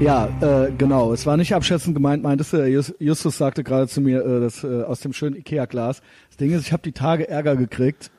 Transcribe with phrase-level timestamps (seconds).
[0.00, 1.12] Ja, äh, genau.
[1.12, 2.66] Es war nicht abschätzend gemeint, meintest du.
[2.66, 6.00] Just, Justus sagte gerade zu mir, äh, das äh, aus dem schönen Ikea-Glas.
[6.28, 8.10] Das Ding ist, ich habe die Tage Ärger gekriegt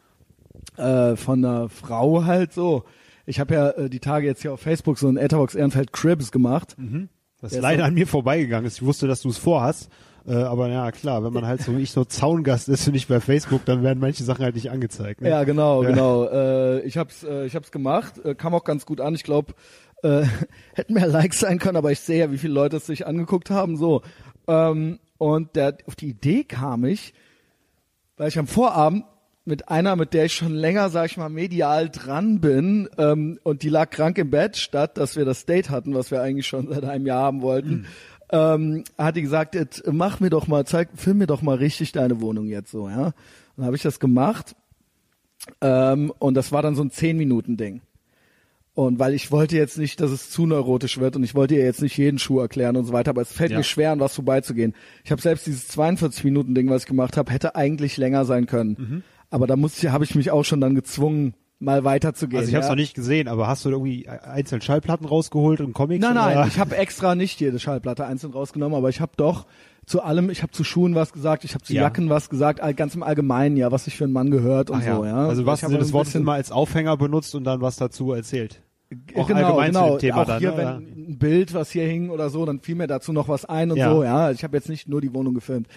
[0.78, 2.84] äh, von einer Frau halt so.
[3.26, 6.32] Ich habe ja äh, die Tage jetzt hier auf Facebook so ein Etherbox Ehrenfeld Cribs
[6.32, 6.76] gemacht.
[6.78, 8.78] Das Der ist ist leider so- an mir vorbeigegangen ist.
[8.78, 9.90] Ich wusste, dass du es vorhast.
[10.26, 13.10] Äh, aber ja, klar, wenn man halt so wie ich so Zaungast ist und nicht
[13.10, 15.20] bei Facebook, dann werden manche Sachen halt nicht angezeigt.
[15.20, 15.30] Ne?
[15.30, 15.90] Ja, genau, Ja.
[15.90, 16.26] genau.
[16.30, 19.16] Äh, ich hab's, äh, ich hab's gemacht, äh, kam auch ganz gut an.
[19.16, 19.54] Ich glaube,
[20.04, 20.26] äh,
[20.74, 23.50] hätten mehr Likes sein können, aber ich sehe ja, wie viele Leute es sich angeguckt
[23.50, 23.78] haben.
[23.78, 24.02] So
[24.48, 27.14] ähm, und der, auf die Idee kam ich,
[28.18, 29.06] weil ich am Vorabend
[29.46, 33.64] mit einer, mit der ich schon länger, sag ich mal, medial dran bin, ähm, und
[33.64, 36.68] die lag krank im Bett, statt dass wir das Date hatten, was wir eigentlich schon
[36.70, 37.86] seit einem Jahr haben wollten,
[38.32, 39.58] ähm, hat die gesagt,
[39.92, 43.14] mach mir doch mal, zeig, film mir doch mal richtig deine Wohnung jetzt so, ja.
[43.56, 44.56] Dann habe ich das gemacht
[45.62, 47.82] ähm, und das war dann so ein 10-Minuten-Ding.
[48.76, 51.64] Und weil ich wollte jetzt nicht, dass es zu neurotisch wird und ich wollte ihr
[51.64, 53.58] jetzt nicht jeden Schuh erklären und so weiter, aber es fällt Ja.
[53.58, 54.74] mir schwer, an was vorbeizugehen.
[55.04, 58.76] Ich habe selbst dieses 42-Minuten-Ding, was ich gemacht habe, hätte eigentlich länger sein können.
[58.80, 59.04] Mhm.
[59.30, 62.40] Aber da musste ich, habe ich mich auch schon dann gezwungen, mal weiterzugehen.
[62.40, 62.72] Also ich habe es ja?
[62.72, 66.02] noch nicht gesehen, aber hast du irgendwie einzelne Schallplatten rausgeholt und Comics?
[66.02, 66.48] Nein, nein, oder?
[66.48, 69.46] ich habe extra nicht jede Schallplatte einzeln rausgenommen, aber ich habe doch
[69.86, 71.84] zu allem, ich habe zu Schuhen was gesagt, ich habe zu Ja.
[71.84, 74.84] Jacken was gesagt, all- ganz im Allgemeinen, ja, was sich für einen Mann gehört und
[74.88, 75.28] Ach so, ja.
[75.28, 78.12] Also was habe das ein Wort bisschen- immer als Aufhänger benutzt und dann was dazu
[78.14, 78.62] erzählt.
[79.16, 79.86] Auch genau, allgemein genau.
[79.86, 82.46] zu dem Thema auch dann, hier, ne, wenn ein Bild, was hier hing oder so,
[82.46, 83.90] dann fiel mir dazu noch was ein und Ja.
[83.90, 83.94] Mhm.
[83.96, 84.32] so, ja.
[84.32, 85.68] Ich habe jetzt nicht nur die Wohnung gefilmt.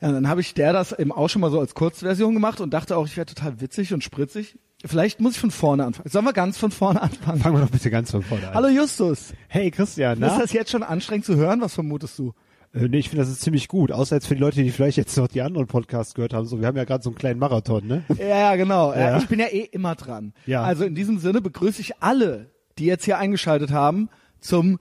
[0.00, 2.72] Ja, dann habe ich der das eben auch schon mal so als Kurzversion gemacht und
[2.72, 4.56] dachte auch, ich wäre total witzig und spritzig.
[4.86, 6.08] Vielleicht muss ich von vorne anfangen.
[6.08, 7.38] Sollen wir ganz von vorne anfangen?
[7.40, 8.54] Fangen wir doch bitte ganz von vorne an.
[8.54, 9.34] Hallo Justus.
[9.48, 10.38] Hey Christian, Ist na?
[10.38, 11.60] das jetzt schon anstrengend zu hören?
[11.60, 12.32] Was vermutest du?
[12.72, 13.92] Äh, nee, ich finde, das ist ziemlich gut.
[13.92, 16.46] Außer jetzt für die Leute, die vielleicht jetzt noch die anderen Podcasts gehört haben.
[16.46, 18.04] So, wir haben ja gerade so einen kleinen Marathon, ne?
[18.18, 18.92] Ja, ja, genau.
[18.92, 19.18] Ja.
[19.18, 20.32] Ich bin ja eh immer dran.
[20.46, 20.62] Ja.
[20.62, 24.08] Also in diesem Sinne begrüße ich alle, die jetzt hier eingeschaltet haben,
[24.40, 24.78] zum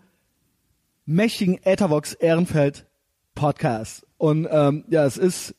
[1.05, 2.85] mächtigen Ethervox Ehrenfeld
[3.33, 4.05] Podcast.
[4.17, 5.55] Und ähm, ja, es ist,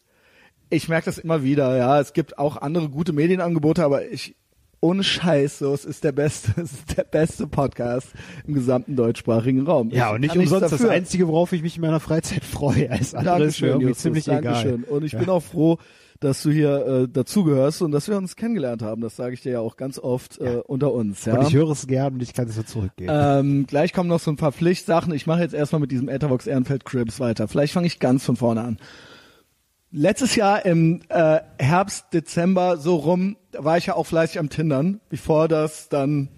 [0.68, 4.36] ich merke das immer wieder, ja, es gibt auch andere gute Medienangebote, aber ich,
[4.80, 8.08] ohne Scheiß, so, es ist der beste, es ist der beste Podcast
[8.46, 9.90] im gesamten deutschsprachigen Raum.
[9.90, 10.84] Ja, Ich und nicht umsonst das.
[10.84, 12.90] Einzige, worauf ich mich in meiner Freizeit freue.
[12.90, 14.84] Alles andere ist Dankeschön, mir irgendwie Justus, ziemlich Dankeschön.
[14.84, 14.96] egal.
[14.96, 15.18] Und ich ja.
[15.18, 15.78] bin auch froh,
[16.20, 19.00] dass du hier äh, dazugehörst und dass wir uns kennengelernt haben.
[19.00, 21.24] Das sage ich dir ja auch ganz oft äh, unter uns.
[21.24, 21.38] Ja?
[21.38, 23.10] Und ich höre es gern und ich kann es so zurückgeben.
[23.12, 25.14] ähm, gleich kommen noch so ein paar Pflichtsachen.
[25.14, 27.48] Ich mache jetzt erstmal mit diesem Ethervox Ehrenfeld Cribs weiter.
[27.48, 28.78] Vielleicht fange ich ganz von vorne an.
[29.92, 35.00] Letztes Jahr im äh, Herbst, Dezember so rum, war ich ja auch fleißig am Tindern,
[35.08, 36.28] bevor das dann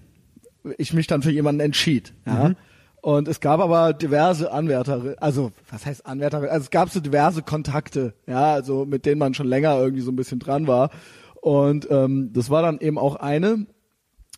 [0.77, 2.13] ich mich dann für jemanden entschied.
[2.25, 2.53] Ja?
[3.01, 6.37] Und es gab aber diverse Anwärter, also was heißt Anwärter?
[6.37, 10.11] Also es gab so diverse Kontakte, ja, also mit denen man schon länger irgendwie so
[10.11, 10.89] ein bisschen dran war.
[11.41, 13.67] Und ähm, das war dann eben auch eine,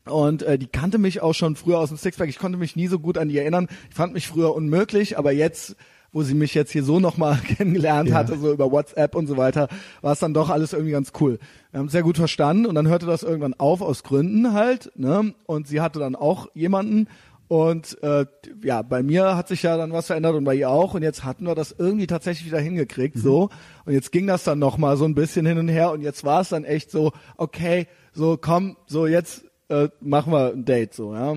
[0.05, 2.29] und äh, die kannte mich auch schon früher aus dem Sixpack.
[2.29, 3.67] Ich konnte mich nie so gut an die erinnern.
[3.89, 5.75] Ich fand mich früher unmöglich, aber jetzt,
[6.15, 8.15] wo sie mich jetzt hier so nochmal kennengelernt Ja.
[8.15, 9.67] hatte, so über WhatsApp und so weiter,
[10.01, 11.39] war es dann doch alles irgendwie ganz cool.
[11.71, 14.93] Wir haben es sehr gut verstanden und dann hörte das irgendwann auf aus Gründen halt.
[14.95, 15.35] Ne?
[15.45, 17.09] Und sie hatte dann auch jemanden
[17.49, 18.25] und äh,
[18.63, 21.25] ja, bei mir hat sich ja dann was verändert und bei ihr auch und jetzt
[21.25, 23.49] hatten wir das irgendwie tatsächlich wieder hingekriegt so
[23.85, 26.23] und jetzt ging das dann noch mal so ein bisschen hin und her und jetzt
[26.23, 30.95] war es dann echt so okay so komm so jetzt äh, machen wir ein Date
[30.95, 31.35] so ja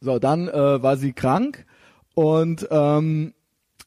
[0.00, 1.64] so dann äh, war sie krank
[2.14, 3.34] und ähm,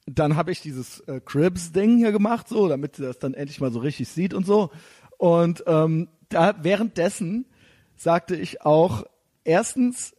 [0.08, 3.72] dann habe ich dieses äh, Cribs-Ding hier gemacht, so, damit sie das dann endlich mal
[3.72, 4.72] so richtig sieht und so.
[5.18, 7.46] Und ähm, da währenddessen
[7.96, 9.04] sagte ich auch,
[9.44, 10.16] erstens,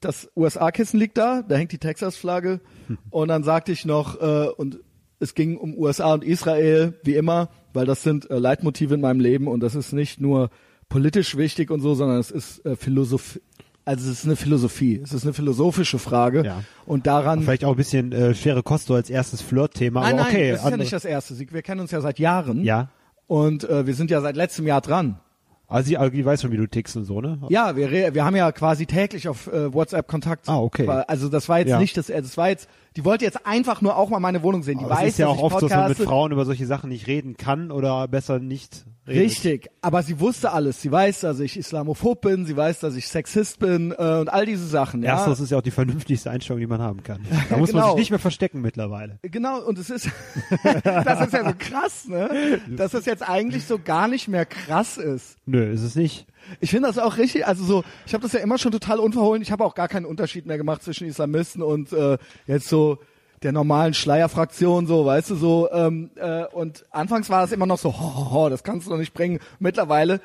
[0.00, 2.60] das USA-Kissen liegt da, da hängt die Texas-Flagge.
[3.10, 4.80] Und dann sagte ich noch, äh, und
[5.20, 9.20] es ging um USA und Israel, wie immer, weil das sind äh, Leitmotive in meinem
[9.20, 10.50] Leben und das ist nicht nur
[10.88, 13.40] politisch wichtig und so, sondern es ist äh, Philosophie.
[13.84, 16.62] Also es ist eine Philosophie, es ist eine philosophische Frage Ja.
[16.86, 20.22] und daran Vielleicht auch ein bisschen äh, schwere Kost so als erstes Flirtthema, Nein, aber
[20.22, 20.50] nein, okay.
[20.50, 21.38] das ist ja andere- nicht das erste.
[21.52, 22.62] Wir kennen uns ja seit Jahren.
[22.64, 22.88] ja.
[23.26, 25.18] Und äh, wir sind ja seit letztem Jahr dran.
[25.66, 27.38] Also sie, also die weiß schon, wie du tickst und so, ne?
[27.48, 30.48] Ja, wir, wir haben ja quasi täglich auf äh, WhatsApp Kontakt.
[30.50, 30.86] Ah, okay.
[31.08, 31.78] Also das war jetzt Ja.
[31.78, 34.62] nicht das, äh, das war jetzt, die wollte jetzt einfach nur auch mal meine Wohnung
[34.62, 34.78] sehen.
[34.78, 35.98] Die Aber weiß, es ist ja auch oft so, dass man mit.
[35.98, 39.22] Frauen über solche Sachen nicht reden kann oder besser nicht redet.
[39.22, 40.80] Richtig, aber sie wusste alles.
[40.80, 44.46] Sie weiß, dass ich Islamophob bin, sie weiß, dass ich Sexist bin äh, und all
[44.46, 45.02] diese Sachen.
[45.02, 45.14] Ja?
[45.14, 47.20] Erstens ist ja auch die vernünftigste Einstellung, die man haben kann.
[47.50, 47.92] Da muss man Genau.
[47.94, 49.18] sich nicht mehr verstecken mittlerweile.
[49.22, 50.08] Genau, und es ist,
[50.62, 52.60] das ist ja so krass, ne?
[52.76, 55.36] Dass es jetzt eigentlich so gar nicht mehr krass ist.
[55.46, 56.26] Nö, ist es nicht.
[56.60, 59.42] Ich finde das auch richtig, also so, ich habe das ja immer schon total unverhohlen.
[59.42, 62.98] Ich habe auch gar keinen Unterschied mehr gemacht zwischen Islamisten und äh, jetzt so
[63.42, 65.70] der normalen Schleierfraktion, so, weißt du, so.
[65.72, 68.90] Ähm, äh, und anfangs war das immer noch so, ho, ho, ho, das kannst du
[68.90, 69.40] doch nicht bringen.
[69.58, 70.20] Mittlerweile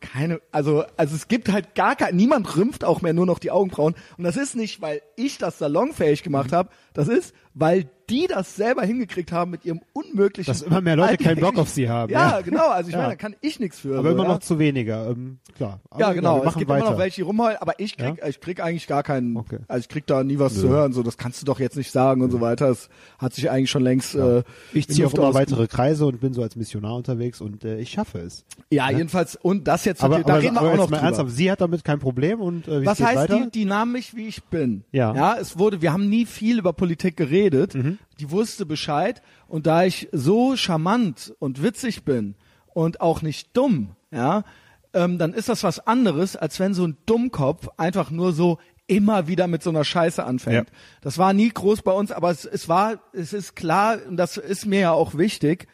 [0.00, 3.50] keine, also, also es gibt halt gar kein, niemand rümpft auch mehr nur noch die
[3.50, 3.94] Augenbrauen.
[4.16, 8.56] Und das ist nicht, weil ich das salonfähig gemacht habe, das ist, weil die das
[8.56, 10.50] selber hingekriegt haben mit ihrem unmöglichen.
[10.50, 12.10] Dass immer mehr Leute keinen Bock auf sie haben.
[12.12, 12.68] Ja, Ja, genau.
[12.68, 13.02] Also ich Ja.
[13.02, 13.96] meine, da kann ich nichts für.
[13.98, 14.28] aber so, immer ja.
[14.30, 15.10] noch zu weniger.
[15.10, 15.80] Ähm, klar.
[15.90, 16.42] Aber Ja, genau.
[16.42, 16.80] Wir Es gibt weiter.
[16.82, 19.58] immer noch welche, die rumheulen, aber ich krieg, ich krieg eigentlich gar keinen, Okay.
[19.68, 21.92] also ich krieg da nie was zu hören, so, das kannst du doch jetzt nicht
[21.92, 22.66] sagen und so weiter.
[22.66, 22.88] Das
[23.18, 26.42] hat sich eigentlich schon längst, äh, Ich ziehe auch immer weitere Kreise und bin so
[26.42, 28.44] als Missionar unterwegs und äh, ich schaffe es.
[28.72, 31.06] Ja, jedenfalls, und das jetzt, Aber, hat, da aber, reden wir auch noch mal drüber.
[31.06, 33.40] ernsthaft, sie hat damit kein Problem und äh, wie Was heißt, weiter?
[33.44, 34.82] die, die nahmen mich, wie ich bin.
[34.90, 35.14] Ja.
[35.14, 37.74] Ja, es wurde, wir haben nie viel über Politik geredet.
[38.18, 39.22] Die wusste Bescheid.
[39.48, 42.34] Und da ich so charmant und witzig bin
[42.74, 44.44] und auch nicht dumm, ja,
[44.92, 49.28] ähm, dann ist das was anderes, als wenn so ein Dummkopf einfach nur so immer
[49.28, 50.68] wieder mit so einer Scheiße anfängt.
[50.68, 50.76] Ja.
[51.00, 54.36] Das war nie groß bei uns, aber es, es war, es ist klar, und das
[54.36, 55.68] ist mir ja auch wichtig,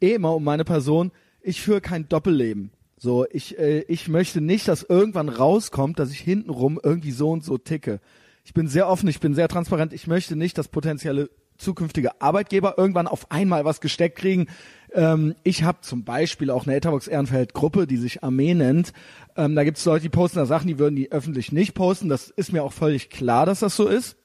[0.00, 1.12] eh immer um meine Person,
[1.42, 2.70] ich führe kein Doppelleben.
[2.96, 7.44] So, ich, äh, ich möchte nicht, dass irgendwann rauskommt, dass ich hintenrum irgendwie so und
[7.44, 8.00] so ticke.
[8.44, 9.92] Ich bin sehr offen, ich bin sehr transparent.
[9.92, 14.48] Ich möchte nicht, dass potenzielle zukünftige Arbeitgeber irgendwann auf einmal was gesteckt kriegen.
[14.92, 18.92] Ähm, ich habe zum Beispiel auch eine Etherbox Ehrenfeld Gruppe, die sich Armee nennt.
[19.36, 22.08] Ähm, da gibt es Leute, die posten da Sachen, die würden die öffentlich nicht posten.
[22.08, 24.16] Das ist mir auch völlig klar, dass das so ist.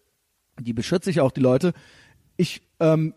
[0.59, 1.73] Die beschütze ich auch die Leute.
[2.37, 3.13] Ich ähm,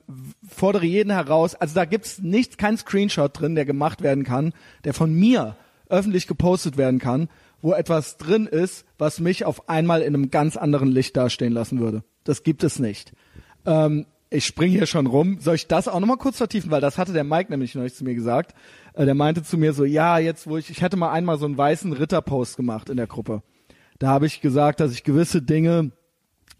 [0.47, 4.53] fordere jeden heraus, also da gibt's nicht kein Screenshot drin, der gemacht werden kann,
[4.85, 5.57] der von mir
[5.89, 7.29] öffentlich gepostet werden kann,
[7.63, 11.81] wo etwas drin ist, was mich auf einmal in einem ganz anderen Licht dastehen lassen
[11.81, 12.03] würde.
[12.25, 13.13] Das gibt es nicht.
[13.67, 15.39] Ähm, ich springe hier schon rum.
[15.41, 16.71] Soll ich das auch nochmal kurz vertiefen?
[16.71, 18.55] Weil das hatte der Mike nämlich neulich zu mir gesagt.
[18.95, 21.47] Äh, der meinte zu mir so, ja, jetzt wo ich, ich hätte mal einmal so
[21.47, 23.43] einen weißen Ritterpost gemacht in der Gruppe.
[23.99, 25.91] Da habe ich gesagt, dass ich gewisse Dinge,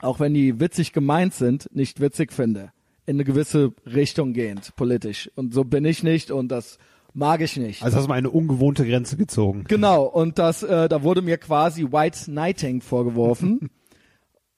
[0.01, 2.73] auch wenn die witzig gemeint sind, nicht witzig finde.
[3.07, 5.31] In eine gewisse Richtung gehend, politisch.
[5.37, 6.79] Und so bin ich nicht und das
[7.15, 7.83] mag ich nicht.
[7.83, 9.65] Also hast du mal eine ungewohnte Grenze gezogen.
[9.69, 13.71] Genau, und das, äh, da wurde mir quasi White Knighting vorgeworfen.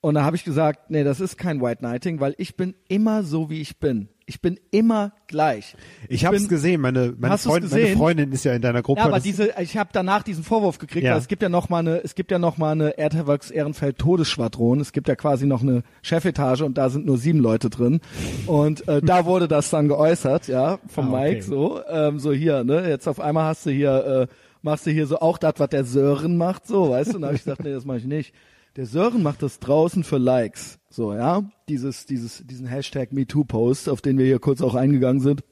[0.02, 3.22] und da habe ich gesagt, nee, das ist kein White Knighting, weil ich bin immer
[3.22, 4.08] so, wie ich bin.
[4.26, 5.76] Ich bin immer gleich.
[6.08, 7.98] Ich habe es gesehen, meine, meine, Freund, meine gesehen?
[7.98, 9.00] Freundin ist ja in deiner Gruppe.
[9.00, 11.12] Ja, aber diese, ich habe danach diesen Vorwurf gekriegt, Ja.
[11.12, 13.98] weil es gibt ja noch mal eine, es gibt ja noch mal eine Erdherworks Ehrenfeld
[13.98, 14.80] Todesschwadron.
[14.80, 18.00] Es gibt ja quasi noch eine Chefetage und da sind nur sieben Leute drin.
[18.46, 21.28] Und äh, da wurde das dann geäußert, ja, vom Ah, okay.
[21.34, 24.90] Mike so, ähm, so hier, ne, jetzt auf einmal hast du hier, äh, machst du
[24.90, 27.16] hier so auch das, was der Sören macht, so, weißt du?
[27.16, 28.32] Und da habe ich gesagt, nee, das mache ich nicht.
[28.76, 34.00] Der Sören macht das draußen für Likes, so, ja, dieses, dieses, diesen Hashtag MeToo-Post, auf
[34.00, 35.44] den wir hier kurz auch eingegangen sind.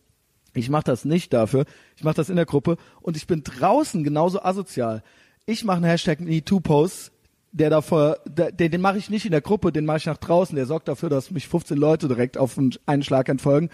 [0.54, 1.64] Ich mache das nicht dafür.
[1.96, 5.02] Ich mache das in der Gruppe und ich bin draußen genauso asozial.
[5.46, 7.12] Ich mache einen Hashtag MeToo-Post,
[7.52, 10.16] der davor, der, den, den mache ich nicht in der Gruppe, den mache ich nach
[10.16, 10.56] draußen.
[10.56, 13.68] Der sorgt dafür, dass mich 15 Leute direkt auf einen- einen Schlag entfolgen.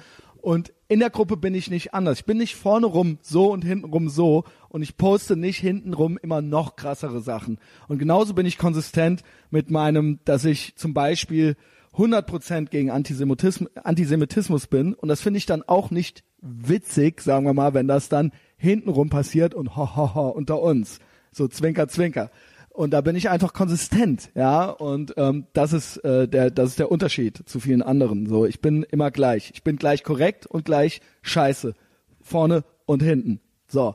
[0.47, 2.21] Und in der Gruppe bin ich nicht anders.
[2.21, 5.93] Ich bin nicht vorne rum so und hinten rum so und ich poste nicht hinten
[5.93, 7.59] rum immer noch krassere Sachen.
[7.89, 11.57] Und genauso bin ich konsistent mit meinem, dass ich zum Beispiel
[11.95, 17.53] 100% gegen Antisemitismus, Antisemitismus bin und das finde ich dann auch nicht witzig, sagen wir
[17.53, 21.01] mal, wenn das dann hintenrum passiert und ho, ho, ho unter uns.
[21.33, 22.31] So zwinker, zwinker.
[22.77, 24.67] Und da bin ich einfach konsistent, ja.
[24.67, 28.27] Und ähm, das ist äh, der, das ist der Unterschied zu vielen anderen.
[28.27, 29.51] So, ich bin immer gleich.
[29.55, 31.73] Ich bin gleich korrekt und gleich scheiße.
[32.21, 33.41] Vorne und hinten.
[33.67, 33.95] So.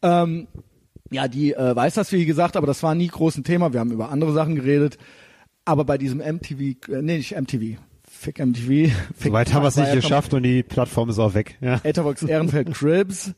[0.00, 0.48] Ähm,
[1.10, 3.74] ja, die äh, weiß das, wie gesagt, aber das war nie groß ein Thema.
[3.74, 4.96] Wir haben über andere Sachen geredet.
[5.66, 7.78] Aber bei diesem MTV, äh, nee, nicht MTV,
[8.08, 8.90] Fick MTV.
[9.14, 11.58] Fick Soweit haben wir es nicht geschafft und die Plattform ist auch weg.
[11.60, 11.78] Ja.
[11.84, 13.34] Etherbox Ehrenfeld Cribs.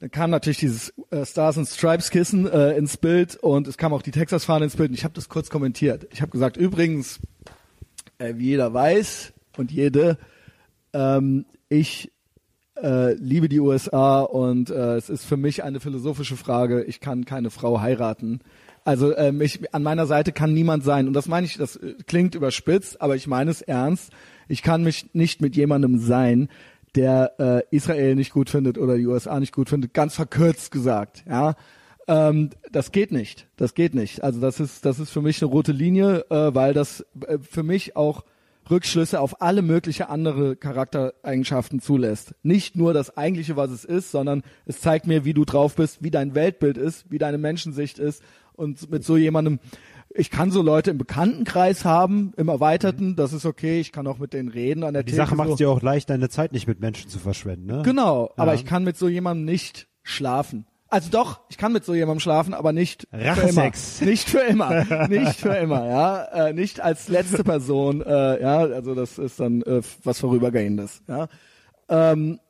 [0.00, 3.92] Dann kam natürlich dieses äh, Stars and Stripes Kissen äh, ins Bild und es kam
[3.92, 6.06] auch die Texas Fahne ins Bild und ich habe das kurz kommentiert.
[6.10, 7.20] Ich habe gesagt, übrigens,
[8.16, 10.16] äh, wie jeder weiß und jede,
[10.94, 12.10] ähm, ich
[12.82, 16.82] äh, liebe die USA und äh, es ist für mich eine philosophische Frage.
[16.84, 18.40] Ich kann keine Frau heiraten.
[18.84, 21.08] Also ähm, ich, an meiner Seite kann niemand sein.
[21.08, 24.12] Und das meine ich, das äh, klingt überspitzt, aber ich meine es ernst.
[24.48, 26.48] Ich kann mich nicht mit jemandem sein,
[26.96, 29.94] der äh, Israel nicht gut findet oder die USA nicht gut findet.
[29.94, 31.54] Ganz verkürzt gesagt, ja.
[32.08, 33.46] Ähm, das geht nicht.
[33.56, 34.22] Das geht nicht.
[34.24, 37.62] Also das ist, das ist für mich eine rote Linie, äh, weil das äh, für
[37.62, 38.24] mich auch
[38.68, 42.34] Rückschlüsse auf alle mögliche andere Charaktereigenschaften zulässt.
[42.42, 46.02] Nicht nur das eigentliche, was es ist, sondern es zeigt mir, wie du drauf bist,
[46.02, 48.22] wie dein Weltbild ist, wie deine Menschensicht ist.
[48.54, 49.58] Und mit so jemandem,
[50.14, 54.18] ich kann so Leute im Bekanntenkreis haben, im Erweiterten, das ist okay, ich kann auch
[54.18, 55.22] mit denen reden an der Die Theke.
[55.24, 55.52] Sache macht so.
[55.54, 57.66] es dir auch leicht, deine Zeit nicht mit Menschen zu verschwenden.
[57.66, 57.82] Ne?
[57.84, 58.58] Genau, aber Ja.
[58.58, 60.66] ich kann mit so jemandem nicht schlafen.
[60.88, 63.98] Also doch, ich kann mit so jemandem schlafen, aber nicht Rachesex.
[64.00, 64.04] für immer.
[64.10, 65.06] Nicht für immer.
[65.08, 66.24] nicht für immer, ja.
[66.48, 71.28] Äh, nicht als letzte Person, äh, ja, also das ist dann äh, was Vorübergehendes, ja.
[71.88, 72.40] Ähm,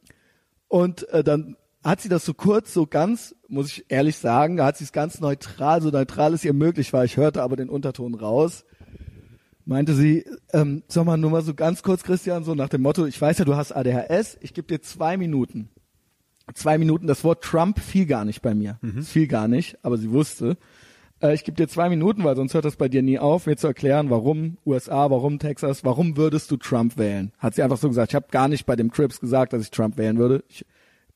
[0.68, 4.66] und äh, dann hat sie das so kurz, so ganz, muss ich ehrlich sagen, da
[4.66, 7.04] hat sie es ganz neutral, so neutral es ihr möglich war.
[7.04, 8.64] Ich hörte aber den Unterton raus.
[9.64, 13.06] Meinte sie, ähm, sag mal nur mal so ganz kurz, Christian, so nach dem Motto,
[13.06, 15.68] ich weiß ja, du hast ADHS, ich gebe dir zwei Minuten.
[16.54, 18.78] Zwei Minuten, das Wort Trump fiel gar nicht bei mir.
[18.98, 20.56] Es fiel gar nicht, aber sie wusste.
[21.22, 23.56] Äh, ich gebe dir zwei Minuten, weil sonst hört das bei dir nie auf, mir
[23.56, 27.32] zu erklären, warum USA, warum Texas, warum würdest du Trump wählen?
[27.38, 28.10] Hat sie einfach so gesagt.
[28.10, 30.42] Ich habe gar nicht bei dem Crips gesagt, dass ich Trump wählen würde.
[30.48, 30.66] Ich,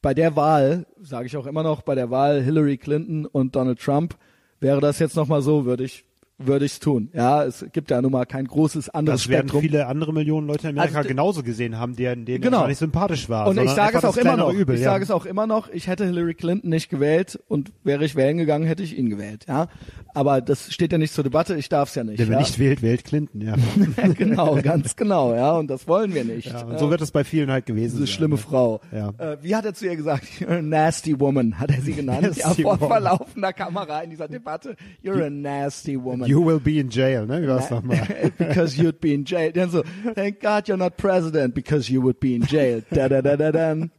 [0.05, 3.81] bei der Wahl, sage ich auch immer noch, bei der Wahl Hillary Clinton und Donald
[3.81, 4.15] Trump,
[4.61, 6.05] wäre das jetzt nochmal so, würde ich
[6.39, 7.11] würde ich's tun.
[7.13, 9.61] Ja, es gibt ja nun mal kein großes anderes Das werden Spektrum.
[9.63, 12.61] viele andere Millionen Leute in Amerika Also, genauso gesehen haben, denen, denen Genau.
[12.61, 13.47] gar nicht sympathisch war.
[13.47, 14.53] Und ich sage es auch das immer noch.
[14.53, 14.91] Übel, ich ja.
[14.91, 15.69] sage es auch immer noch.
[15.71, 19.45] Ich hätte Hillary Clinton nicht gewählt und wäre ich wählen gegangen, hätte ich ihn gewählt.
[19.49, 19.69] Ja,
[20.13, 21.55] aber das steht ja nicht zur Debatte.
[21.57, 22.19] Ich darf es ja nicht.
[22.19, 22.39] Wer ja?
[22.39, 23.55] nicht wählt, wählt Clinton, ja.
[24.17, 25.35] genau, ganz genau.
[25.35, 26.49] Ja, und das wollen wir nicht.
[26.51, 26.79] ja und Ja.
[26.79, 28.15] so wird es bei vielen halt gewesen diese sein.
[28.15, 28.41] schlimme ne?
[28.41, 28.81] Frau.
[28.93, 29.11] Ja.
[29.19, 30.25] Äh, wie hat er zu ihr gesagt?
[30.41, 32.37] You're a nasty woman, hat er sie genannt.
[32.37, 32.89] ja, vor woman.
[32.89, 34.75] verlaufender Kamera in dieser Debatte.
[35.05, 36.24] You're a nasty woman.
[36.27, 37.43] You will be in jail, ne?
[37.43, 38.33] Wie war's nochmal?
[38.39, 39.53] because you'd be in jail.
[39.53, 39.83] Dann so,
[40.15, 42.83] thank God you're not president because you would be in jail.
[42.91, 43.91] Da da da da dann.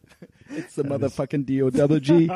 [0.55, 2.29] It's the motherfucking D-O-double-G.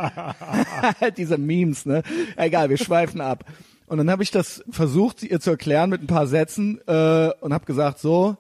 [1.18, 2.02] Diese Memes, ne?
[2.36, 3.46] Egal, wir schweifen ab.
[3.88, 7.54] Und dann habe ich das versucht, ihr zu erklären mit ein paar Sätzen äh, und
[7.54, 8.38] habe gesagt, so,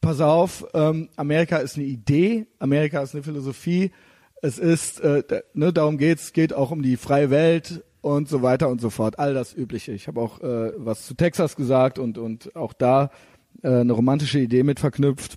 [0.00, 3.92] pass auf, ähm, Amerika ist eine Idee, Amerika ist eine Philosophie,
[4.42, 8.28] es ist, äh, da, ne, darum geht's, es geht auch um die freie Welt und
[8.28, 9.92] so weiter und so fort, all das Übliche.
[9.92, 13.10] Ich habe auch äh, was zu Texas gesagt und und auch da
[13.62, 15.36] äh, eine romantische Idee mit verknüpft.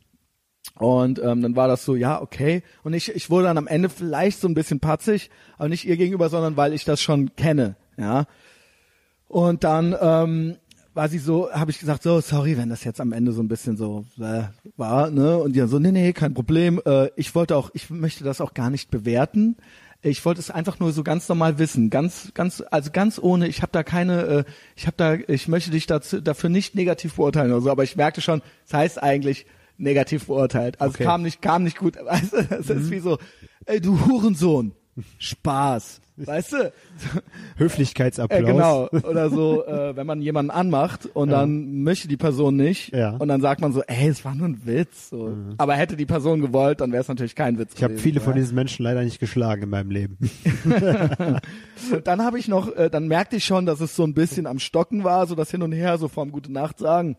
[0.75, 2.63] Und ähm, dann war das so, ja, okay.
[2.83, 5.97] Und ich, ich wurde dann am Ende vielleicht so ein bisschen patzig, aber nicht ihr
[5.97, 8.25] gegenüber, sondern weil ich das schon kenne, ja.
[9.27, 10.57] Und dann ähm,
[10.93, 13.47] war sie so, habe ich gesagt, so, sorry, wenn das jetzt am Ende so ein
[13.47, 14.43] bisschen so äh,
[14.75, 15.37] war, ne?
[15.37, 16.81] Und die dann so, nee, nee, kein Problem.
[16.85, 19.57] Äh, ich wollte auch, ich möchte das auch gar nicht bewerten.
[20.03, 23.47] Ich wollte es einfach nur so ganz normal wissen, ganz, ganz, also ganz ohne.
[23.47, 24.43] Ich habe da keine, äh,
[24.75, 27.69] ich habe da, ich möchte dich dazu, dafür nicht negativ beurteilen oder so.
[27.69, 29.45] Aber ich merkte schon, es heißt eigentlich
[29.77, 30.81] negativ beurteilt.
[30.81, 31.03] Also Okay.
[31.03, 31.97] kam nicht, kam nicht gut.
[31.97, 32.07] Du,
[32.55, 33.19] es ist wie so,
[33.65, 34.73] ey, du Hurensohn,
[35.19, 36.73] Spaß, weißt du?
[37.57, 38.41] Höflichkeitsapplaus.
[38.41, 38.87] Äh, genau.
[39.09, 43.11] Oder so, äh, wenn man jemanden anmacht und dann möchte die Person nicht Ja.
[43.17, 45.09] und dann sagt man so, ey, es war nur ein Witz.
[45.09, 45.35] So.
[45.57, 48.25] Aber hätte die Person gewollt, dann wäre es natürlich kein Witz Ich habe viele ja.
[48.25, 50.17] von diesen Menschen leider nicht geschlagen in meinem Leben.
[52.03, 54.59] Dann habe ich noch, äh, dann merkte ich schon, dass es so ein bisschen am
[54.59, 57.17] Stocken war, so das Hin und Her, so vorm Gute Nacht sagen.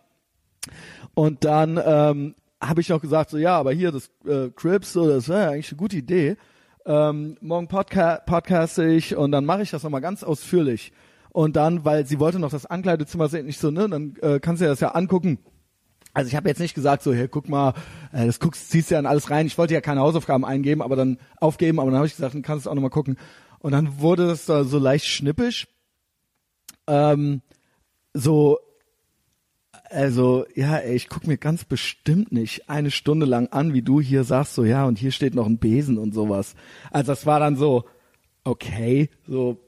[1.14, 5.09] Und dann ähm, habe ich noch gesagt, so ja, aber hier das äh, Crips, so
[5.09, 6.37] das wäre eigentlich eine gute Idee.
[6.85, 10.93] Ähm, morgen Podca podcaste ich und dann mache ich das nochmal ganz ausführlich.
[11.31, 14.61] Und dann, weil sie wollte noch das Ankleidezimmer sehen, nicht so, ne, dann äh, kannst
[14.61, 15.39] du dir das ja angucken.
[16.12, 17.75] Also ich habe jetzt nicht gesagt, so, hier, guck mal,
[18.12, 19.47] äh, das guckst, ziehst ja in alles rein.
[19.47, 22.43] Ich wollte ja keine Hausaufgaben eingeben, aber dann aufgeben, aber dann habe ich gesagt, dann
[22.43, 23.17] kannst du auch nochmal gucken.
[23.61, 25.69] Und dann wurde es da so leicht schnippisch.
[26.87, 27.41] Ähm,
[28.12, 28.59] so,
[29.93, 34.01] also, ja, ey, ich guck mir ganz bestimmt nicht eine Stunde lang an, wie du
[34.01, 36.55] hier sagst, so, ja, und hier steht noch ein Besen und sowas.
[36.91, 37.85] Also das war dann so,
[38.45, 39.59] okay, so,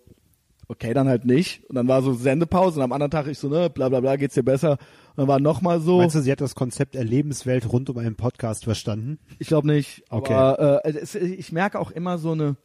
[0.69, 1.65] okay, dann halt nicht.
[1.69, 4.17] Und dann war so Sendepause und am anderen Tag ich so, ne, bla bla bla,
[4.17, 4.73] geht's dir besser?
[4.73, 5.99] Und dann war nochmal so.
[5.99, 9.19] Meinst du, sie hat das Konzept Erlebenswelt rund um einen Podcast verstanden?
[9.39, 10.05] Ich glaube nicht.
[10.11, 10.33] Okay.
[10.33, 12.57] Aber äh, es, ich merke auch immer so eine.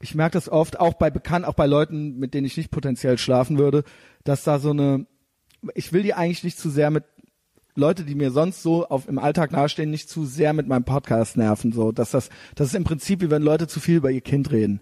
[0.00, 3.16] Ich merke das oft, auch bei bekannt, auch bei Leuten, mit denen ich nicht potenziell
[3.16, 3.84] schlafen würde,
[4.24, 5.06] dass da so eine.
[5.74, 7.04] Ich will die eigentlich nicht zu sehr mit
[7.76, 11.36] Leute, die mir sonst so auf im Alltag nahestehen, nicht zu sehr mit meinem Podcast
[11.36, 11.72] nerven.
[11.72, 14.52] So, dass das, das ist im Prinzip wie wenn Leute zu viel über ihr Kind
[14.52, 14.78] reden.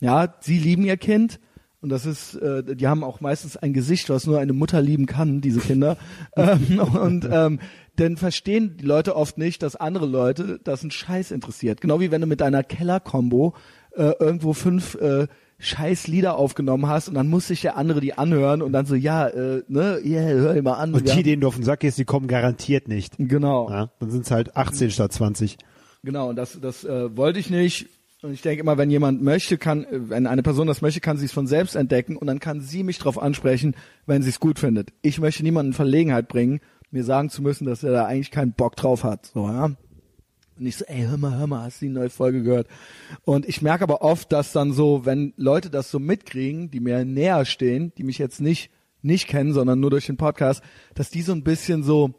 [0.00, 1.40] Ja, sie lieben ihr Kind.
[1.80, 5.06] Und das ist, äh, die haben auch meistens ein Gesicht, was nur eine Mutter lieben
[5.06, 5.96] kann, diese Kinder.
[6.36, 7.60] ähm, und ähm,
[7.96, 11.80] dann verstehen die Leute oft nicht, dass andere Leute das ein Scheiß interessiert.
[11.80, 13.54] Genau wie wenn du mit deiner Keller-Kombo
[13.94, 15.26] äh, irgendwo fünf äh,
[15.58, 18.94] scheiß Lieder aufgenommen hast und dann muss sich der andere die anhören und dann so,
[18.94, 20.92] ja, äh, ne, yeah, hör dir mal an.
[20.92, 23.14] Und die, denen du auf den Sack gehst, die kommen garantiert nicht.
[23.18, 23.70] Genau.
[23.70, 25.56] Ja, dann sind es halt 18 statt 20.
[26.02, 27.88] Genau, und das, das äh, wollte ich nicht.
[28.22, 31.26] Und ich denke immer, wenn jemand möchte, kann, wenn eine Person das möchte, kann sie
[31.26, 34.58] es von selbst entdecken und dann kann sie mich darauf ansprechen, wenn sie es gut
[34.58, 34.92] findet.
[35.02, 36.60] Ich möchte niemanden in Verlegenheit bringen,
[36.90, 39.26] mir sagen zu müssen, dass er da eigentlich keinen Bock drauf hat.
[39.26, 39.70] So, ja.
[40.58, 42.66] Und ich so, ey, hör mal, hör mal, hast du die neue Folge gehört?
[43.24, 47.04] Und ich merke aber oft, dass dann so, wenn Leute das so mitkriegen, die mir
[47.04, 48.70] näher stehen, die mich jetzt nicht,
[49.02, 50.62] nicht kennen, sondern nur durch den Podcast,
[50.94, 52.14] dass die so ein bisschen so,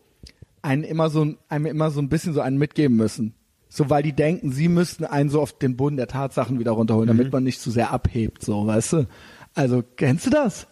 [0.61, 3.33] einen immer so, einem immer so ein bisschen so einen mitgeben müssen.
[3.69, 7.07] So, weil die denken, sie müssten einen so auf den Boden der Tatsachen wieder runterholen,
[7.07, 9.07] damit man nicht zu sehr abhebt, so, weißt du?
[9.55, 10.67] Also, kennst du das?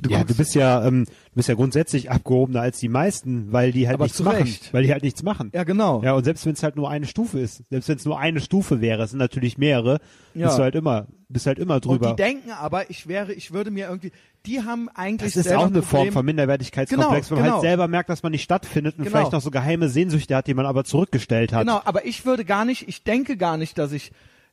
[0.00, 3.72] Du ja, du bist ja, ähm, du bist ja grundsätzlich abgehobener als die meisten, weil
[3.72, 4.36] die halt nichts machen.
[4.42, 4.72] Recht.
[4.74, 5.50] Weil die halt nichts machen.
[5.54, 6.02] Ja, genau.
[6.02, 8.40] Ja, und selbst wenn es halt nur eine Stufe ist, selbst wenn es nur eine
[8.40, 9.98] Stufe wäre, es sind natürlich mehrere,
[10.34, 10.46] Ja.
[10.46, 12.10] bist du halt immer, bist halt immer Und drüber.
[12.10, 14.12] die denken aber, ich wäre, ich würde mir irgendwie,
[14.44, 17.44] die haben eigentlich das ist auch ein eine Form Problem- von Minderwertigkeitskomplex, Genau, wenn man
[17.44, 17.54] genau.
[17.56, 19.16] halt selber merkt, dass man nicht stattfindet und Genau.
[19.16, 21.60] vielleicht noch so geheime Sehnsüchte hat, die man aber zurückgestellt hat.
[21.66, 24.12] Genau, aber ich würde gar nicht, ich denke gar nicht, dass ich,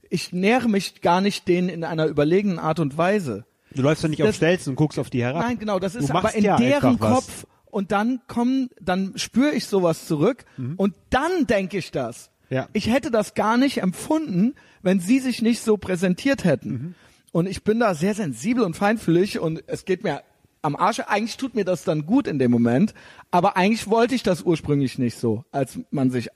[0.09, 3.45] ich nähere mich gar nicht denen in einer überlegenen Art und Weise.
[3.75, 5.43] Du läufst ja nicht Das- auf Stelzen und guckst auf die herab.
[5.43, 7.13] Nein, genau, das ist aber in ja deren einfach was.
[7.15, 10.45] Kopf und dann kommen, dann spüre ich sowas zurück
[10.77, 12.29] und dann denke ich das.
[12.49, 12.55] Mhm.
[12.55, 12.67] Ja.
[12.73, 14.53] Ich hätte das gar nicht empfunden,
[14.83, 16.69] wenn sie sich nicht so präsentiert hätten.
[16.71, 16.95] Mhm.
[17.31, 20.21] Und ich bin da sehr sensibel und feinfühlig und es geht mir
[20.61, 20.99] am Arsch.
[20.99, 22.93] Eigentlich tut mir das dann gut in dem Moment,
[23.31, 26.29] aber eigentlich wollte ich das ursprünglich nicht so, als man sich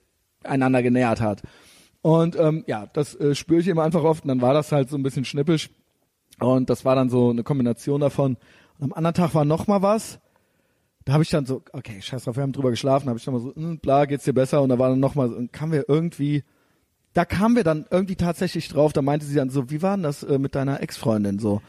[0.44, 1.44] einander genähert hat.
[2.01, 4.89] Und ähm, ja, das äh, spüre ich immer einfach oft und dann war das halt
[4.89, 5.70] so ein bisschen schnippisch.
[6.39, 8.38] Und das war dann so eine Kombination davon.
[8.77, 10.20] Und am anderen Tag war noch mal was.
[11.06, 13.34] Da habe ich dann so, okay, scheiß drauf, wir haben drüber geschlafen, habe ich dann
[13.34, 14.62] mal so, hm, bla, geht's dir besser?
[14.62, 16.44] Und da war dann noch mal, so, und kamen wir irgendwie,
[17.13, 20.03] da kamen wir dann irgendwie tatsächlich drauf, da meinte sie dann so, wie war denn
[20.03, 21.62] das äh, mit deiner Ex-Freundin so?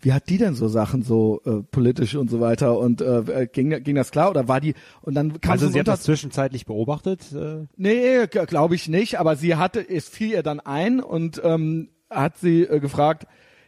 [0.00, 2.78] Wie hat die denn so Sachen so äh, politisch und so weiter?
[2.78, 5.80] Und äh, ging, ging das klar oder war die, und dann kam Also so sie
[5.80, 7.32] hat das zwischenzeitlich beobachtet.
[7.32, 11.90] Äh, Nee, glaube ich nicht, aber sie hatte, es fiel ihr dann ein und ähm,
[12.10, 13.26] hat sie äh, gefragt,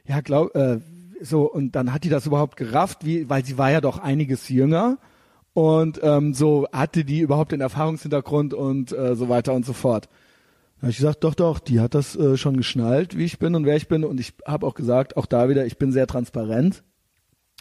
[0.09, 0.81] ja, glaub, äh,
[1.21, 4.49] so, und dann hat die das überhaupt gerafft, wie, weil sie war ja doch einiges
[4.49, 4.99] jünger
[5.53, 10.09] und ähm, so hatte die überhaupt den Erfahrungshintergrund und äh, so weiter und so fort.
[10.77, 13.55] Da habe ich gesagt, doch, doch, die hat das äh, schon geschnallt, wie ich bin
[13.55, 16.07] und wer ich bin und ich habe auch gesagt, auch da wieder, ich bin sehr
[16.07, 16.85] transparent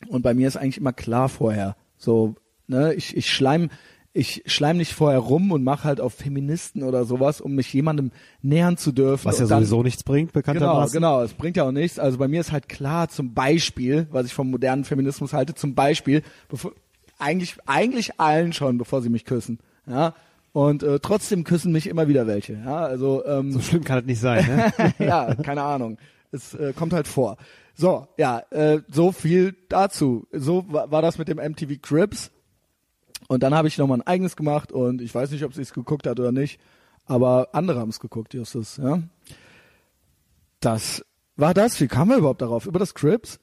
[0.08, 1.76] und bei mir ist eigentlich immer klar vorher.
[1.98, 2.36] So,
[2.68, 3.70] ne, ich, ich schleim,
[4.18, 8.12] ich schleim nicht vorher rum und mache halt auf Feministen oder sowas, um mich jemandem
[8.42, 9.26] nähern zu dürfen.
[9.26, 10.94] was ja dann- sowieso nichts bringt, Genau, bekanntermaßen.
[10.94, 12.00] genau, es bringt ja auch nichts.
[12.00, 15.76] Also bei mir ist halt klar, zum Beispiel, was ich vom modernen Feminismus halte, zum
[15.76, 16.72] Beispiel, bevor,
[17.20, 19.60] eigentlich, eigentlich allen schon, bevor sie mich küssen.
[19.88, 20.14] Ja.
[20.54, 22.54] Und äh, trotzdem küssen mich immer wieder welche.
[22.54, 24.46] Ja, also ähm, So schlimm kann das nicht sein.
[24.48, 24.94] Ne?
[25.06, 25.98] ja, keine Ahnung.
[26.32, 27.38] Es äh, kommt halt vor.
[27.76, 30.26] So, ja, äh, so viel dazu.
[30.32, 32.32] So war, war das mit dem MTV Cribs.
[33.28, 35.74] Und dann habe ich nochmal ein eigenes gemacht und ich weiß nicht, ob sie es
[35.74, 36.60] geguckt hat oder nicht,
[37.06, 39.02] aber andere haben es geguckt, Justus, ja.
[40.60, 41.80] Das war das.
[41.80, 42.66] Wie kamen wir überhaupt darauf?
[42.66, 43.40] Über das Cribs?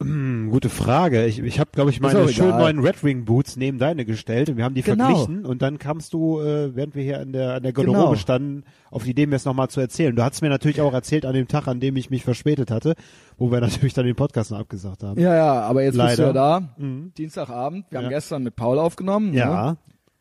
[0.00, 1.26] Hm, gute Frage.
[1.26, 4.56] Ich, ich habe, glaube ich, meine schönen neuen Red Wing Boots neben deine gestellt und
[4.56, 5.06] wir haben die Genau.
[5.16, 8.14] verglichen und dann kamst du, äh, während wir hier an der, an der Garderobe Genau.
[8.14, 10.14] standen, auf die Idee, mir es nochmal zu erzählen.
[10.14, 12.94] Du hast mir natürlich auch erzählt an dem Tag, an dem ich mich verspätet hatte,
[13.38, 15.18] wo wir natürlich dann den Podcast noch abgesagt haben.
[15.20, 16.32] Ja, ja, aber jetzt bist du ja Leider.
[16.32, 16.68] da.
[16.78, 17.12] Mhm.
[17.18, 17.86] Dienstagabend.
[17.90, 18.04] Wir Ja.
[18.04, 19.34] haben gestern mit Paul aufgenommen.
[19.34, 19.72] Ja.
[19.72, 19.76] Ne?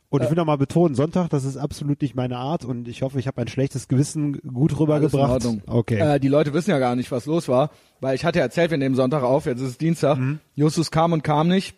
[0.09, 3.01] Und ich will noch mal betonen, Sonntag, das ist absolut nicht meine Art und ich
[3.01, 5.45] hoffe, ich habe ein schlechtes Gewissen gut rübergebracht.
[5.67, 5.99] Okay.
[5.99, 8.71] Äh, die Leute wissen ja gar nicht, was los war, weil ich hatte ja erzählt,
[8.71, 10.17] wir nehmen Sonntag auf, jetzt ist es Dienstag.
[10.17, 10.39] Mhm.
[10.55, 11.75] Justus kam und kam nicht.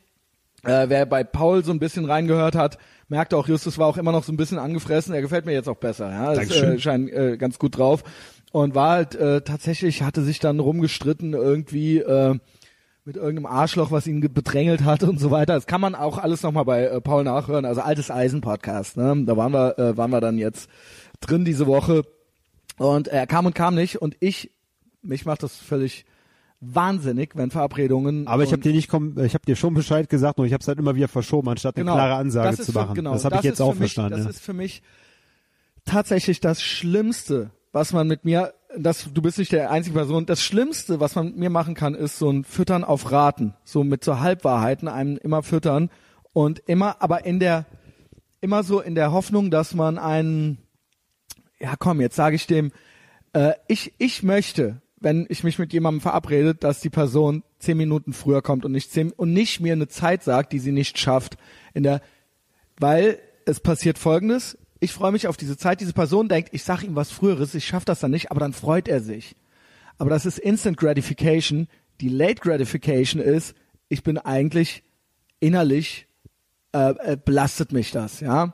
[0.64, 4.12] Äh, wer bei Paul so ein bisschen reingehört hat, merkte auch, Justus war auch immer
[4.12, 5.16] noch so ein bisschen angefressen.
[5.16, 6.12] Er gefällt mir jetzt auch besser.
[6.12, 6.74] Ja, Dankeschön.
[6.74, 8.04] äh, scheint äh, ganz gut drauf
[8.52, 12.00] und war halt äh, tatsächlich hatte sich dann rumgestritten irgendwie.
[12.00, 12.36] Äh,
[13.06, 15.54] mit irgendeinem Arschloch, was ihn ge- bedrängelt hat und so weiter.
[15.54, 17.66] Das kann man auch alles nochmal bei äh, Paul nachhören.
[17.66, 18.98] Also altes Eisen-Podcast.
[18.98, 19.24] Ne?
[19.26, 20.70] Da waren wir, äh, waren wir dann jetzt
[21.22, 22.04] drin diese Woche.
[22.78, 24.02] Und er kam und kam nicht.
[24.02, 24.52] Und ich,
[25.02, 26.06] mich macht das völlig
[26.62, 28.28] wahnsinnig, wenn Verabredungen.
[28.28, 30.62] Aber ich habe und- dir nicht, ich habe dir schon Bescheid gesagt, nur ich habe
[30.62, 32.96] es halt immer wieder verschoben, anstatt genau, eine klare Ansage zu für- machen.
[32.96, 34.18] Genau, das habe ich jetzt auch für mich, verstanden.
[34.18, 34.30] Das ja.
[34.30, 34.82] ist für mich
[35.86, 40.42] tatsächlich das Schlimmste, was man mit mir, das, du bist nicht der einzige Person, das
[40.42, 43.54] Schlimmste, was man mit mir machen kann, ist so ein Füttern auf Raten.
[43.64, 45.90] So mit so Halbwahrheiten einem immer füttern
[46.34, 47.66] und immer, aber in der,
[48.42, 50.60] immer so in der Hoffnung, dass man einen,
[51.60, 52.72] ja komm, jetzt sage ich dem,
[53.34, 58.14] äh, ich, ich möchte, wenn ich mich mit jemandem verabrede, dass die Person zehn Minuten
[58.14, 61.38] früher kommt und nicht zehn, und nicht mir eine Zeit sagt, die sie nicht schafft.
[61.74, 62.02] In der,
[62.80, 65.82] weil es passiert Folgendes: Ich freue mich auf diese Zeit.
[65.82, 68.54] Diese Person denkt, ich sage ihm was Früheres, ich schaffe das dann nicht, aber dann
[68.54, 69.36] freut er sich.
[69.98, 71.68] Aber das ist Instant Gratification.
[72.00, 73.56] Die Late Gratification ist,
[73.90, 74.84] ich bin eigentlich
[75.40, 76.08] innerlich
[76.72, 78.54] äh, äh, belastet mich das, ja.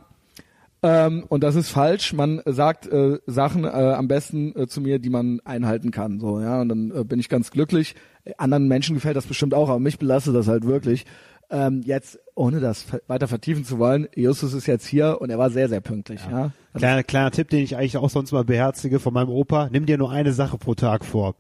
[0.81, 2.13] Ähm, und das ist falsch.
[2.13, 6.19] Man sagt äh, Sachen äh, am besten äh, zu mir, die man einhalten kann.
[6.19, 6.61] So, ja.
[6.61, 7.95] Und dann äh, bin ich ganz glücklich.
[8.37, 11.05] Anderen Menschen gefällt das bestimmt auch, aber mich belastet das halt wirklich.
[11.49, 15.49] Ähm, jetzt, ohne das weiter vertiefen zu wollen, Justus ist jetzt hier und er war
[15.49, 16.21] sehr, sehr pünktlich.
[16.29, 16.51] Ja.
[16.73, 19.85] Also, Kleiner, kleiner Tipp, den ich eigentlich auch sonst mal beherzige von meinem Opa, nimm
[19.85, 21.35] dir nur eine Sache pro Tag vor.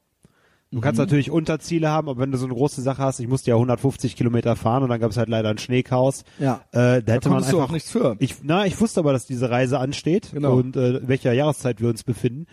[0.71, 0.81] Du Mhm.
[0.81, 3.55] kannst natürlich Unterziele haben, aber wenn du so eine große Sache hast, ich musste ja
[3.55, 6.23] 150 Kilometer fahren und dann gab es halt leider ein Schneechaos.
[6.39, 6.61] Ja.
[6.71, 8.15] Äh, da hätte man konntest du einfach auch nichts für.
[8.19, 10.55] Ich, na, ich wusste aber, dass diese Reise ansteht Genau.
[10.55, 12.45] und äh, welcher Jahreszeit wir uns befinden.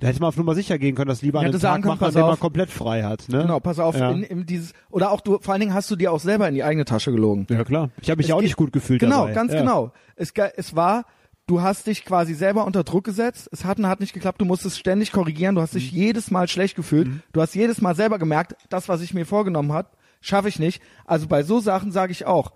[0.00, 2.22] Da hätte man auf Nummer sicher gehen können, dass lieber sagen Tag machen, an dem
[2.26, 3.28] man komplett frei hat.
[3.28, 3.42] Ne?
[3.42, 4.10] Genau, pass auf, Ja.
[4.12, 6.54] in, in dieses oder auch du vor allen Dingen hast du dir auch selber in
[6.54, 7.46] die eigene Tasche gelogen.
[7.50, 7.90] Ja klar.
[8.00, 9.32] Ich habe mich Es auch geht- nicht gut gefühlt Genau, dabei.
[9.32, 9.60] ganz ja.
[9.60, 9.92] genau.
[10.14, 11.04] Es, es war,
[11.48, 13.48] du hast dich quasi selber unter Druck gesetzt.
[13.50, 14.40] Es hat und hat nicht geklappt.
[14.40, 15.56] Du musstest ständig korrigieren.
[15.56, 15.98] Du hast dich Mhm.
[15.98, 17.08] jedes Mal schlecht gefühlt.
[17.32, 20.80] Du hast jedes Mal selber gemerkt, das, was ich mir vorgenommen hat, schaffe ich nicht.
[21.06, 22.52] Also bei so Sachen sage ich auch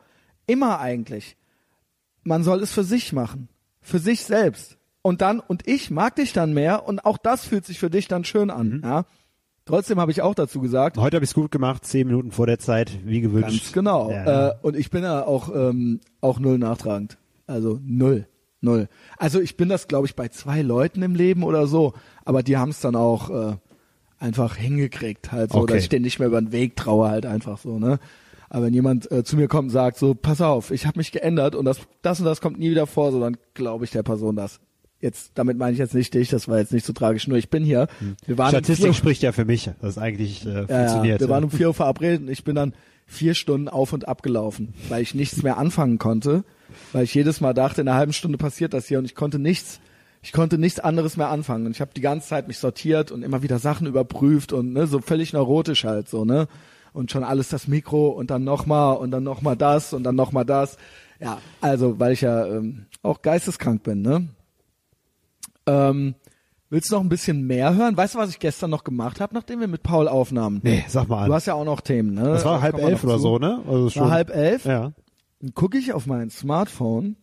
[0.46, 1.36] immer eigentlich,
[2.22, 3.48] man soll es für sich machen,
[3.80, 4.78] für sich selbst.
[5.02, 8.08] Und dann und ich mag dich dann mehr und auch das fühlt sich für dich
[8.08, 8.68] dann schön an.
[8.68, 8.80] Mhm.
[8.84, 9.04] Ja.
[9.64, 12.46] Trotzdem habe ich auch dazu gesagt, Heute habe ich es gut gemacht, zehn Minuten vor
[12.46, 13.48] der Zeit, wie gewünscht.
[13.50, 14.10] Ganz genau.
[14.10, 14.48] Ja.
[14.48, 17.16] Äh, und ich bin ja auch, ähm, auch null nachtragend.
[17.46, 18.26] Also null.
[18.60, 18.88] Null.
[19.18, 22.56] Also ich bin das, glaube ich, bei zwei Leuten im Leben oder so, aber die
[22.56, 23.56] haben es dann auch äh,
[24.20, 25.74] einfach hingekriegt, halt so, Okay.
[25.74, 27.98] dass ich denen nicht mehr über den Weg traue, halt einfach so, ne?
[28.50, 31.10] Aber wenn jemand äh, zu mir kommt und sagt, so, pass auf, ich habe mich
[31.10, 34.02] geändert und das, das und das kommt nie wieder vor, so dann glaube ich der
[34.04, 34.60] Person das.
[35.02, 37.50] Jetzt, damit meine ich jetzt nicht dich, das war jetzt nicht so tragisch, nur ich
[37.50, 37.88] bin hier.
[38.24, 41.20] Wir waren um Statistik vier- spricht ja für mich, dass es eigentlich äh, funktioniert.
[41.20, 42.72] ja, wir waren um vier Uhr verabredet und ich bin dann
[43.06, 46.44] vier Stunden auf und ab gelaufen, weil ich nichts mehr anfangen konnte,
[46.92, 49.38] weil ich jedes Mal dachte, in einer halben Stunde passiert das hier und ich konnte
[49.40, 49.80] nichts,
[50.22, 53.24] ich konnte nichts anderes mehr anfangen und ich habe die ganze Zeit mich sortiert und
[53.24, 56.46] immer wieder Sachen überprüft und ne, so völlig neurotisch halt so, ne?
[56.92, 60.44] Und schon alles das Mikro und dann nochmal und dann nochmal das und dann nochmal
[60.44, 60.76] das.
[61.20, 64.28] Ja, also, weil ich ja ähm, auch geisteskrank bin, ne?
[65.66, 66.14] Ähm,
[66.70, 67.96] willst du noch ein bisschen mehr hören?
[67.96, 70.60] Weißt du, was ich gestern noch gemacht habe, nachdem wir mit Paul aufnahmen?
[70.62, 71.28] Nee, sag mal an.
[71.28, 72.24] Du hast ja auch noch Themen, ne?
[72.24, 73.22] das war halb elf oder zu.
[73.22, 73.62] so, ne?
[73.66, 74.02] Also schon.
[74.02, 74.64] War halb elf.
[74.64, 74.92] Ja.
[75.40, 77.16] Dann gucke ich auf mein Smartphone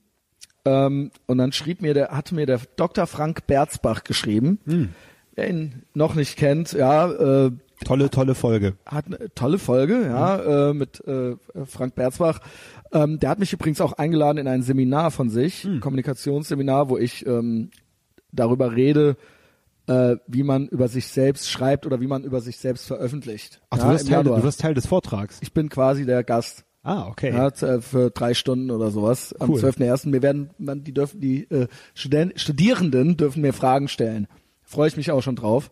[0.65, 3.07] ähm, und dann schrieb mir der, hatte mir der Dr.
[3.07, 4.59] Frank Berzbach geschrieben.
[4.65, 4.89] Hm.
[5.35, 7.09] Wer ihn noch nicht kennt, ja,
[7.45, 7.51] äh,
[7.85, 8.75] Tolle, tolle Folge.
[8.85, 12.41] hat eine tolle Folge, ja, äh, mit äh, Frank Berzbach.
[12.91, 17.25] Ähm, der hat mich übrigens auch eingeladen in ein Seminar von sich, Kommunikationsseminar, wo ich
[17.25, 17.69] ähm,
[18.31, 19.17] darüber rede,
[19.87, 23.61] äh, wie man über sich selbst schreibt oder wie man über sich selbst veröffentlicht.
[23.69, 25.39] Ach, ja, du, wirst Teil, du wirst Teil des Vortrags.
[25.41, 26.65] ich bin quasi der Gast.
[26.83, 27.31] Ah, okay.
[27.31, 29.59] Ja, äh, für drei Stunden oder sowas am Cool.
[29.59, 30.13] 12.01.
[30.13, 34.27] Wir werden, man, die dürfen, die äh, Studierenden dürfen mir Fragen stellen.
[34.63, 35.71] Freue ich mich auch schon drauf.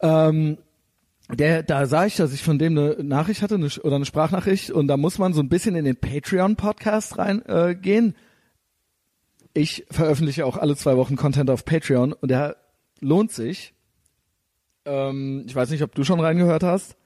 [0.00, 0.58] Ähm,
[1.30, 4.70] der, da sah ich, dass ich von dem eine Nachricht hatte eine, oder eine Sprachnachricht
[4.70, 7.70] und da muss man so ein bisschen in den Patreon-Podcast reingehen.
[7.70, 8.14] Äh, gehen.
[9.54, 12.56] Ich veröffentliche auch alle zwei Wochen Content auf Patreon und der
[13.00, 13.74] lohnt sich.
[14.84, 16.96] Ähm, ich weiß nicht, ob du schon reingehört hast.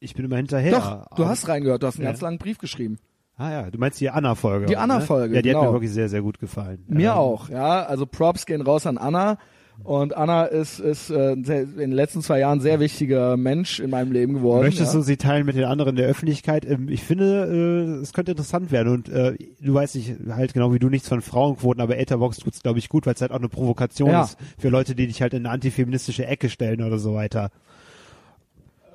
[0.00, 0.72] Ich bin immer hinterher.
[0.72, 2.10] Doch, du hast reingehört, du hast einen Ja.
[2.10, 2.98] ganz langen Brief geschrieben.
[3.36, 4.66] Ah ja, du meinst die Anna-Folge.
[4.66, 5.36] Die Anna-Folge, Ne?
[5.36, 5.68] Ja, die hat genau.
[5.70, 6.84] mir wirklich sehr, sehr gut gefallen.
[6.88, 7.84] Mir Ähm, auch, ja.
[7.84, 9.38] Also Props gehen raus an Anna.
[9.84, 13.90] Und Anna ist, ist äh, sehr, in den letzten zwei Jahren sehr wichtiger Mensch in
[13.90, 14.62] meinem Leben geworden.
[14.62, 15.00] Möchtest ja.
[15.00, 16.64] du sie teilen mit den anderen der Öffentlichkeit?
[16.64, 20.72] Ähm, Ich finde, äh, es könnte interessant werden und äh, du weißt nicht, halt genau
[20.72, 23.38] wie du nichts von Frauenquoten, aber Etherbox tut's glaube ich gut, weil es halt auch
[23.38, 24.22] eine Provokation Ja.
[24.22, 27.50] ist für Leute, die dich halt in eine antifeministische Ecke stellen oder so weiter.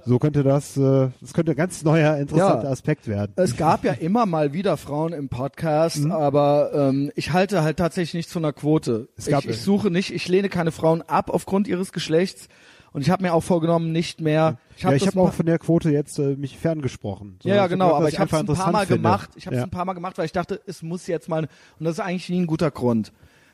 [0.08, 2.70] So könnte das, äh, das könnte ein ganz neuer, interessanter Ja.
[2.72, 3.34] Aspekt werden.
[3.36, 6.12] Es gab ja immer mal wieder Frauen im Podcast, Mhm.
[6.12, 9.10] aber ähm, ich halte halt tatsächlich nicht zu einer Quote.
[9.17, 12.48] Es gab- ich, ich suche nicht, ich lehne keine Frauen ab aufgrund ihres Geschlechts.
[12.93, 14.58] Und ich habe mir auch vorgenommen, nicht mehr.
[14.76, 17.38] Ich ja, habe habe mal- auch von der Quote jetzt äh, mich ferngesprochen.
[17.43, 19.02] So, Ja, ja, genau, hab aber ich habe es ein paar Mal finde.
[19.04, 19.30] gemacht.
[19.36, 19.65] Ich habe es ja.
[19.65, 21.43] ein paar Mal gemacht, weil ich dachte, es muss jetzt mal
[21.80, 23.12] und das ist eigentlich nie ein guter Grund.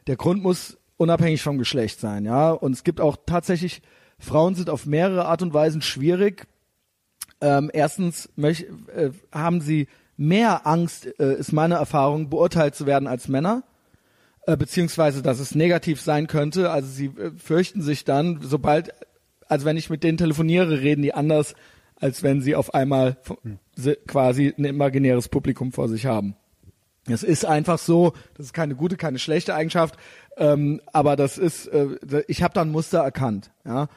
[0.08, 2.52] Der Grund muss unabhängig vom Geschlecht sein, ja.
[2.52, 3.82] Und es gibt auch tatsächlich
[4.24, 6.48] Frauen sind auf mehrere Art und Weisen schwierig.
[7.42, 13.08] Ähm, erstens möch, äh, haben sie mehr Angst, äh, ist meine Erfahrung, beurteilt zu werden
[13.08, 13.64] als Männer
[14.46, 16.70] äh, beziehungsweise dass es negativ sein könnte.
[16.72, 18.92] Also sie äh, fürchten sich dann, sobald,
[19.48, 21.56] also wenn ich mit denen telefoniere, reden die anders,
[22.00, 23.18] als wenn sie auf einmal
[23.76, 26.36] se- quasi ein imaginäres Publikum vor sich haben.
[27.08, 29.98] Es ist einfach so, das ist keine gute, keine schlechte Eigenschaft,
[30.38, 33.52] ähm, aber das ist, äh, ich habe da ein Muster erkannt.
[33.66, 33.88] Ja?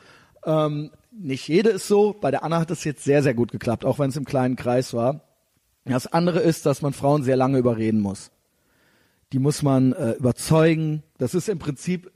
[0.46, 3.84] Ähm, nicht jede ist so, bei der Anna hat es jetzt sehr, sehr gut geklappt,
[3.84, 5.22] auch wenn es im kleinen Kreis war.
[5.84, 8.30] Das andere ist, dass man Frauen sehr lange überreden muss
[9.32, 11.02] die muss man äh, überzeugen.
[11.18, 12.10] Das ist im Prinzip,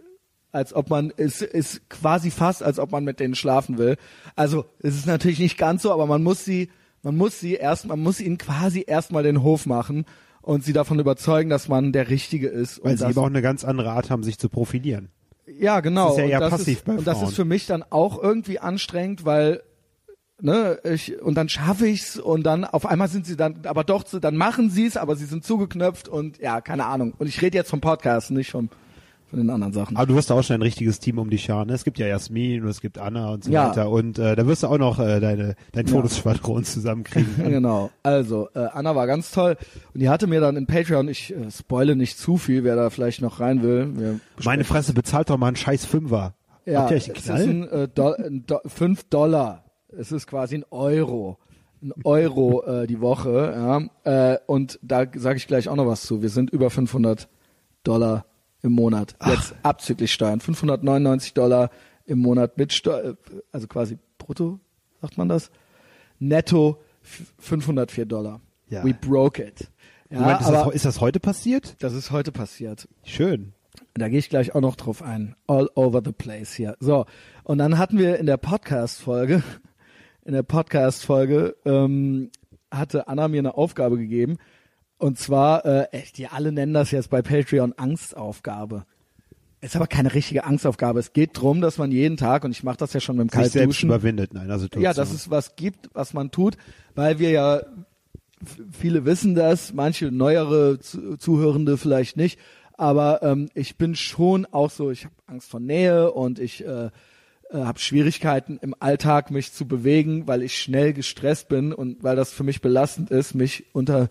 [0.52, 3.96] als ob man, es ist quasi fast, als ob man mit denen schlafen will.
[4.36, 6.70] Also es ist natürlich nicht ganz so, aber man muss sie,
[7.02, 10.04] man muss sie erst, man muss ihnen quasi erstmal den Hof machen
[10.42, 12.82] und sie davon überzeugen, dass man der Richtige ist.
[12.84, 15.08] Weil sie eben auch eine ganz andere Art haben, sich zu profilieren.
[15.58, 16.08] Ja, genau.
[16.08, 17.28] Das ist ja eher und das passiv ist, bei Und das Frauen.
[17.28, 19.62] ist für mich dann auch irgendwie anstrengend, weil
[20.40, 24.04] ne, ich und dann schaffe ich's und dann auf einmal sind sie dann aber doch
[24.04, 27.14] zu, dann machen sie es, aber sie sind zugeknöpft und ja, keine Ahnung.
[27.18, 28.68] Und ich rede jetzt vom Podcast, nicht vom
[29.30, 29.96] von den anderen Sachen.
[29.96, 31.68] Aber du wirst auch schon ein richtiges Team um dich scharen.
[31.68, 31.74] ne?
[31.74, 33.70] Es gibt ja Jasmin und es gibt Anna und so Ja.
[33.70, 33.88] weiter.
[33.90, 37.34] Und äh, da wirst du auch noch äh, deine dein Todesschwadron zusammenkriegen.
[37.50, 37.90] genau.
[38.02, 39.56] Also, äh, Anna war ganz toll
[39.94, 42.90] und die hatte mir dann in Patreon, ich äh, spoile nicht zu viel, wer da
[42.90, 44.20] vielleicht noch rein will.
[44.44, 46.34] Meine Fresse bezahlt doch mal einen scheiß Fünfer.
[46.66, 47.40] Ja, Habt ihr euch einen es Knall?
[47.40, 49.64] ist ein, äh, Do ein Do 5 Dollar.
[49.96, 51.38] Es ist quasi ein Euro.
[51.82, 53.88] Ein Euro äh, die Woche.
[54.04, 54.32] Ja.
[54.34, 56.20] Äh, und da sage ich gleich auch noch was zu.
[56.20, 57.28] Wir sind über 500
[57.84, 58.26] Dollar
[58.62, 59.14] im Monat.
[59.26, 60.40] Jetzt abzüglich Steuern.
[60.40, 61.70] 599 Dollar
[62.06, 63.16] im Monat mit Steuer,
[63.52, 64.60] also quasi brutto,
[65.00, 65.50] sagt man das?
[66.18, 68.40] Netto f- 504 Dollar.
[68.68, 68.84] Ja.
[68.84, 69.70] We broke it.
[70.10, 71.76] Ja, Moment, ist, aber das, ist das heute passiert?
[71.82, 72.88] das ist heute passiert.
[73.04, 73.52] Schön.
[73.94, 75.34] Da gehe ich gleich auch noch drauf ein.
[75.46, 76.76] All over the place hier.
[76.80, 77.06] So,
[77.44, 79.42] und dann hatten wir in der Podcast-Folge,
[80.24, 82.30] in der Podcast-Folge ähm,
[82.70, 84.36] hatte Anna mir eine Aufgabe gegeben.
[85.00, 85.86] Und zwar, äh,
[86.16, 88.84] die alle nennen das jetzt bei Patreon Angstaufgabe.
[89.62, 91.00] Ist aber keine richtige Angstaufgabe.
[91.00, 93.28] Es geht drum, dass man jeden Tag, und ich mache das ja schon mit dem
[93.30, 94.84] Sich selbst Kaltduschen, überwindet in einer Situation.
[94.84, 96.56] ja, dass es was gibt, was man tut,
[96.94, 97.62] weil wir ja,
[98.72, 102.38] viele wissen das, manche neuere Zu- Zuhörende vielleicht nicht,
[102.76, 106.86] aber ähm, ich bin schon auch so, ich habe Angst vor Nähe und ich äh,
[106.86, 106.90] äh,
[107.52, 112.32] habe Schwierigkeiten im Alltag, mich zu bewegen, weil ich schnell gestresst bin und weil das
[112.32, 114.10] für mich belastend ist, mich unter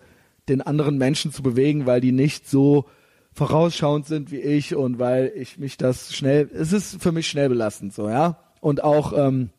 [0.50, 2.84] den anderen Menschen zu bewegen, weil die nicht so
[3.32, 7.48] vorausschauend sind wie ich und weil ich mich das schnell, es ist für mich schnell
[7.48, 8.38] belastend so, ja.
[8.60, 9.50] Und auch ähm,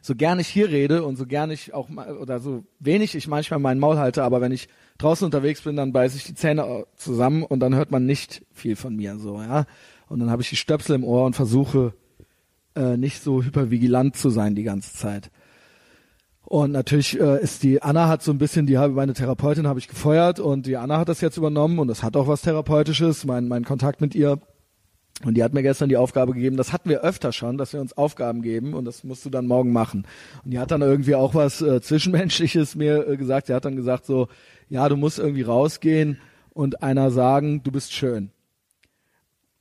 [0.00, 3.26] so gern ich hier rede und so gern ich auch mal, oder so wenig ich
[3.26, 6.86] manchmal meinen Maul halte, aber wenn ich draußen unterwegs bin, dann beiße ich die Zähne
[6.94, 9.66] zusammen und dann hört man nicht viel von mir so, ja.
[10.08, 11.94] Und dann habe ich die Stöpsel im Ohr und versuche
[12.76, 15.30] äh, nicht so hypervigilant zu sein die ganze Zeit.
[16.46, 19.78] Und natürlich äh, ist die Anna hat so ein bisschen, die habe meine Therapeutin habe
[19.78, 23.24] ich gefeuert und die Anna hat das jetzt übernommen und das hat auch was Therapeutisches,
[23.24, 24.38] mein, mein Kontakt mit ihr.
[25.24, 27.80] Und die hat mir gestern die Aufgabe gegeben, das hatten wir öfter schon, dass wir
[27.80, 30.06] uns Aufgaben geben und das musst du dann morgen machen.
[30.44, 33.48] Und die hat dann irgendwie auch was äh, Zwischenmenschliches mir äh, gesagt.
[33.48, 34.28] Die hat dann gesagt so,
[34.68, 36.18] ja, du musst irgendwie rausgehen
[36.52, 38.30] und einer sagen, du bist schön.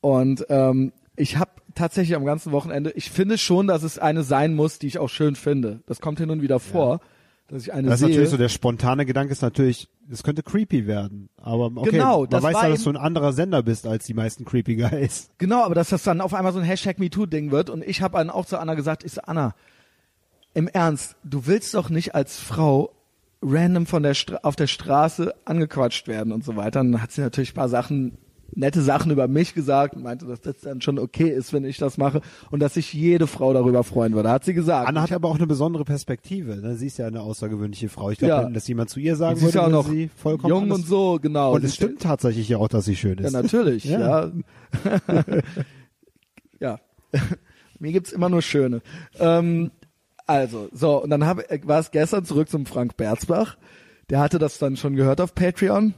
[0.02, 4.56] Und ähm, ich habe tatsächlich am ganzen Wochenende, ich finde schon, dass es eine sein
[4.56, 5.82] muss, die ich auch schön finde.
[5.86, 7.00] Das kommt hin und wieder vor,
[7.48, 8.10] dass ich eine Das ist sehe.
[8.10, 11.30] natürlich so, der spontane Gedanke ist natürlich, es könnte creepy werden.
[11.38, 14.46] Aber okay, Genau, man weiß ja, dass du ein anderer Sender bist als die meisten
[14.46, 15.30] creepy Guys.
[15.38, 17.70] Genau, aber dass das dann auf einmal so ein Hashtag MeToo-Ding wird.
[17.70, 19.56] Und ich habe dann auch zu Anna gesagt, ich so, Anna,
[20.54, 22.92] im Ernst, du willst doch nicht als Frau
[23.42, 26.80] random von der Stra auf der Straße angequatscht werden und so weiter.
[26.80, 28.18] Und dann hat sie natürlich ein paar Sachen,
[28.56, 31.78] nette Sachen über mich gesagt und meinte, dass das dann schon okay ist, wenn ich
[31.78, 34.30] das mache und dass sich jede Frau darüber freuen würde.
[34.30, 34.88] Hat sie gesagt.
[34.88, 36.58] Anna hat aber auch eine besondere Perspektive.
[36.58, 36.76] Ne?
[36.76, 38.10] Sie ist ja eine außergewöhnliche Frau.
[38.12, 38.44] Ich glaube, Ja.
[38.46, 40.72] wenn das jemand zu ihr sagen sie ist würde, ja auch noch sie vollkommen jung
[40.72, 41.54] und so, genau.
[41.54, 43.34] Und es ist- stimmt tatsächlich ja auch, dass sie schön Ja, ist.
[43.34, 44.00] natürlich, Ja.
[44.26, 44.32] ja.
[46.60, 46.80] Ja.
[47.80, 48.82] Mir gibt's immer nur schöne.
[49.20, 49.72] Ähm,
[50.26, 53.58] also, so, und dann hab, war es gestern zurück zum Frank Berzbach.
[54.10, 55.94] Der hatte das dann schon gehört auf Patreon.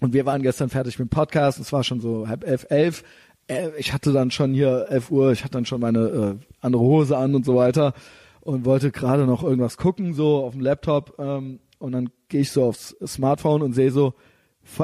[0.00, 1.58] Und wir waren gestern fertig mit dem Podcast.
[1.60, 3.04] Es war schon so halb elf, elf.
[3.48, 5.98] Äh, Ich hatte dann schon hier elf Uhr, ich hatte dann schon meine
[6.40, 7.92] äh, andere Hose an und so weiter
[8.40, 11.14] und wollte gerade noch irgendwas gucken, so auf dem Laptop.
[11.18, 14.14] Ähm, und dann gehe ich so aufs Smartphone und sehe so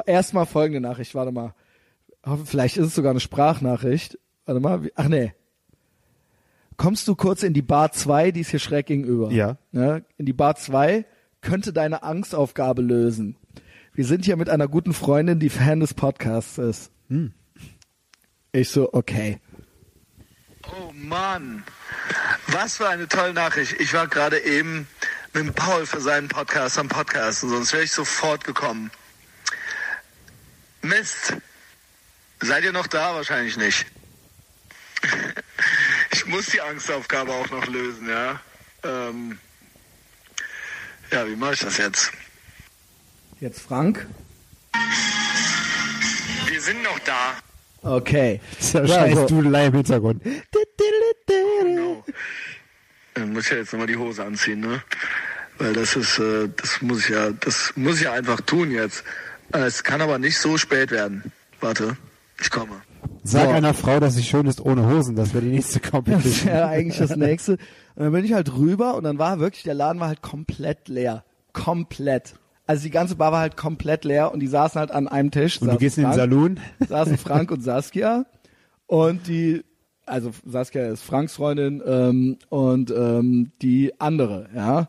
[0.07, 1.15] erstmal folgende Nachricht.
[1.15, 1.55] Warte mal.
[2.45, 4.19] Vielleicht ist es sogar eine Sprachnachricht.
[4.47, 4.85] Warte mal.
[4.85, 5.33] wie- Ach nee.
[6.77, 9.31] Kommst du kurz in die Bar 2, die ist hier schräg gegenüber.
[9.31, 9.57] Ja.
[9.73, 10.05] Ne?
[10.19, 11.07] In die Bar 2
[11.41, 13.37] könnte deine Angstaufgabe lösen.
[13.97, 16.91] Wir sind hier mit einer guten Freundin, die Fan des Podcasts ist.
[17.09, 17.33] Hm.
[18.53, 19.41] Ich so, okay.
[20.65, 21.65] Oh Mann,
[22.49, 23.81] was für eine tolle Nachricht.
[23.81, 24.87] Ich war gerade eben
[25.33, 28.91] mit Paul für seinen Podcast am Podcasten, sonst wäre ich sofort gekommen.
[30.83, 31.35] Mist.
[32.41, 33.15] Seid ihr noch da?
[33.15, 33.87] Wahrscheinlich nicht.
[36.13, 38.41] Ich muss die Angstaufgabe auch noch lösen, ja.
[38.83, 39.39] Ähm,
[41.11, 42.11] ja, wie mache ich das jetzt?
[43.41, 44.07] Jetzt Frank.
[46.49, 47.35] Wir sind noch da.
[47.97, 48.41] Okay.
[48.59, 49.27] Das ist ja Ja, scheiß so.
[49.27, 50.23] Dudelei im Hintergrund.
[51.65, 52.05] No.
[53.15, 54.83] Dann muss ich ja jetzt nochmal die Hose anziehen, ne?
[55.59, 59.05] Weil das ist, äh, das muss ich ja, das muss ich ja einfach tun jetzt.
[59.53, 61.33] Äh, Es kann aber nicht so spät werden.
[61.61, 61.97] Warte,
[62.41, 62.83] ich komme.
[63.25, 63.51] Sag So.
[63.51, 65.17] einer Frau, dass sie schön ist ohne Hosen.
[65.17, 66.49] Das wäre die nächste Das Competition.
[66.53, 67.53] wäre eigentlich das nächste.
[67.95, 70.89] Und dann bin ich halt rüber und dann war wirklich, der Laden war halt komplett
[70.89, 71.25] leer.
[71.53, 72.35] Komplett.
[72.67, 75.61] Also die ganze Bar war halt komplett leer und die saßen halt an einem Tisch.
[75.63, 76.61] Und du gehst in den Frank, Saloon.
[76.89, 78.27] saßen Frank und Saskia
[78.87, 79.65] und die,
[80.05, 84.89] also Saskia ist Franks Freundin ähm, und ähm, die andere, ja.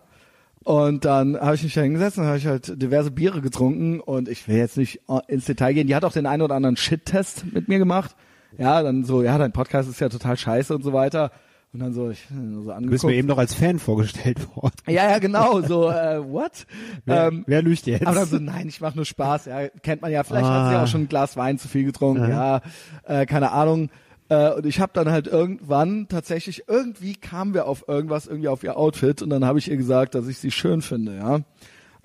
[0.64, 4.28] Und dann habe ich mich da hingesetzt und habe ich halt diverse Biere getrunken und
[4.28, 5.88] ich will jetzt nicht ins Detail gehen.
[5.88, 8.18] Die hat auch den einen oder anderen Shit-Test mit mir gemacht.
[8.58, 11.32] Ja, dann so, ja, dein Podcast ist ja total scheiße und so weiter.
[11.78, 13.04] Und dann so, ich so Du bist angeguckt.
[13.04, 14.74] mir eben noch als Fan vorgestellt worden.
[14.88, 16.66] ja, ja, genau, so, äh, what?
[17.06, 18.04] Wer, Ähm, wer lügt jetzt?
[18.08, 19.46] aber dann so, nein, ich mache nur Spaß.
[19.46, 20.24] Ja, kennt man ja.
[20.24, 20.70] Vielleicht hat Ah.
[20.72, 22.30] sie auch schon ein Glas Wein zu viel getrunken.
[22.30, 22.62] Ja,
[23.04, 23.90] äh, keine Ahnung.
[24.30, 28.64] Äh, und ich habe dann halt irgendwann tatsächlich, irgendwie kamen wir auf irgendwas, irgendwie auf
[28.64, 31.40] ihr Outfit und dann habe ich ihr gesagt, dass ich sie schön finde, ja.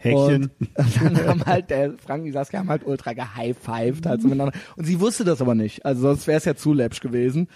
[0.02, 0.50] Häkchen.
[0.76, 4.58] Und dann haben halt der Frank und Saskia haben halt ultra gehighfived halt so miteinander.
[4.76, 5.84] Und sie wusste das aber nicht.
[5.84, 7.48] Also sonst wäre es ja zu läppsch gewesen.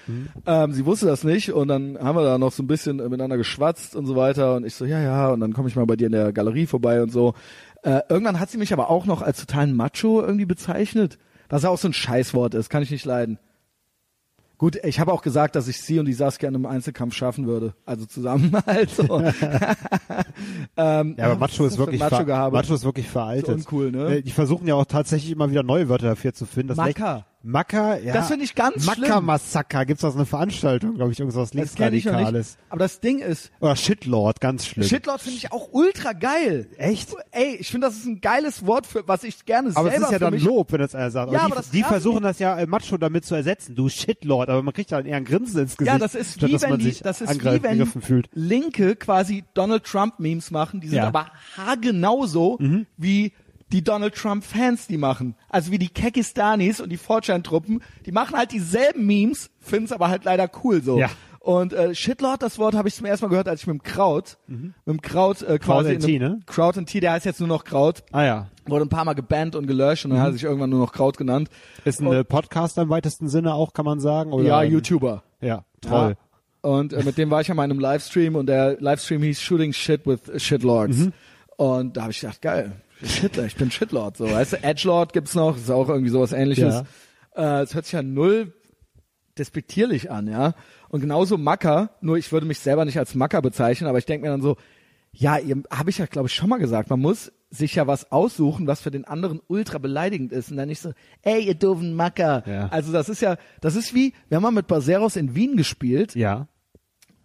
[0.47, 3.37] Ähm, sie wusste das nicht und dann haben wir da noch so ein bisschen miteinander
[3.37, 4.55] geschwatzt und so weiter.
[4.55, 6.67] Und ich so, ja, ja, und dann komme ich mal bei dir in der Galerie
[6.67, 7.35] vorbei und so.
[7.83, 11.19] Äh, irgendwann hat sie mich aber auch noch als totalen Macho irgendwie bezeichnet.
[11.49, 13.39] Was ja auch so ein Scheißwort ist, kann ich nicht leiden.
[14.59, 17.47] Gut, ich habe auch gesagt, dass ich sie und die Saskia in einem Einzelkampf schaffen
[17.47, 17.75] würde.
[17.85, 19.21] Also zusammen halt so.
[20.77, 22.25] ähm, Ja, aber Macho ist wirklich Macho.
[22.25, 23.49] Macho ist wirklich veraltet.
[23.49, 24.17] Ist uncool, ne?
[24.17, 26.69] Äh, Die versuchen ja auch tatsächlich immer wieder neue Wörter dafür zu finden.
[26.69, 27.27] Das Macker.
[27.43, 28.13] Macker, ja.
[28.13, 29.25] Das finde ich ganz Macker schlimm.
[29.25, 32.59] Massaker gibt's aus einer Veranstaltung, glaube ich, irgendwas linksradikales.
[32.71, 34.89] Aber das Ding ist, Oder Shitlord, ganz schlimm.
[34.89, 36.69] Shitlord finde ich auch ultra geil.
[36.77, 37.15] Echt?
[37.31, 40.07] Ey, ich finde, das ist ein geiles Wort für, was ich gerne Aber es selber
[40.07, 41.33] ist ja dann Lob, wenn das einer sagt.
[41.33, 43.77] Ja, aber aber die, das die versuchen das ja äh, Macho damit zu ersetzen.
[43.77, 45.93] Du Shitlord, aber man kriegt dann eher ein Grinsen ins Gesicht.
[45.93, 48.29] Ja, das ist wie wenn die, das ist wie wenn fühlt.
[48.33, 51.03] Linke quasi Donald Trump Memes machen, die sind Ja.
[51.05, 51.09] Mhm.
[51.17, 52.59] aber haargenauso
[52.97, 53.33] wie
[53.73, 55.35] die Donald Trump Fans die machen.
[55.49, 60.25] Also wie die Kekistanis und die Fortschrittstruppen, die machen halt dieselben Memes, finden's aber halt
[60.25, 60.99] leider cool so.
[60.99, 61.11] Ja.
[61.41, 63.83] Und äh, Shitlord, das Wort habe ich zum ersten Mal gehört, als ich mit dem
[63.85, 66.41] Kraut, mit dem Kraut äh, quasi and in Tea, ne?
[66.47, 68.47] Kraut and Tea, der heißt jetzt nur noch Kraut, Ah ja.
[68.67, 70.93] wurde ein paar Mal gebannt und gelöscht und dann hat er sich irgendwann nur noch
[70.93, 71.49] Kraut genannt.
[71.85, 74.33] Ist ein Und- äh, Podcast im weitesten Sinne auch, kann man sagen?
[74.33, 75.23] Oder Ja, YouTuber.
[75.41, 76.17] Ja, toll.
[76.19, 76.69] Ja.
[76.69, 80.05] Und äh, mit dem war ich an meinem Livestream und der Livestream hieß Shooting Shit
[80.05, 80.97] with Shitlords.
[80.97, 81.13] Mhm.
[81.57, 84.17] Und da habe ich gedacht, geil, Shit, ich bin Shitlord.
[84.17, 86.83] So, weißt du, Edgelord gibt's noch, ist auch irgendwie sowas ähnliches.
[87.35, 88.53] Äh, Es hört sich ja null
[89.39, 90.55] despektierlich an, ja.
[90.89, 94.25] Und genauso Macker, nur ich würde mich selber nicht als Macker bezeichnen, aber ich denke
[94.27, 94.57] mir dann so,
[95.13, 95.39] ja,
[95.71, 98.81] habe ich ja, glaube ich, schon mal gesagt, man muss sich ja was aussuchen, was
[98.81, 102.43] für den anderen ultra beleidigend ist und dann nicht so, ey, ihr doofen Macker.
[102.47, 102.69] Ja.
[102.69, 106.15] Also das ist ja, das ist wie, wir haben mal mit Baseros in Wien gespielt
[106.15, 106.49] Ja.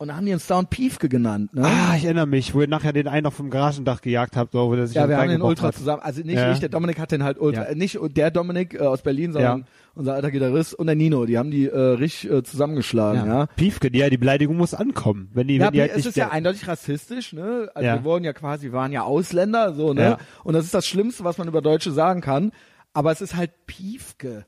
[0.01, 1.63] Und da haben die uns Down Piefke genannt, ne?
[1.63, 4.67] Ah, ich erinnere mich, wo ihr nachher den einen auf dem Garagendach gejagt habt, so,
[4.69, 5.75] wo der sich ja, wir haben den Ultra hat.
[5.75, 6.51] zusammen, also nicht Ja.
[6.51, 7.75] ich, der Dominik hat den halt Ultra, Ja.
[7.75, 9.65] nicht der Dominik äh, aus Berlin, sondern Ja.
[9.93, 13.45] unser alter Gitarrist und der Nino, die haben die äh, richtig äh, zusammengeschlagen, ja.
[13.55, 15.29] Piefke, die, ja, die Beleidigung muss ankommen.
[15.33, 17.69] Wenn die, Ja, wenn die halt es nicht ist ja eindeutig rassistisch, ne?
[17.75, 17.95] Also Ja.
[17.97, 20.01] wir wurden ja quasi, wir waren ja Ausländer, so, ne?
[20.01, 20.17] Ja.
[20.43, 22.51] Und das ist das Schlimmste, was man über Deutsche sagen kann.
[22.93, 24.45] Aber es ist halt Piefke.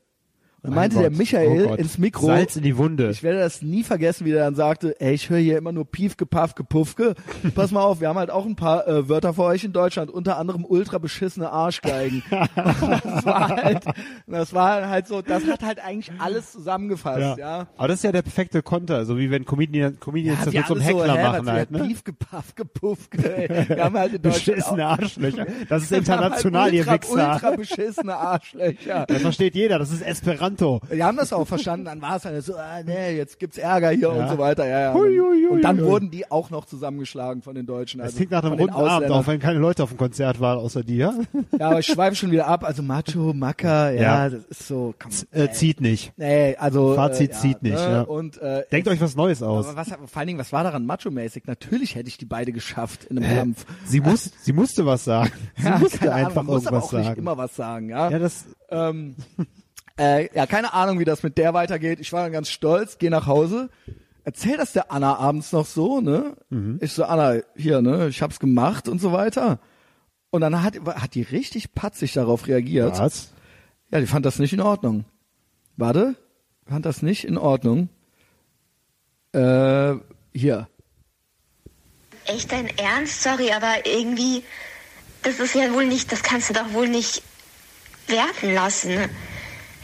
[0.64, 3.10] Dann Mein meinte der Gott, Michael oh ins Mikro, Salz in die Wunde.
[3.10, 5.84] ich werde das nie vergessen, wie der dann sagte, ey, ich höre hier immer nur
[5.84, 7.14] Piefke, Pafke, Puffke.
[7.54, 10.10] Pass mal auf, wir haben halt auch ein paar äh, Wörter für euch in Deutschland,
[10.10, 12.22] unter anderem ultra beschissene Arschgeigen.
[12.30, 13.84] das war halt,
[14.26, 17.66] das war halt so, das hat halt eigentlich alles zusammengefasst, ja.
[17.76, 20.66] Aber das ist ja der perfekte Konter, so wie wenn Comedian, Comedians Ja, das mit
[20.66, 21.80] so einem Heckler hä, machen halt, ne?
[21.80, 23.68] Piefke, Pafke, Puffke, ey.
[23.68, 25.46] Wir haben halt in Deutschland Beschissene Arschlöcher.
[25.68, 27.32] Das ist haben international, halt ihr ultra, Wichser.
[27.34, 29.04] ultra beschissene Arschlöcher.
[29.08, 30.53] Das versteht jeder, das ist Esperanto.
[30.60, 33.90] Wir haben das auch verstanden, dann war es halt so, ah, nee, jetzt gibt's Ärger
[33.90, 34.66] hier und so weiter.
[34.66, 34.94] Ja, ja.
[34.94, 37.98] Hui, hui, hui, und dann wurden die auch noch zusammengeschlagen von den Deutschen.
[37.98, 40.58] Das Also klingt nach einem runden Abend, auch wenn keine Leute auf dem Konzert waren,
[40.58, 41.14] außer dir.
[41.58, 42.64] Ja, aber ich schweife schon wieder ab.
[42.64, 44.28] Also Macho, Macker, ja, Ja.
[44.30, 46.12] das ist so, komm, Äh, zieht nicht.
[46.16, 47.80] nee, also Fazit äh, zieht nicht, Ne?
[47.92, 48.00] ja.
[48.02, 49.66] Und äh, Denkt euch was Neues aus.
[49.68, 51.44] aber was, vor allen Dingen, was war daran macho-mäßig?
[51.46, 53.66] Natürlich hätte ich die beide geschafft in einem Kampf.
[53.84, 55.30] Sie muss, sie musste was sagen.
[55.56, 57.20] Sie Ja, musste keine Ahnung, einfach man muss aber irgendwas auch nicht sagen.
[57.20, 58.10] immer was sagen, ja.
[58.10, 59.14] Ja, das, Ähm,
[59.98, 62.00] äh, ja, keine Ahnung, wie das mit der weitergeht.
[62.00, 63.70] Ich war dann ganz stolz, geh nach Hause,
[64.24, 66.36] erzähl das der Anna abends noch so, ne?
[66.50, 66.78] Mhm.
[66.80, 69.60] Ich so, Anna, hier, ne, ich hab's gemacht und so weiter.
[70.30, 72.98] Und dann hat, hat die richtig patzig darauf reagiert.
[72.98, 73.32] was?
[73.90, 75.04] Ja, die fand das nicht in Ordnung.
[75.76, 76.16] Warte,
[76.66, 77.88] fand das nicht in Ordnung.
[79.32, 79.94] Äh,
[80.32, 80.68] hier.
[82.26, 83.22] Echt dein Ernst?
[83.22, 84.42] Sorry, aber irgendwie,
[85.22, 87.22] das ist ja wohl nicht, das kannst du doch wohl nicht
[88.08, 89.08] werten lassen.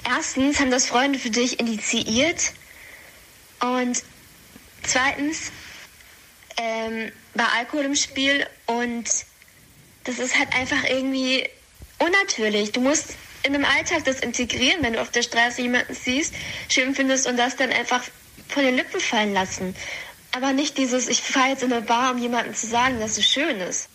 [0.05, 2.53] Erstens haben das Freunde für dich initiiert
[3.61, 4.03] und
[4.83, 5.53] zweitens
[6.57, 9.05] ähm, war Alkohol im Spiel und
[10.05, 11.49] das ist halt einfach irgendwie
[11.99, 12.73] unnatürlich.
[12.73, 16.35] Du musst in einem Alltag das integrieren, wenn du auf der Straße jemanden siehst,
[16.69, 18.03] schön findest und das dann einfach
[18.49, 19.75] von den Lippen fallen lassen.
[20.33, 23.27] Aber nicht dieses, ich fahre jetzt in eine Bar, um jemandem zu sagen, dass es
[23.27, 23.89] schön ist.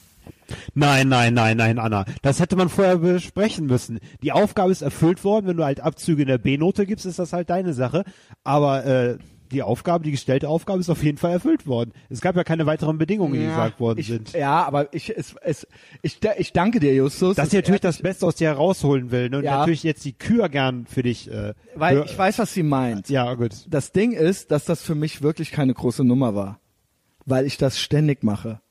[0.74, 2.06] Nein, nein, nein, nein, Anna.
[2.22, 4.00] Das hätte man vorher besprechen müssen.
[4.22, 5.48] Die Aufgabe ist erfüllt worden.
[5.48, 8.04] Wenn du halt Abzüge in der B-Note gibst, ist das halt deine Sache.
[8.44, 9.18] Aber äh,
[9.52, 11.94] die Aufgabe, die gestellte Aufgabe ist auf jeden Fall erfüllt worden.
[12.10, 14.34] Es gab ja keine weiteren Bedingungen, die gesagt worden ich, sind.
[14.34, 15.68] Ja, aber ich, es, es,
[16.02, 17.36] ich, ich danke dir, Justus.
[17.36, 19.38] Dass sie natürlich das Beste aus dir herausholen will ne?
[19.38, 19.60] und Ja.
[19.60, 21.32] natürlich jetzt die Kür gern für dich.
[21.32, 23.10] Äh, Weil ich weiß, was sie meint.
[23.10, 23.66] ja, gut.
[23.70, 26.60] Das Ding ist, dass das für mich wirklich keine große Nummer war.
[27.26, 28.62] Weil ich das ständig mache.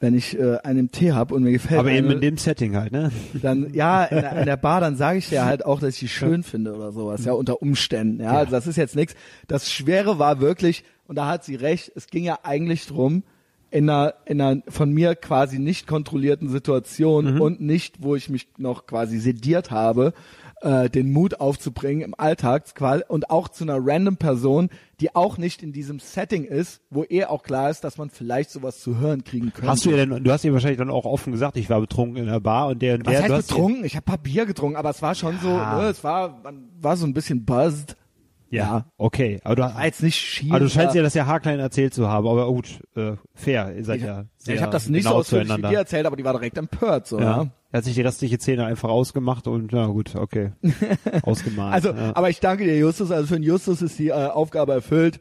[0.00, 2.76] Wenn ich äh, einen Tee hab und mir gefällt Aber eben eine, in dem Setting
[2.76, 3.10] halt, ne?
[3.42, 6.00] dann ja in der, in der Bar, dann sage ich dir halt auch, dass ich
[6.00, 8.22] die schön finde oder sowas, ja unter Umständen.
[8.22, 9.14] Ja, Also das ist jetzt nichts.
[9.46, 11.92] Das Schwere war wirklich und da hat sie recht.
[11.96, 13.22] Es ging ja eigentlich drum
[13.70, 18.48] in einer in einer von mir quasi nicht kontrollierten Situation und nicht, wo ich mich
[18.56, 20.14] noch quasi sediert habe,
[20.62, 25.38] äh, den Mut aufzubringen im Alltag quasi und auch zu einer random Person, die auch
[25.38, 28.98] nicht in diesem Setting ist, wo eh auch klar ist, dass man vielleicht sowas zu
[28.98, 29.70] hören kriegen könnte.
[29.70, 32.16] Hast du ihr denn, du hast ihr wahrscheinlich dann auch offen gesagt, ich war betrunken
[32.16, 33.84] in der Bar und der und Was der, heißt hast ihr- betrunken?
[33.84, 35.80] Ich habe paar Bier getrunken, aber es war schon so, Ja.
[35.80, 37.96] ne, es war, man war so ein bisschen buzzed.
[38.50, 39.40] Ja, okay.
[39.44, 40.50] Aber du, War jetzt nicht schief.
[40.50, 43.84] aber du scheinst ja das ja haarklein erzählt zu haben, aber gut, äh, fair, ihr
[43.84, 46.16] seid ich, ja sehr ich habe das nicht so genau ausführlich wie dir erzählt, aber
[46.16, 47.24] die war direkt empört, so, Ja.
[47.42, 47.46] ja.
[47.70, 50.52] Er hat sich die restliche Zähne einfach ausgemacht und ja gut, okay.
[51.22, 51.74] Ausgemalt.
[51.74, 52.16] Also, ja.
[52.16, 53.10] aber ich danke dir, Justus.
[53.10, 55.20] Also für den Justus ist die äh, Aufgabe erfüllt.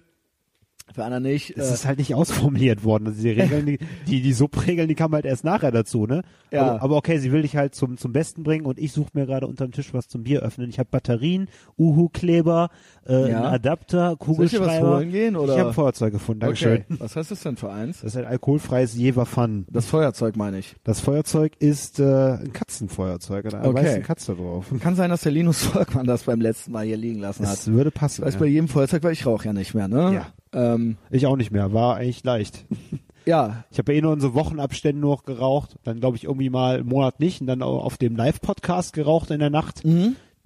[0.94, 1.56] Für Anna nicht.
[1.58, 3.08] es Äh, ist halt nicht ausformuliert worden.
[3.08, 3.78] Also die Regeln, die,
[4.08, 6.22] die, die Sub-Regeln, die kamen halt erst nachher dazu, ne?
[6.52, 6.62] Ja.
[6.72, 9.26] Aber, aber okay, sie will dich halt zum, zum Besten bringen und ich suche mir
[9.26, 10.70] gerade unterm Tisch was zum Bier öffnen.
[10.70, 12.70] Ich habe Batterien, Uhu-Kleber,
[13.08, 13.38] äh, Ja.
[13.38, 14.90] einen Adapter, Soll ich dir was Kugelschreiber.
[14.98, 15.54] holen gehen, oder?
[15.56, 16.84] Ich habe Feuerzeug gefunden, Dankeschön.
[16.90, 16.96] okay.
[17.00, 18.02] Was heißt das denn für eins?
[18.02, 19.66] Das ist ein alkoholfreies Jever Fun.
[19.70, 20.76] Das Feuerzeug meine ich.
[20.84, 22.04] Das Feuerzeug ist äh,
[22.38, 23.68] ein Katzenfeuerzeug, da Okay.
[23.70, 23.90] okay.
[23.90, 24.66] eine Katze drauf.
[24.80, 27.54] Kann sein, dass der Linus Volkmann das beim letzten Mal hier liegen lassen hat.
[27.54, 28.24] Das würde passen.
[28.26, 28.40] Weiß ja.
[28.40, 30.14] bei jedem Feuerzeug, weil ich rauche ja nicht mehr, ne?
[30.14, 30.28] Ja.
[30.54, 32.66] Ähm, Ich auch nicht mehr, war eigentlich leicht.
[33.26, 36.50] ja, Ich habe ja eh nur in so Wochenabständen noch geraucht, dann glaube ich irgendwie
[36.50, 39.84] mal einen Monat nicht und dann auch auf dem Live-Podcast geraucht in der Nacht.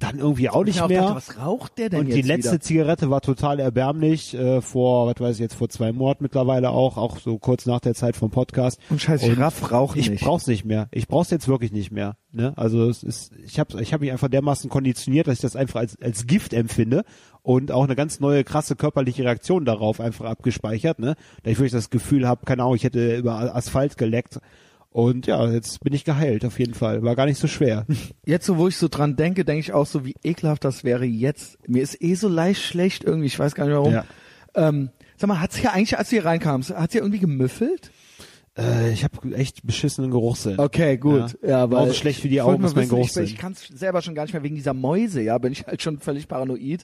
[0.02, 1.02] Dann irgendwie auch nicht ich auch mehr.
[1.02, 2.60] dachte, was raucht der denn und die letzte wieder?
[2.62, 6.98] Zigarette war total erbärmlich, äh, vor, was weiß ich jetzt, vor zwei Monaten mittlerweile auch,
[6.98, 8.80] auch so kurz nach der Zeit vom Podcast.
[8.90, 10.24] Und scheiße, ich raff rauchen Ich nicht.
[10.24, 10.88] brauch's nicht mehr.
[10.92, 12.18] Ich brauch's jetzt wirklich nicht mehr.
[12.32, 12.52] Ne?
[12.58, 15.80] Also es ist, ich habe ich hab mich einfach dermaßen konditioniert, dass ich das einfach
[15.80, 17.04] als, als Gift empfinde
[17.44, 21.16] und auch eine ganz neue krasse körperliche Reaktion darauf einfach abgespeichert, ne?
[21.44, 24.40] Da ich wirklich das Gefühl habe, keine Ahnung, ich hätte über Asphalt geleckt.
[24.94, 27.02] Und ja, jetzt bin ich geheilt, auf jeden Fall.
[27.02, 27.86] War gar nicht so schwer.
[28.26, 31.06] Jetzt, so wo ich so dran denke, denke ich auch so, wie ekelhaft das wäre
[31.06, 31.58] jetzt.
[31.68, 33.94] Mir ist eh so leicht schlecht irgendwie, ich weiß gar nicht warum.
[33.94, 34.04] Ja.
[34.54, 37.90] Ähm, sag mal, hat's hier eigentlich, als du hier reinkamst, hat's hier irgendwie gemüffelt?
[38.58, 40.60] Äh, ich habe echt beschissenen Geruchssinn.
[40.60, 41.38] Okay, gut.
[41.42, 41.60] Ja, Ja.
[41.72, 43.24] weil Genauso schlecht wie die Augen ist mein wissen, Geruchssinn.
[43.24, 45.66] Ich, ich kann es selber schon gar nicht mehr wegen dieser Mäuse, ja, bin ich
[45.66, 46.84] halt schon völlig paranoid.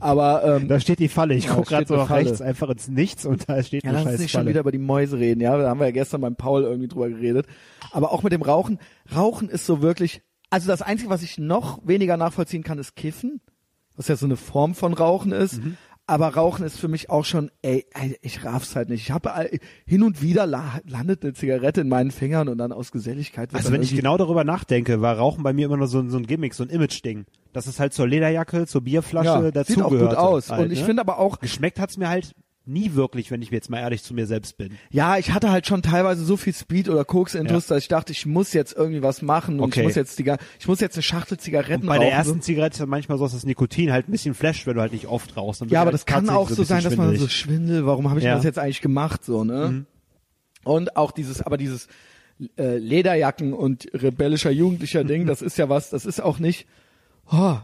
[0.00, 1.34] Aber ähm, Da steht die Falle.
[1.34, 2.26] Ich guck gerade so nach Falle.
[2.26, 4.50] rechts einfach ins Nichts und da steht ja, eine lass uns scheiß nicht schon Falle.
[4.50, 5.56] wieder über die Mäuse reden, ja.
[5.56, 7.46] Da haben wir ja gestern beim Paul irgendwie drüber geredet.
[7.90, 8.78] Aber auch mit dem Rauchen.
[9.14, 13.40] Rauchen ist so wirklich, also das Einzige, was ich noch weniger nachvollziehen kann, ist Kiffen.
[13.96, 15.62] Was ja so eine Form von Rauchen ist.
[15.62, 15.76] Mhm.
[16.08, 19.02] Aber Rauchen ist für mich auch schon, ey, ey ich raff's halt nicht.
[19.02, 19.50] Ich habe all-
[19.86, 23.54] hin und wieder la landet eine Zigarette in meinen Fingern und dann aus Geselligkeit.
[23.54, 26.16] Also wenn ich genau darüber nachdenke, war Rauchen bei mir immer nur so, ein- so
[26.16, 27.26] ein Gimmick, so ein Image-Ding.
[27.52, 30.50] Das ist halt zur Lederjacke, zur Bierflasche ja, dazu sieht auch gut aus.
[30.50, 30.86] Halt, und ich ne?
[30.86, 32.32] finde aber auch, geschmeckt hat's mir halt
[32.68, 34.76] nie wirklich, wenn ich mir jetzt mal ehrlich zu mir selbst bin.
[34.90, 38.26] Ja, ich hatte halt schon teilweise so viel Speed oder Koks-Intus, dass ich dachte, ich
[38.26, 39.80] muss jetzt irgendwie was machen und Okay.
[39.80, 42.06] ich muss jetzt die, ich muss jetzt eine Schachtel Zigaretten Und bei rauchen.
[42.06, 42.40] der ersten so.
[42.40, 44.92] Zigarette ist dann manchmal so, dass das Nikotin halt ein bisschen flasht, wenn du halt
[44.92, 45.62] nicht oft rauchst.
[45.68, 48.20] Ja, aber halt das kann auch so ein sein, dass man so schwindel, warum habe
[48.20, 48.32] ich Ja.
[48.32, 48.38] Mhm.
[48.38, 49.86] das jetzt eigentlich gemacht, so, ne?
[50.64, 51.88] Und auch dieses, aber dieses
[52.58, 56.66] äh, Lederjacken und rebellischer Jugendlicher Ding, das ist ja was, das ist auch nicht,
[57.32, 57.56] oh,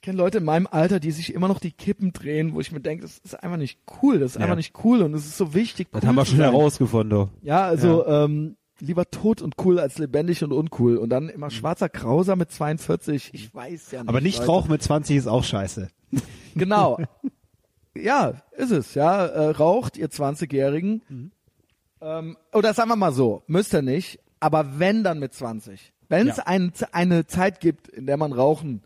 [0.00, 2.72] ich kenne Leute in meinem Alter, die sich immer noch die Kippen drehen, wo ich
[2.72, 4.42] mir denke, das ist einfach nicht cool, das ist Ja.
[4.44, 5.88] einfach nicht cool und es ist so wichtig.
[5.92, 6.50] Das cool haben wir schon sein.
[6.52, 7.10] herausgefunden.
[7.10, 7.28] du.
[7.42, 10.96] Ja, also Ähm, lieber tot und cool als lebendig und uncool.
[10.96, 13.28] Und dann immer schwarzer Krauser mit 42.
[13.34, 14.04] Ich weiß ja nicht.
[14.04, 14.08] Mhm.
[14.08, 14.50] Aber nicht Leute.
[14.50, 15.90] rauchen mit 20 ist auch scheiße.
[16.54, 16.98] Genau.
[17.94, 18.94] ja, ist es.
[18.94, 21.02] Ja, äh, raucht ihr 20-Jährigen.
[21.10, 21.30] Mhm.
[22.00, 24.18] Ähm, oder sagen wir mal so, müsst ihr nicht.
[24.40, 25.92] Aber wenn dann mit 20.
[26.08, 26.44] Wenn es Ja.
[26.46, 28.82] ein, eine Zeit gibt, in der man rauchen,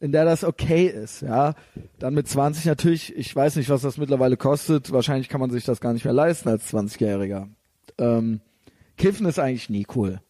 [0.00, 1.54] in der das okay ist, ja,
[1.98, 3.16] dann mit 20 natürlich.
[3.16, 4.92] Ich weiß nicht, was das mittlerweile kostet.
[4.92, 7.48] Wahrscheinlich kann man sich das gar nicht mehr leisten als 20-Jähriger.
[7.98, 8.40] Ähm,
[8.96, 10.20] Kiffen ist eigentlich nie cool.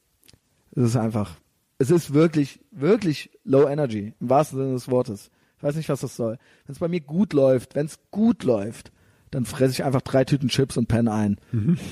[0.74, 1.36] Es ist einfach,
[1.78, 5.30] es ist wirklich, wirklich low energy, im wahrsten Sinne des Wortes.
[5.56, 6.38] Ich weiß nicht, was das soll.
[6.66, 8.92] Wenn es bei mir gut läuft, wenn es gut läuft,
[9.30, 11.38] dann fresse ich einfach drei Tüten Chips und penne ein.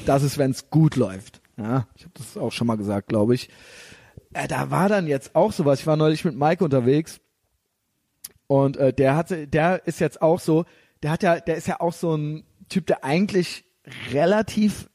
[0.07, 1.43] Das ist, wenn es gut läuft.
[1.59, 3.49] Ja, ich habe das auch schon mal gesagt, glaube ich.
[4.33, 5.81] Äh, da war dann jetzt auch sowas.
[5.81, 7.21] Ich war neulich mit Mike unterwegs
[8.47, 10.65] und äh, der hatte, der ist jetzt auch so,
[11.03, 13.65] der hat ja, der ist ja auch so ein Typ, der eigentlich
[14.13, 14.89] relativ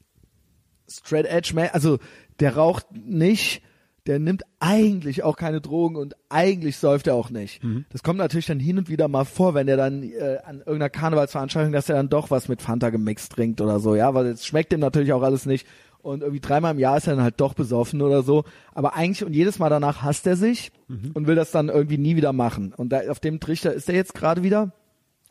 [0.90, 2.00] straight edge, also
[2.40, 3.62] der raucht nicht,
[4.08, 7.62] der nimmt eigentlich auch keine Drogen und eigentlich säuft er auch nicht.
[7.92, 10.90] Das kommt natürlich dann hin und wieder mal vor, wenn der dann äh, an irgendeiner
[10.90, 14.46] Karnevalsveranstaltung, dass er dann doch was mit Fanta gemixt trinkt oder so, ja, weil es
[14.46, 15.68] schmeckt ihm natürlich auch alles nicht.
[16.02, 18.44] Und irgendwie dreimal im Jahr ist er dann halt doch besoffen oder so.
[18.74, 20.72] Aber eigentlich und jedes Mal danach hasst er sich
[21.14, 22.74] und will das dann irgendwie nie wieder machen.
[22.76, 24.72] Und da, auf dem Trichter ist er jetzt gerade wieder.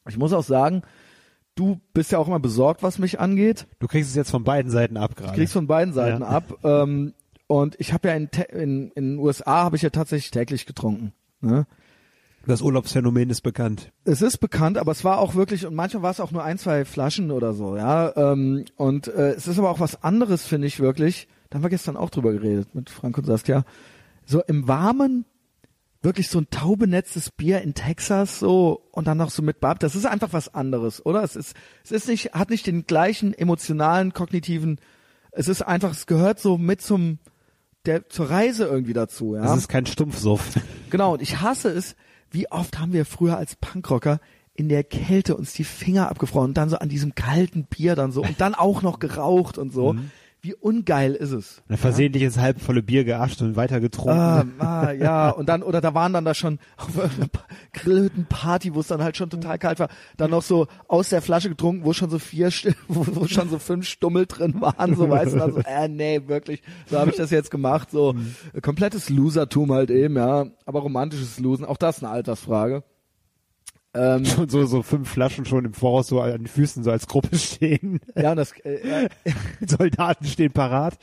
[0.08, 0.82] Ich muss auch sagen,
[1.54, 3.66] du bist ja auch immer besorgt, was mich angeht.
[3.78, 5.32] Du kriegst es jetzt von beiden Seiten ab gerade.
[5.32, 6.28] Ich krieg's von beiden Seiten Ja.
[6.28, 6.58] ab.
[6.64, 7.12] Ähm,
[7.46, 11.12] und ich habe ja in, in, in den USA habe ich ja tatsächlich täglich getrunken.
[11.40, 11.66] Ne?
[12.46, 13.92] Das Urlaubsphänomen ist bekannt.
[14.04, 16.58] Es ist bekannt, aber es war auch wirklich, und manchmal war es auch nur ein,
[16.58, 18.16] zwei Flaschen oder so, ja.
[18.16, 21.28] Ähm, und äh, es ist aber auch was anderes, finde ich wirklich.
[21.50, 23.64] Da haben wir gestern auch drüber geredet mit Frank und Saskia.
[24.24, 25.26] So im Warmen,
[26.02, 29.94] wirklich so ein taubenetztes Bier in Texas, so, und dann noch so mit Bab, das
[29.94, 31.22] ist einfach was anderes, oder?
[31.22, 34.80] Es ist, es ist nicht, hat nicht den gleichen emotionalen, kognitiven,
[35.32, 37.18] es ist einfach, es gehört so mit zum,
[37.84, 39.42] der, zur Reise irgendwie dazu, ja.
[39.42, 40.54] Das ist kein Stumpfsuff.
[40.88, 41.96] Genau, und ich hasse es,
[42.30, 44.20] wie oft haben wir früher als Punkrocker
[44.54, 48.12] in der Kälte uns die Finger abgefroren und dann so an diesem kalten Bier dann
[48.12, 49.94] so und dann auch noch geraucht und so.
[50.42, 51.62] Wie ungeil ist es?
[51.68, 54.18] Dann versehentlich ins halbvolle Bier geascht und weiter getrunken.
[54.18, 58.74] Ah, ah, ja, und dann, oder da waren dann da schon auf einer Pa- Grillhütten-Party,
[58.74, 61.84] wo es dann halt schon total kalt war, dann noch so aus der Flasche getrunken,
[61.84, 62.48] wo schon so vier,
[62.88, 66.22] wo, wo schon so fünf Stummel drin waren, so weißt du, dann so, äh, nee,
[66.26, 68.14] wirklich, so habe ich das jetzt gemacht, so
[68.54, 72.82] äh, komplettes Losertum halt eben, ja, aber romantisches Losen, auch das eine Altersfrage.
[73.94, 77.06] Ähm, Schon so, so fünf Flaschen schon im Voraus so an den Füßen so als
[77.06, 78.00] Gruppe stehen.
[78.16, 79.08] ja, und das, äh,
[79.66, 80.98] Soldaten stehen parat.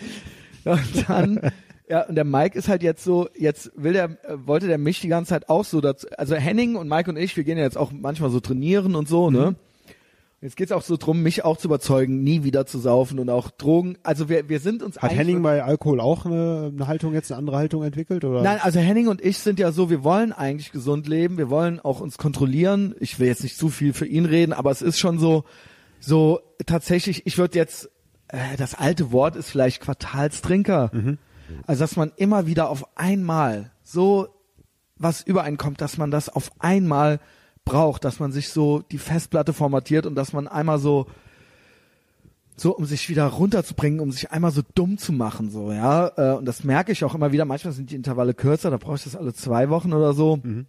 [0.64, 1.52] Und dann,
[1.90, 5.00] ja, und der Mike ist halt jetzt so, jetzt will der, äh, wollte der mich
[5.02, 7.64] die ganze Zeit auch so dazu, also Henning und Mike und ich, wir gehen ja
[7.64, 9.36] jetzt auch manchmal so trainieren und so, Mhm.
[9.38, 9.56] ne?
[10.40, 13.50] Jetzt geht's auch so drum, mich auch zu überzeugen, nie wieder zu saufen und auch
[13.50, 13.98] Drogen.
[14.04, 17.40] Also wir, wir sind uns Hat Henning bei Alkohol auch eine, eine Haltung jetzt, eine
[17.40, 18.24] andere Haltung entwickelt?
[18.24, 18.44] Oder?
[18.44, 21.80] Nein, also Henning und ich sind ja so, wir wollen eigentlich gesund leben, wir wollen
[21.80, 22.94] auch uns kontrollieren.
[23.00, 25.44] Ich will jetzt nicht zu viel für ihn reden, aber es ist schon so,
[26.00, 27.90] so tatsächlich, ich würde jetzt,
[28.28, 30.92] äh, das alte Wort ist vielleicht Quartalstrinker.
[31.66, 34.28] Also dass man immer wieder auf einmal so
[34.98, 37.20] was übereinkommt, dass man das auf einmal
[37.68, 41.08] braucht, dass man sich so die Festplatte formatiert und dass man einmal so
[42.60, 46.08] so um sich wieder runterzubringen, um sich einmal so dumm zu machen, so, ja.
[46.18, 47.46] Äh, Und das merke ich auch immer wieder.
[47.46, 50.40] Manchmal sind die Intervalle kürzer, da brauche ich das alle zwei Wochen oder so.
[50.42, 50.66] Mhm.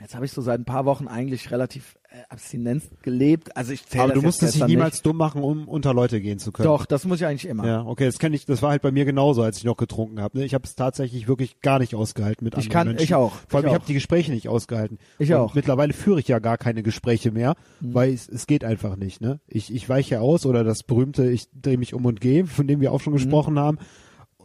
[0.00, 1.96] Jetzt habe ich so seit ein paar Wochen eigentlich relativ
[2.34, 3.56] abstinenz gelebt.
[3.56, 5.06] Also ich zähle Aber du musstest dich besser niemals nicht.
[5.06, 6.66] dumm machen, um unter Leute gehen zu können.
[6.66, 7.66] Doch, das muss ich eigentlich immer.
[7.66, 10.20] Ja, okay, das kenne ich, das war halt bei mir genauso, als ich noch getrunken
[10.20, 10.38] habe.
[10.38, 10.44] Ne?
[10.44, 13.04] Ich habe es tatsächlich wirklich gar nicht ausgehalten mit Ich anderen kann- Menschen.
[13.04, 14.98] ich auch, Vor allem, ich ich, habe die Gespräche nicht ausgehalten.
[15.18, 15.54] Ich Und auch.
[15.54, 15.58] Mhm.
[15.58, 19.20] Mittlerweile führe ich ja gar keine Gespräche mehr, weil es, es geht einfach nicht.
[19.20, 19.40] Ne?
[19.48, 22.80] Ich, ich weiche aus oder das berühmte, ich drehe mich um und gehe, von dem
[22.80, 23.18] wir auch schon Mhm.
[23.18, 23.78] gesprochen haben.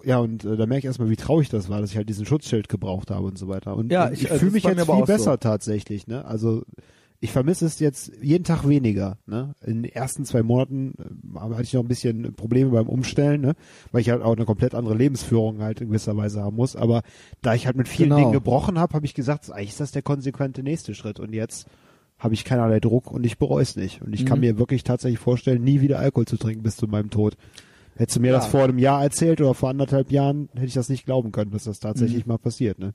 [0.06, 2.26] Ja, und äh, da merke ich erstmal, wie traurig das war, dass ich halt diesen
[2.26, 3.76] Schutzschild gebraucht habe und so weiter.
[3.76, 5.06] Und, Ja, ich- ich, das fühle mich jetzt viel auch so.
[5.06, 6.08] besser tatsächlich.
[6.08, 6.24] Ne?
[6.24, 6.64] Also
[7.22, 9.18] ich vermisse es jetzt jeden Tag weniger.
[9.26, 9.54] Ne?
[9.66, 10.94] In den ersten zwei Monaten
[11.36, 13.56] äh, hatte ich noch ein bisschen Probleme beim Umstellen, ne?
[13.92, 16.76] weil ich halt auch eine komplett andere Lebensführung halt in gewisser Weise haben muss.
[16.78, 17.02] Aber
[17.42, 18.20] da ich halt mit vielen Genau.
[18.22, 21.20] Dingen gebrochen habe, habe ich gesagt, eigentlich ist das der konsequente nächste Schritt.
[21.20, 21.68] Und jetzt
[22.20, 24.02] habe ich keinerlei Druck und ich bereue es nicht.
[24.02, 24.46] Und ich kann Mhm.
[24.46, 27.36] mir wirklich tatsächlich vorstellen, nie wieder Alkohol zu trinken bis zu meinem Tod.
[27.96, 28.36] Hättest du mir Ja.
[28.38, 31.52] das vor einem Jahr erzählt oder vor anderthalb Jahren, hätte ich das nicht glauben können,
[31.52, 32.32] dass das tatsächlich Mhm.
[32.32, 32.80] mal passiert.
[32.80, 32.94] Ne?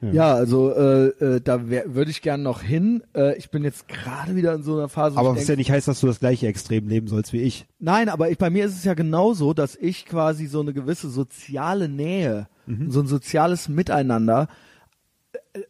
[0.00, 3.02] Ja, also äh, äh, da würde ich gern noch hin.
[3.14, 5.16] Äh, ich bin jetzt gerade wieder in so einer Phase.
[5.18, 7.66] Aber was denk, ja nicht heißt, dass du das gleiche Extrem leben sollst wie ich.
[7.80, 11.10] Nein, aber ich, bei mir ist es ja genauso, dass ich quasi so eine gewisse
[11.10, 12.48] soziale Nähe,
[12.88, 14.48] so ein soziales Miteinander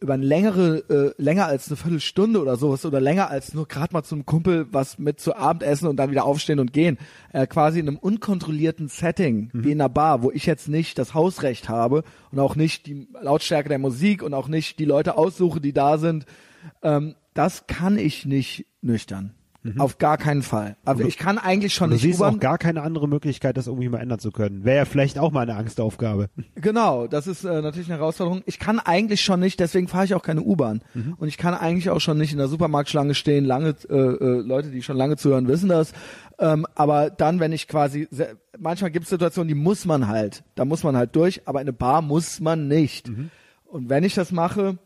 [0.00, 3.92] über eine längere, äh, länger als eine Viertelstunde oder sowas oder länger als nur gerade
[3.92, 6.98] mal zum Kumpel was mit zu Abend essen und dann wieder aufstehen und gehen,
[7.32, 11.14] äh, quasi in einem unkontrollierten Setting wie in einer Bar, wo ich jetzt nicht das
[11.14, 15.60] Hausrecht habe und auch nicht die Lautstärke der Musik und auch nicht die Leute aussuche,
[15.60, 16.26] die da sind,
[16.82, 19.37] ähm, das kann ich nicht nüchtern.
[19.76, 20.76] Auf gar keinen Fall.
[20.84, 23.66] Aber ich kann eigentlich schon Du nicht siehst U-Bahn- auch gar keine andere Möglichkeit, das
[23.66, 24.64] irgendwie mal ändern zu können.
[24.64, 26.30] Wäre ja vielleicht auch mal eine Angstaufgabe.
[26.54, 28.42] Genau, das ist äh, natürlich eine Herausforderung.
[28.46, 30.80] Ich kann eigentlich schon nicht, deswegen fahre ich auch keine U-Bahn.
[31.18, 33.44] Und ich kann eigentlich auch schon nicht in der Supermarktschlange stehen.
[33.44, 35.92] Lange äh, äh, Leute, die schon lange zuhören, wissen das.
[36.38, 40.44] Ähm, aber dann, wenn ich quasi, se- manchmal gibt es Situationen, die muss man halt,
[40.54, 43.10] da muss man halt durch, aber in eine Bar muss man nicht.
[43.66, 44.78] Und wenn ich das mache,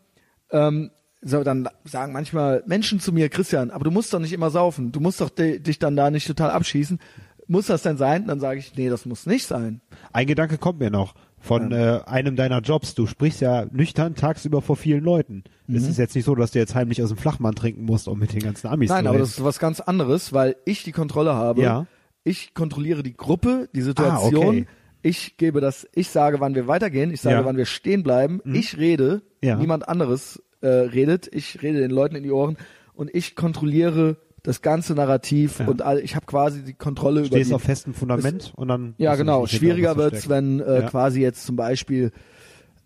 [0.51, 0.89] ähm,
[1.23, 4.91] so, dann sagen manchmal Menschen zu mir, Christian, aber du musst doch nicht immer saufen.
[4.91, 6.99] Du musst doch di- dich dann da nicht total abschießen.
[7.47, 8.27] Muss das denn sein?
[8.27, 9.81] Dann sage ich, nee, das muss nicht sein.
[10.13, 12.95] Ein Gedanke kommt mir noch von äh, einem deiner Jobs.
[12.95, 15.43] Du sprichst ja nüchtern tagsüber vor vielen Leuten.
[15.67, 15.75] Mhm.
[15.75, 18.17] Es ist jetzt nicht so, dass du jetzt heimlich aus dem Flachmann trinken musst, um
[18.17, 19.23] mit den ganzen Amis Nein, zu aber reden.
[19.27, 21.61] das ist was ganz anderes, weil ich die Kontrolle habe.
[21.61, 21.85] Ja.
[22.23, 24.35] Ich kontrolliere die Gruppe, die Situation.
[24.45, 24.65] Ah, okay.
[25.01, 27.41] Ich gebe das, ich sage, wann wir weitergehen, ich sage, Ja.
[27.41, 27.45] Mhm.
[27.45, 28.39] wann wir stehen bleiben.
[28.45, 29.57] Ich rede, Ja.
[29.57, 31.29] niemand anderes äh, redet.
[31.33, 32.57] Ich rede den Leuten in die Ohren
[32.95, 35.67] und ich kontrolliere das ganze Narrativ Ja.
[35.67, 38.93] und all, ich habe quasi die Kontrolle über Stehst auf festem Fundament und dann.
[38.97, 39.45] Ja, genau.
[39.47, 40.59] Schwieriger wird's, verstecken.
[40.59, 40.89] wenn äh, Ja.
[40.89, 42.11] quasi jetzt zum Beispiel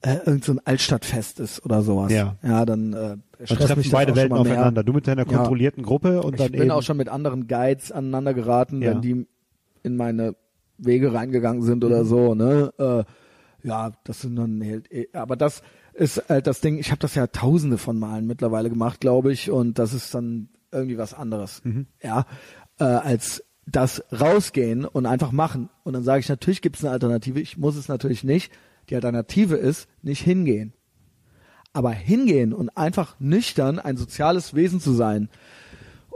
[0.01, 2.11] äh, irgend so ein Altstadtfest ist oder sowas.
[2.11, 2.35] Ja.
[2.43, 3.17] Ja, dann äh,
[3.47, 4.83] Dann treffen mich beide Welten aufeinander.
[4.83, 5.37] Du mit deiner Ja.
[5.37, 6.71] kontrollierten Gruppe und Ich dann bin eben.
[6.71, 8.91] auch schon mit anderen Guides aneinander geraten, Ja.
[8.91, 9.25] wenn die
[9.81, 10.35] in meine
[10.77, 11.89] Wege reingegangen sind Mhm.
[11.89, 12.71] oder so, ne?
[12.77, 15.63] Äh, ja, das sind dann halt, eh- aber das
[15.97, 19.49] ist halt das Ding, ich habe das ja tausende von Malen mittlerweile gemacht, glaube ich,
[19.49, 21.61] und das ist dann irgendwie was anderes.
[21.63, 21.87] Mhm.
[22.01, 22.25] Ja,
[22.79, 25.69] äh, als das rausgehen und einfach machen.
[25.83, 28.51] Und dann sage ich, natürlich gibt es eine Alternative, ich muss es natürlich nicht.
[28.89, 30.73] Die Alternative ist, nicht hingehen.
[31.73, 35.29] Aber hingehen und einfach nüchtern ein soziales Wesen zu sein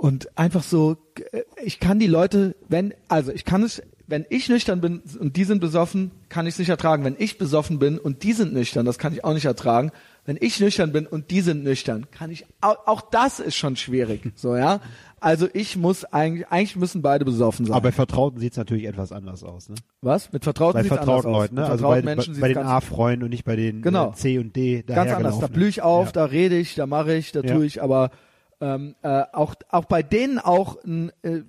[0.01, 0.97] und einfach so,
[1.31, 5.35] äh, ich kann die Leute, wenn, also ich kann es, wenn ich nüchtern bin und
[5.37, 7.03] die sind besoffen, kann ich es nicht ertragen.
[7.03, 9.91] Wenn ich besoffen bin und die sind nüchtern, das kann ich auch nicht ertragen.
[10.25, 13.75] Wenn ich nüchtern bin und die sind nüchtern, kann ich, auch, auch das ist schon
[13.75, 14.79] schwierig, so, ja.
[15.19, 17.73] Also ich muss eigentlich, eigentlich müssen beide besoffen sein.
[17.75, 19.75] aber bei Vertrauten sieht's natürlich etwas anders aus, ne?
[20.01, 20.31] Was?
[20.33, 21.41] Mit Vertrauten Bei sieht's vertrauten anders aus.
[21.41, 21.61] Leuten, ne?
[21.61, 24.09] Mit Also vertrauten bei, Menschen bei, bei den A-Freunden und nicht bei den Genau.
[24.11, 25.39] äh, C und D Ganz anders.
[25.39, 26.11] Da blühe ich auf, Ja.
[26.11, 27.55] da rede ich, da mache ich, da Ja.
[27.55, 28.11] tue ich, aber
[28.59, 30.77] ähm, äh, auch auch bei denen auch
[31.23, 31.41] äh,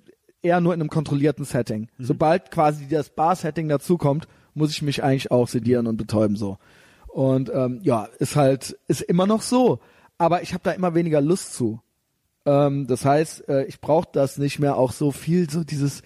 [0.43, 1.89] eher nur in einem kontrollierten Setting.
[1.97, 2.03] Mhm.
[2.03, 6.57] Sobald quasi das Bar-Setting dazukommt, muss ich mich eigentlich auch sedieren und betäuben so.
[7.07, 9.79] Und ähm, ja, ist halt ist immer noch so,
[10.17, 11.79] aber ich habe da immer weniger Lust zu.
[12.45, 16.03] Ähm, das heißt, äh, ich brauche das nicht mehr auch so viel so dieses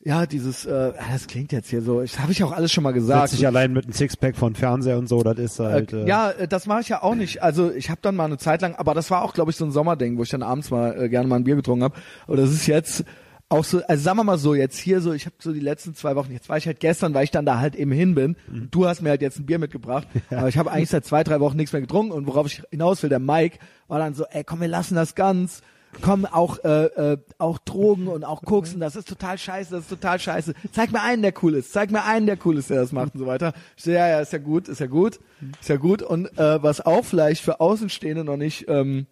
[0.00, 2.92] ja, dieses, äh, das klingt jetzt hier so, ich habe ich auch alles schon mal
[2.92, 3.30] gesagt.
[3.30, 5.92] Setz dich allein mit einem Sixpack von Fernseher und so, das ist halt.
[5.92, 7.42] Äh, Äh, ja, äh, das mache ich ja auch nicht.
[7.42, 9.64] Also ich habe dann mal eine Zeit lang, aber das war auch, glaube ich, so
[9.64, 11.96] ein Sommerding, wo ich dann abends mal äh, gerne mal ein Bier getrunken habe.
[12.26, 13.04] Aber das ist jetzt
[13.50, 15.94] auch so, also sagen wir mal so, jetzt hier so, ich habe so die letzten
[15.94, 18.36] zwei Wochen, jetzt war ich halt gestern, weil ich dann da halt eben hin bin.
[18.46, 18.68] Mhm.
[18.70, 21.40] Du hast mir halt jetzt ein Bier mitgebracht, aber ich habe eigentlich seit zwei, drei
[21.40, 24.44] Wochen nichts mehr getrunken und worauf ich hinaus will, der Mike war dann so, ey,
[24.44, 25.62] komm, wir lassen das ganz.
[26.02, 29.88] Komm, auch, äh, äh, auch Drogen und auch Koksen, das ist total scheiße, das ist
[29.88, 30.52] total scheiße.
[30.70, 31.72] Zeig mir einen, der cool ist.
[31.72, 33.54] Zeig mir einen, der cool ist, der das macht und so weiter.
[33.74, 35.18] Ich so, ja, ja, ist ja gut, ist ja gut,
[35.58, 36.02] ist ja gut.
[36.02, 39.06] Und äh, was auch vielleicht für Außenstehende noch nicht ähm,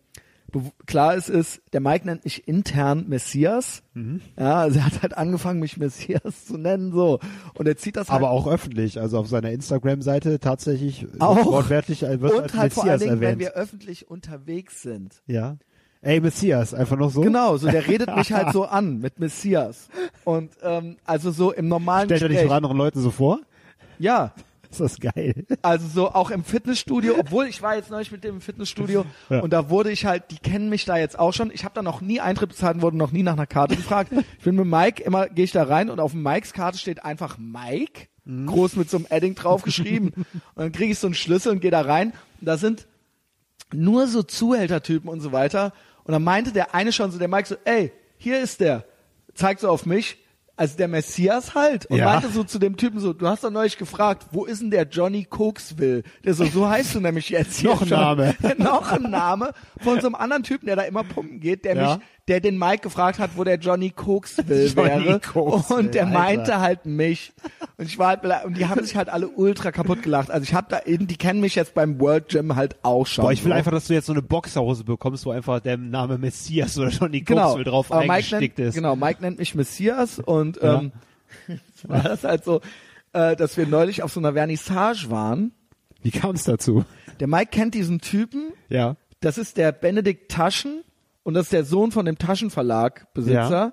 [0.86, 3.82] klar ist, ist, der Mike nennt mich intern Messias.
[4.38, 7.18] Ja, also er hat halt angefangen, mich Messias zu nennen, so.
[7.54, 11.46] Und er zieht das halt aber auch öffentlich, also auf seiner Instagram-Seite tatsächlich Auch.
[11.46, 15.22] wortwärtig äh, wird und als halt vor allen Messias Dingen, wenn wir öffentlich unterwegs sind.
[15.26, 15.57] ja.
[16.02, 17.20] Ey, Messias, einfach noch so.
[17.20, 19.88] Genau, so der redet mich halt so an mit Messias.
[20.22, 23.40] Und ähm, also so im normalen Stellt er dich vor anderen Leuten so vor?
[23.98, 24.32] Ja,
[24.70, 25.46] Ist das geil.
[25.62, 29.40] also so auch im Fitnessstudio, obwohl ich war jetzt neulich mit dem im Fitnessstudio Ja.
[29.40, 31.50] und da wurde ich halt, die kennen mich da jetzt auch schon.
[31.52, 34.12] Ich habe da noch nie Eintritt bezahlt und wurde noch nie nach einer Karte gefragt.
[34.38, 37.38] Ich bin mit Mike immer gehe ich da rein und auf Mikes Karte steht einfach
[37.38, 41.60] Mike groß mit so einem Edding draufgeschrieben und dann kriege ich so einen Schlüssel und
[41.60, 42.86] gehe da rein und da sind
[43.72, 45.72] nur so Zuhältertypen und so weiter
[46.04, 48.84] und dann meinte der eine schon so der Mike so, ey, hier ist der.
[49.34, 50.18] Zeigt so auf mich.
[50.59, 52.07] Also der Messias halt und Ja.
[52.07, 54.84] meinte so zu dem Typen so, du hast doch neulich gefragt, wo ist denn der
[54.88, 56.02] Johnny Cokesville?
[56.24, 57.88] Der so, so heißt du nämlich jetzt hier Noch ein.
[57.88, 58.34] Name.
[58.59, 59.52] noch ein Name
[59.82, 61.96] von so einem anderen Typen, der da immer pumpen geht, der Ja.
[61.96, 65.20] mich, der den Mike gefragt hat, wo der Johnny Cokesville Johnny wäre.
[65.20, 66.18] Cokesville, und der Alter.
[66.18, 67.33] meinte halt mich.
[67.77, 70.31] Und ich war halt, und die haben sich halt alle ultra kaputt gelacht.
[70.31, 73.24] Also ich habe da eben, die kennen mich jetzt beim World Gym halt auch schon.
[73.24, 73.57] Boah, ich will so.
[73.57, 77.12] einfach, dass du jetzt so eine Boxerhose bekommst, wo einfach der Name Messias oder schon
[77.12, 77.49] die genau.
[77.51, 78.74] Koksel drauf Aber Mike eingestickt nennt, ist.
[78.74, 80.81] Genau, Mike nennt mich Messias und Ja.
[80.81, 80.93] ähm,
[81.85, 82.61] war das halt so,
[83.12, 85.53] äh, dass wir neulich auf so einer Vernissage waren.
[86.03, 86.85] Wie kam es dazu?
[87.20, 88.97] Der Mike kennt diesen Typen, Ja.
[89.20, 90.83] das ist der Benedikt Taschen
[91.27, 93.72] und das ist der Sohn von dem Taschenverlag Besitzer, Ja.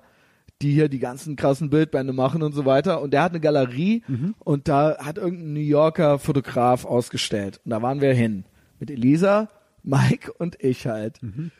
[0.61, 3.01] die hier die ganzen krassen Bildbände machen und so weiter.
[3.01, 4.35] Und der hat eine Galerie Mhm.
[4.39, 7.61] und da hat irgendein New Yorker Fotograf ausgestellt.
[7.63, 8.45] Und da waren wir hin.
[8.79, 9.49] Mit Elisa,
[9.83, 11.21] Mike und ich halt.
[11.21, 11.51] Mhm.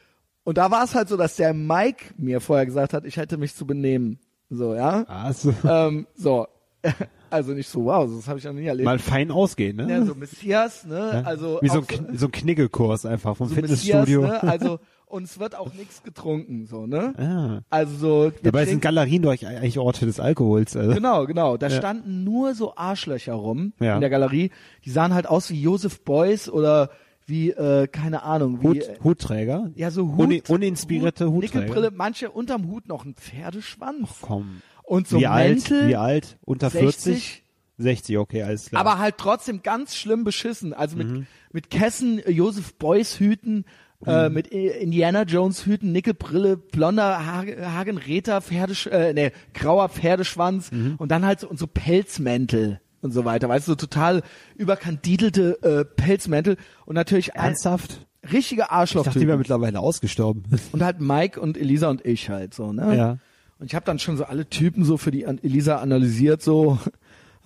[0.44, 3.38] Und da war es halt so, dass der Mike mir vorher gesagt hat, ich hätte
[3.38, 4.20] mich zu benehmen.
[4.50, 5.04] So, ja.
[5.04, 6.48] Also, Ähm, so.
[7.30, 8.86] Also nicht so, wow, das habe ich noch nie erlebt.
[8.86, 9.90] mal fein ausgehen, ne?
[9.90, 11.10] ja, so Messias, ne?
[11.14, 11.22] Ja.
[11.24, 14.22] Also Wie so ein, so ein Kniggelkurs einfach vom so Fitnessstudio.
[14.22, 14.50] Messias, ne?
[14.52, 14.80] Also
[15.14, 17.14] und es wird auch nichts getrunken, so, ne?
[17.18, 17.62] ah.
[17.70, 18.32] Also so.
[18.44, 20.76] Dabei sind Galerien doch eigentlich Orte des Alkohols.
[20.76, 20.94] Also.
[20.94, 21.56] Genau, genau.
[21.58, 21.78] Da Ja.
[21.78, 23.96] standen nur so Arschlöcher rum Ja.
[23.96, 24.52] in der Galerie.
[24.84, 26.90] Die sahen halt aus wie Joseph Beuys oder
[27.26, 28.68] wie, äh, keine Ahnung, wie.
[28.68, 29.72] Hut, äh, Hutträger?
[29.76, 30.20] ja, so Hut.
[30.20, 31.60] Uni- uninspirierte Hut, Hutträger.
[31.62, 34.10] Nickelbrille, manche unterm Hut noch ein Pferdeschwanz.
[34.22, 34.62] Komm.
[34.84, 35.70] Und so wie alt?
[35.70, 35.88] Mäntel.
[35.88, 36.38] Wie alt?
[36.42, 37.04] Unter 60?
[37.04, 37.44] 40?
[37.78, 38.82] 60, okay, alles klar.
[38.82, 40.74] Aber halt trotzdem ganz schlimm beschissen.
[40.74, 41.28] Also mit, Mhm.
[41.52, 43.66] mit Kessen, äh, Joseph Beuys Hüten,
[44.06, 44.36] äh, Mhm.
[44.36, 50.96] mit Indiana Jones Hüten, Nickelbrille, blonder Hagen, Hagenräter, Pferdesch äh, nee, grauer Pferdeschwanz Mhm.
[50.98, 53.50] und dann halt so, und so Pelzmäntel und so weiter.
[53.50, 54.22] Weißt du, so total
[54.56, 58.06] überkandidelte äh, Pelzmäntel und natürlich Ernsthaft?
[58.32, 60.44] richtige Ich dachte, die wäre mittlerweile ausgestorben.
[60.72, 62.96] Und halt Mike und Elisa und ich halt so, ne?
[62.96, 63.18] ja.
[63.60, 66.80] Und ich habe dann schon so alle Typen so für die Elisa analysiert, so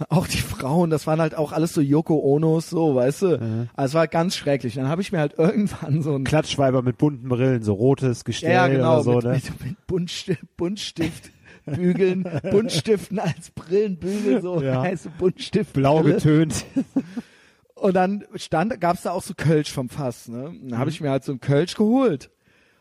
[0.10, 3.68] Auch die Frauen, das waren halt auch alles so Yoko Onos, so, weißt du.
[3.76, 4.76] Also es war ganz schrecklich.
[4.76, 8.52] Dann habe ich mir halt irgendwann so ein Klatschschweiber mit bunten Brillen, so rotes Gestell
[8.54, 9.32] ja, genau, oder so, mit, ne?
[9.32, 11.32] mit, mit Buntstift, Buntstift
[11.66, 14.84] bügeln, Buntstiften als Brillenbügel, so Ja.
[14.84, 15.74] heiße Buntstift.
[15.74, 16.66] Blau getönt.
[17.76, 20.44] Und dann stand, gab's da auch so Kölsch vom Fass, ne?
[20.46, 20.78] Dann Mhm.
[20.78, 22.32] habe ich mir halt so ein Kölsch geholt.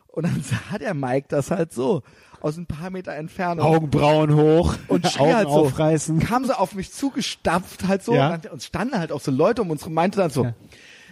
[0.07, 0.41] Und dann
[0.71, 2.01] sah der Mike das halt so,
[2.41, 3.65] aus ein paar Meter Entfernung.
[3.65, 6.19] Augenbrauen hoch, und schrie Augen halt so, aufreißen.
[6.19, 8.33] kam so auf mich zugestapft halt so Ja.
[8.35, 10.47] und, und standen halt auch so Leute um uns und meinte dann so,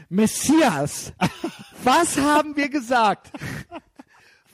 [0.10, 1.14] Messias,
[1.84, 3.32] was haben wir gesagt?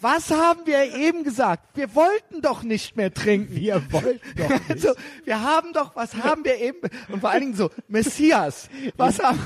[0.02, 1.64] Was haben wir eben gesagt?
[1.76, 3.56] Wir wollten doch nicht mehr trinken.
[3.56, 4.72] Wir wollten doch nicht.
[4.72, 4.90] Also,
[5.26, 6.80] wir haben doch, was haben wir eben?
[7.10, 9.40] Und vor allen Dingen so, Messias, was haben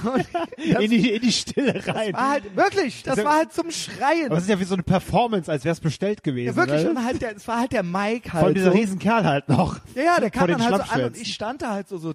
[0.57, 0.79] wir?
[0.79, 2.13] in, die, in die Stille rein.
[2.13, 4.27] Das war halt, wirklich, das war halt zum Schreien.
[4.27, 6.55] Aber es ist ja wie so eine Performance, als wäre es bestellt gewesen.
[6.55, 8.55] Ja, wirklich, und halt der, es war halt der Mike Von halt.
[8.55, 8.77] dieser so.
[8.77, 9.79] Riesenkerl halt noch.
[9.93, 12.13] Ja, ja, der kam dann halt so an und ich stand da halt so, so,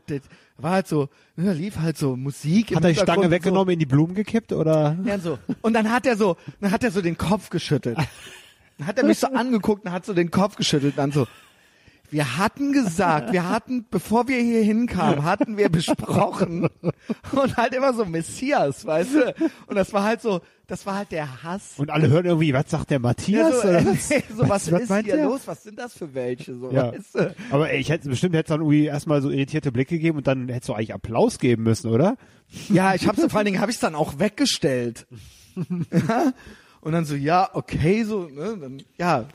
[0.62, 2.74] war halt so, da lief halt so Musik.
[2.74, 4.96] Hat er die Stange weggenommen, in die Blumen gekippt oder?
[5.04, 5.38] Ja, und so.
[5.62, 7.98] Und dann hat er so, dann hat er so den Kopf geschüttelt.
[8.78, 11.26] Dann hat er mich so angeguckt und hat so den Kopf geschüttelt dann so,
[12.11, 16.68] wir hatten gesagt, wir hatten, bevor wir hier hinkamen, hatten wir besprochen
[17.32, 19.34] und halt immer so Messias, weißt du?
[19.66, 21.74] Und das war halt so, das war halt der Hass.
[21.78, 23.62] Und alle hören irgendwie, was sagt der Ja, Matthias?
[23.62, 24.08] so, oder äh, was?
[24.08, 25.24] so, was, was ist hier der?
[25.26, 25.40] los?
[25.46, 26.54] Was sind das für welche?
[26.56, 26.92] So, Ja.
[26.92, 27.34] weißt du?
[27.50, 30.48] Aber ey, ich hätte bestimmt hätte dann irgendwie erstmal so irritierte Blicke gegeben und dann
[30.48, 32.16] hättest du eigentlich Applaus geben müssen, oder?
[32.68, 35.06] Ja, ich hab's vor allen Dingen habe ich dann auch weggestellt.
[36.08, 36.32] ja?
[36.80, 39.26] Und dann so, ja, okay, so, ne, dann, ja.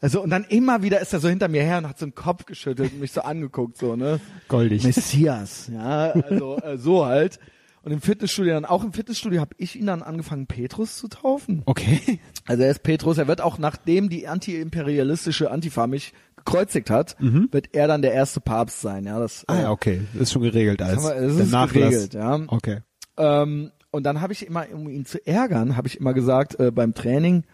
[0.00, 2.14] Also und dann immer wieder ist er so hinter mir her und hat so den
[2.14, 4.20] Kopf geschüttelt und mich so angeguckt, so, ne?
[4.48, 4.84] Goldig.
[4.84, 7.38] Messias, ja, also äh, so halt.
[7.82, 11.62] Und im Fitnessstudio dann, auch im Fitnessstudio habe ich ihn dann angefangen, Petrus zu taufen.
[11.66, 12.18] Okay.
[12.46, 17.68] Also er ist Petrus, er wird auch nachdem die antiimperialistische Antifa mich gekreuzigt hat, wird
[17.74, 19.18] er dann der erste Papst sein, ja.
[19.18, 20.00] Das, Ah äh, ja, okay.
[20.12, 21.72] Das ist schon geregelt als wir- das ist Nachlass.
[21.72, 22.40] geregelt, ja.
[22.48, 22.80] Okay.
[23.16, 26.70] Ähm, und dann habe ich immer, um ihn zu ärgern, habe ich immer gesagt, äh,
[26.70, 27.44] beim Training,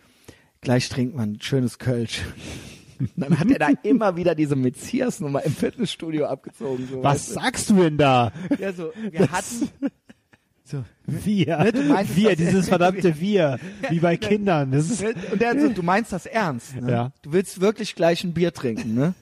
[0.60, 2.22] gleich trinkt man ein schönes Kölsch.
[3.16, 6.86] dann hat er da immer wieder diese Messias-Nummer im Fitnessstudio abgezogen.
[6.90, 8.32] So, Was weißt sagst du denn da?
[8.48, 8.54] du?
[8.62, 9.70] Ja, so, wir hatten,
[10.64, 11.58] so, Wir.
[11.58, 13.58] Ne, du meinst wir, das- dieses verdammte Wir.
[13.88, 14.72] Wie bei Kindern.
[14.72, 16.90] Das ist, und der so, du meinst das ernst, ne?
[16.92, 17.12] Ja.
[17.22, 19.14] Du willst wirklich gleich ein Bier trinken, ne?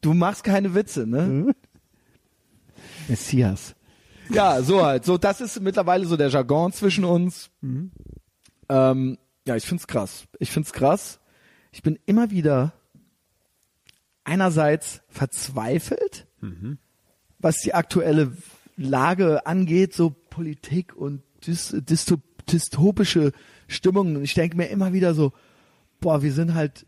[0.00, 1.54] Du machst keine Witze, ne?
[3.08, 3.74] Messias.
[4.30, 5.04] Ja, so halt.
[5.04, 7.50] So, das ist mittlerweile so der Jargon zwischen uns.
[8.68, 10.24] Ähm, ja, ich find's krass.
[10.38, 11.20] Ich find's krass.
[11.72, 12.72] Ich bin immer wieder
[14.24, 16.26] einerseits verzweifelt,
[17.38, 18.36] was die aktuelle
[18.76, 22.18] Lage angeht, so Politik und dys dysto
[22.50, 23.32] dystopische
[23.68, 24.16] Stimmungen.
[24.16, 25.32] Und ich denke mir immer wieder so,
[26.00, 26.86] boah, wir sind halt,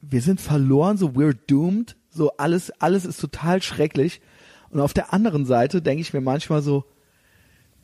[0.00, 4.20] wir sind verloren, so we're doomed, so alles, alles ist total schrecklich.
[4.70, 6.84] Und auf der anderen Seite denke ich mir manchmal so,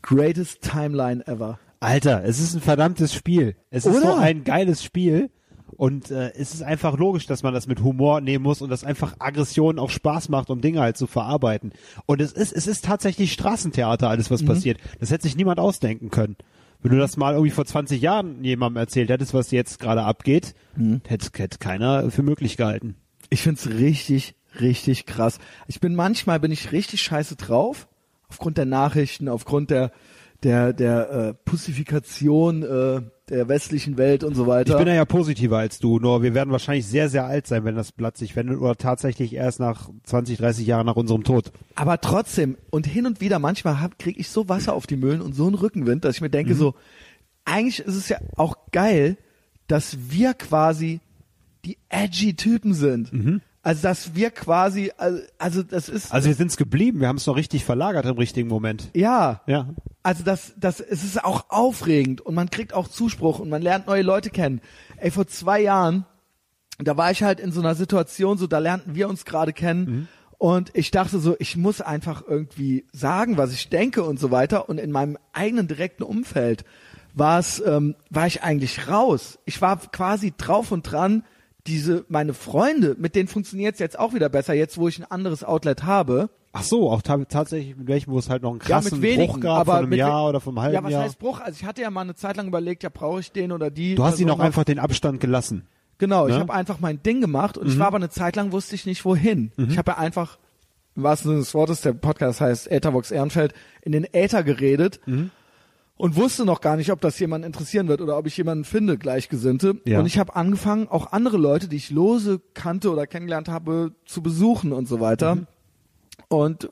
[0.03, 1.59] greatest Timeline ever.
[1.81, 3.57] Alter, es ist ein verdammtes Spiel.
[3.71, 4.19] Es ist so Oder?
[4.19, 5.31] ein geiles Spiel.
[5.77, 8.85] Und äh, es ist einfach logisch, dass man das mit Humor nehmen muss und dass
[8.85, 11.73] einfach Aggression auch Spaß macht, um Dinge halt zu verarbeiten.
[12.07, 14.35] Und es ist, es ist tatsächlich Straßentheater, alles Mhm.
[14.35, 14.79] was passiert.
[14.99, 16.37] Das hätte sich niemand ausdenken können.
[16.83, 20.55] Wenn du das mal irgendwie vor 20 Jahren jemandem erzählt hättest, was jetzt gerade abgeht,
[20.75, 21.03] Mhm.
[21.07, 22.97] hätte, hätte keiner für möglich gehalten.
[23.31, 25.39] Ich find's richtig, richtig krass.
[25.69, 27.89] Ich bin manchmal bin ich richtig scheiße drauf
[28.29, 29.93] aufgrund der Nachrichten, aufgrund der
[30.43, 34.73] der der äh, Pussifikation äh, der westlichen Welt und so weiter.
[34.73, 37.65] Ich bin da ja positiver als du, nur wir werden wahrscheinlich sehr, sehr alt sein,
[37.65, 41.53] wenn das Blatt sich wendet oder tatsächlich erst nach 20, 30 Jahren nach unserem Tod.
[41.75, 45.21] Aber trotzdem und hin und wieder manchmal hab, krieg ich so Wasser auf die Mühlen
[45.21, 46.75] und so einen Rückenwind, dass ich mir denke so,
[47.45, 49.17] eigentlich ist es ja auch geil,
[49.67, 51.01] dass wir quasi
[51.65, 53.13] die edgy Typen sind.
[53.63, 57.27] Also dass wir quasi, also, also das ist Also wir sind's geblieben, wir haben es
[57.27, 58.91] noch richtig verlagert im richtigen Moment.
[58.95, 59.69] ja, Ja.
[60.03, 63.87] Also das, das, es ist auch aufregend und man kriegt auch Zuspruch und man lernt
[63.87, 64.61] neue Leute kennen.
[64.97, 66.07] Ey, vor zwei Jahren,
[66.79, 70.09] da war ich halt in so einer Situation, so da lernten wir uns gerade kennen
[70.39, 74.69] und ich dachte so, ich muss einfach irgendwie sagen, was ich denke und so weiter
[74.69, 76.65] und in meinem eigenen direkten Umfeld
[77.13, 79.41] war es, ähm, war ich eigentlich raus.
[79.45, 81.25] Ich war quasi drauf und dran,
[81.69, 85.45] diese, meine Freunde, mit denen funktioniert's jetzt auch wieder besser, jetzt wo ich ein anderes
[85.45, 86.31] Outlet habe.
[86.53, 89.11] Ach so, auch ta tatsächlich mit welchem, wo es halt noch einen Ja, krassen mit
[89.11, 91.03] wenigen, Bruch gab aber von einem mit Jahr oder vom halben Ja, was Jahr.
[91.05, 91.41] heißt Bruch?
[91.41, 93.95] Also ich hatte ja mal eine Zeit lang überlegt, ja, brauche ich den oder die.
[93.95, 95.67] du hast Person auch einfach den Abstand gelassen.
[95.99, 96.41] Genau, ich ne?
[96.41, 97.73] habe einfach mein Ding gemacht und Mhm.
[97.73, 99.53] ich war aber eine Zeit lang wusste ich nicht wohin.
[99.57, 100.39] Ich habe ja einfach,
[100.97, 103.53] im wahrsten Sinne des Wortes, der Podcast heißt Äthervox Ehrenfeld,
[103.83, 105.31] in den Äther geredet Mhm.
[105.99, 108.97] Und wusste noch gar nicht, ob das jemanden interessieren wird oder ob ich jemanden finde,
[108.97, 109.81] Gleichgesinnte.
[109.85, 109.99] Ja.
[109.99, 114.23] Und ich habe angefangen, auch andere Leute, die ich lose kannte oder kennengelernt habe, zu
[114.23, 115.35] besuchen und so weiter.
[115.35, 115.47] Mhm.
[116.29, 116.71] und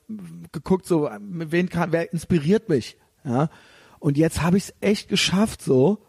[0.53, 3.49] geguckt so, wen kann, wer inspiriert mich, ja.
[3.99, 6.05] Und jetzt habe ich es echt geschafft so,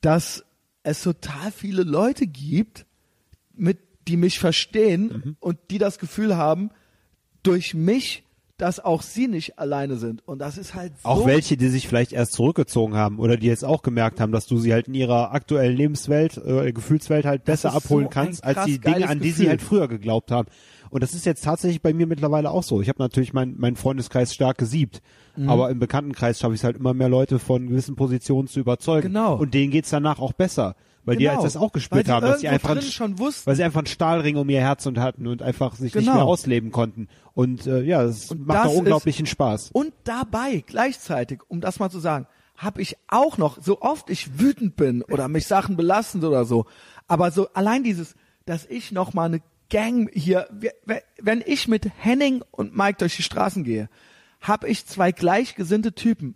[0.00, 0.44] dass
[0.82, 2.86] es total viele Leute gibt,
[3.54, 3.78] mit
[4.08, 5.36] die mich verstehen Mhm.
[5.40, 6.70] und die das Gefühl haben,
[7.42, 8.24] durch mich,
[8.58, 10.26] dass auch sie nicht alleine sind.
[10.26, 11.08] Und das ist halt so.
[11.08, 14.46] Auch welche, die sich vielleicht erst zurückgezogen haben oder die jetzt auch gemerkt haben, dass
[14.46, 18.44] du sie halt in ihrer aktuellen Lebenswelt, äh, Gefühlswelt halt besser so abholen ein kannst,
[18.44, 19.48] als die Dinge, an die sie Gefühl.
[19.50, 20.48] halt früher geglaubt haben.
[20.88, 22.80] Und das ist jetzt tatsächlich bei mir mittlerweile auch so.
[22.80, 25.02] Ich habe natürlich meinen mein Freundeskreis stark gesiebt,
[25.36, 25.50] Mhm.
[25.50, 29.08] aber im Bekanntenkreis schaffe ich es halt immer mehr Leute von gewissen Positionen zu überzeugen.
[29.08, 29.36] Genau.
[29.36, 30.76] Und denen geht's danach auch besser.
[31.06, 31.36] Weil die Genau.
[31.36, 33.46] halt das auch gespürt sie haben, dass sie einfach drin schon wussten.
[33.46, 36.14] weil sie einfach einen Stahlring um ihr Herz und hatten und einfach sich nicht Genau.
[36.16, 37.08] mehr ausleben konnten.
[37.32, 39.70] Und äh, ja, es Und macht das auch ist- unglaublichen Spaß.
[39.72, 42.26] Und dabei, gleichzeitig, um das mal zu sagen,
[42.56, 46.66] habe ich auch noch, so oft ich wütend bin oder mich Sachen belasten oder so,
[47.06, 50.48] aber so allein dieses, dass ich noch mal eine Gang hier,
[51.20, 53.88] wenn ich mit Henning und Mike durch die Straßen gehe,
[54.40, 56.34] habe ich zwei gleichgesinnte Typen,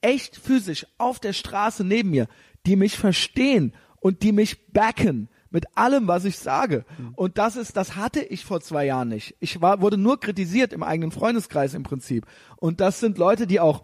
[0.00, 2.26] echt physisch auf der Straße neben mir,
[2.66, 3.72] die mich verstehen
[4.06, 6.84] und die mich backen mit allem, was ich sage.
[7.16, 9.34] Und das ist, das hatte ich vor zwei Jahren nicht.
[9.40, 12.24] Ich war, wurde nur kritisiert im eigenen Freundeskreis im Prinzip.
[12.54, 13.82] Und das sind Leute, die auch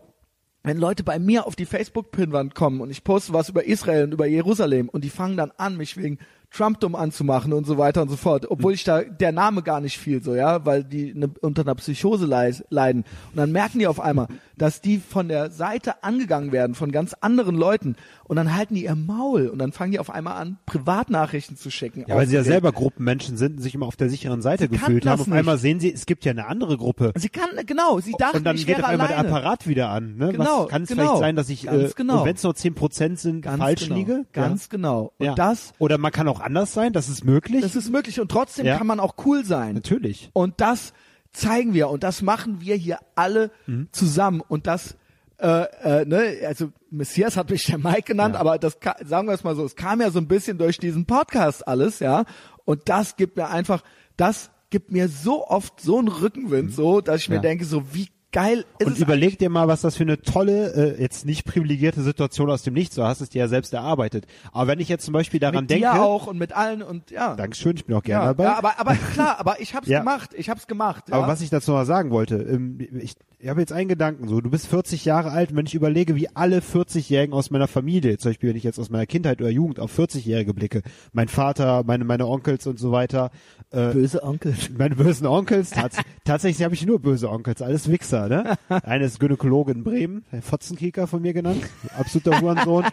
[0.62, 4.12] wenn Leute bei mir auf die Facebook-Pinwand kommen und ich poste was über Israel und
[4.12, 6.20] über Jerusalem und die fangen dann an, mich wegen
[6.52, 9.80] Trump dumm anzumachen und so weiter und so fort, obwohl ich da der Name gar
[9.80, 13.04] nicht fiel, so ja, weil die ne, unter einer Psychose leiden.
[13.30, 17.14] Und dann merken die auf einmal, dass die von der Seite angegangen werden von ganz
[17.20, 20.58] anderen Leuten und dann halten die ihr Maul und dann fangen die auf einmal an,
[20.66, 22.04] Privatnachrichten zu schicken.
[22.06, 24.68] Ja, weil sie ja selber Gruppenmenschen sind und sich immer auf der sicheren Seite Sie
[24.68, 25.20] gefühlt haben.
[25.20, 25.62] Auf einmal nicht.
[25.62, 27.12] sehen sie, es gibt ja eine andere Gruppe.
[27.16, 29.28] Sie kann, genau, sie dachten, und dann ich geht auf einmal alleine.
[29.28, 30.16] der Apparat wieder an.
[30.16, 30.32] Ne?
[30.32, 31.02] Genau, kann es genau.
[31.02, 32.24] vielleicht sein, dass ich, Ganz äh, genau.
[32.24, 33.96] wenn es nur 10% sind, Ganz falsch genau.
[33.96, 34.26] liege?
[34.32, 35.12] Ganz genau.
[35.18, 35.34] Und ja.
[35.34, 37.62] das, Oder man kann auch anders sein, das ist möglich.
[37.62, 38.76] das ist möglich und trotzdem Ja.
[38.78, 39.74] kann man auch cool sein.
[39.74, 40.30] Natürlich.
[40.32, 40.92] Und das
[41.32, 43.88] zeigen wir und das machen wir hier alle Mhm.
[43.92, 44.96] zusammen und das
[45.38, 48.40] äh, äh, ne, also Messias hat mich der Mike genannt, Ja.
[48.40, 51.04] aber das sagen wir es mal so, es kam ja so ein bisschen durch diesen
[51.04, 52.24] Podcast alles, ja.
[52.64, 53.82] Und das gibt mir einfach,
[54.16, 57.42] das gibt mir so oft so einen Rückenwind, so, dass ich mir Mhm.
[57.44, 57.48] Ja.
[57.50, 60.96] denke, so wie geil ist Und es überleg dir mal, was das für eine tolle,
[60.96, 64.26] äh, jetzt nicht privilegierte Situation aus dem Nichts, du hast es dir ja selbst erarbeitet.
[64.52, 67.10] Aber wenn ich jetzt zum Beispiel daran mit denke, dir auch und mit allen und
[67.10, 67.36] ja.
[67.36, 68.44] Dankeschön, ich bin auch gerne ja, dabei.
[68.44, 70.00] ja, aber aber klar, aber ich hab's Ja.
[70.00, 71.08] gemacht, ich hab's gemacht.
[71.08, 71.16] Ja?
[71.16, 74.40] Aber was ich dazu mal sagen wollte, ähm, ich, ich habe jetzt einen Gedanken so,
[74.40, 78.16] du bist 40 Jahre alt und wenn ich überlege, wie alle 40-Jährigen aus meiner Familie,
[78.18, 81.82] zum Beispiel wenn ich jetzt aus meiner Kindheit oder Jugend auf 40-Jährige blicke, mein Vater,
[81.84, 83.30] meine, meine Onkels und so weiter,
[83.70, 84.54] äh, böse Onkel.
[84.78, 88.56] meine bösen Onkels, tats tatsächlich habe ich nur böse Onkels, alles Wichser, ne?
[88.68, 91.62] Einer ist Gynäkologe in Bremen, der Fotzenkieker von mir genannt,
[91.98, 92.84] absoluter Hurensohn.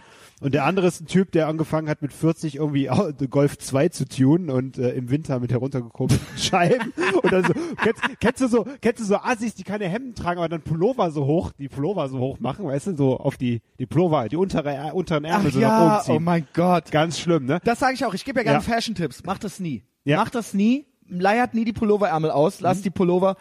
[0.41, 2.89] Und der andere ist ein Typ, der angefangen hat mit 40 irgendwie
[3.29, 6.93] Golf 2 zu tunen und äh, im Winter mit heruntergekommenen Scheiben.
[7.21, 7.53] Und dann so,
[7.83, 11.11] kennst, kennst du so, kennst du so Assis, die keine Hemden tragen, aber dann Pullover
[11.11, 14.37] so hoch, die Pullover so hoch machen, weißt du, so auf die, die Pullover, die
[14.37, 16.15] untere, äh, unteren Ärmel Ach so nach ja, oben ziehen.
[16.15, 16.89] oh mein Gott.
[16.91, 17.59] Ganz schlimm, ne?
[17.65, 18.13] Das sage ich auch.
[18.13, 18.73] Ich gebe ja gerne Ja.
[18.73, 19.23] Fashion-Tipps.
[19.25, 19.83] Mach das nie.
[20.05, 20.17] Ja.
[20.17, 20.85] Mach das nie.
[21.09, 22.61] Leiert nie die Pulloverärmel aus.
[22.61, 23.35] Lasst die Pullover.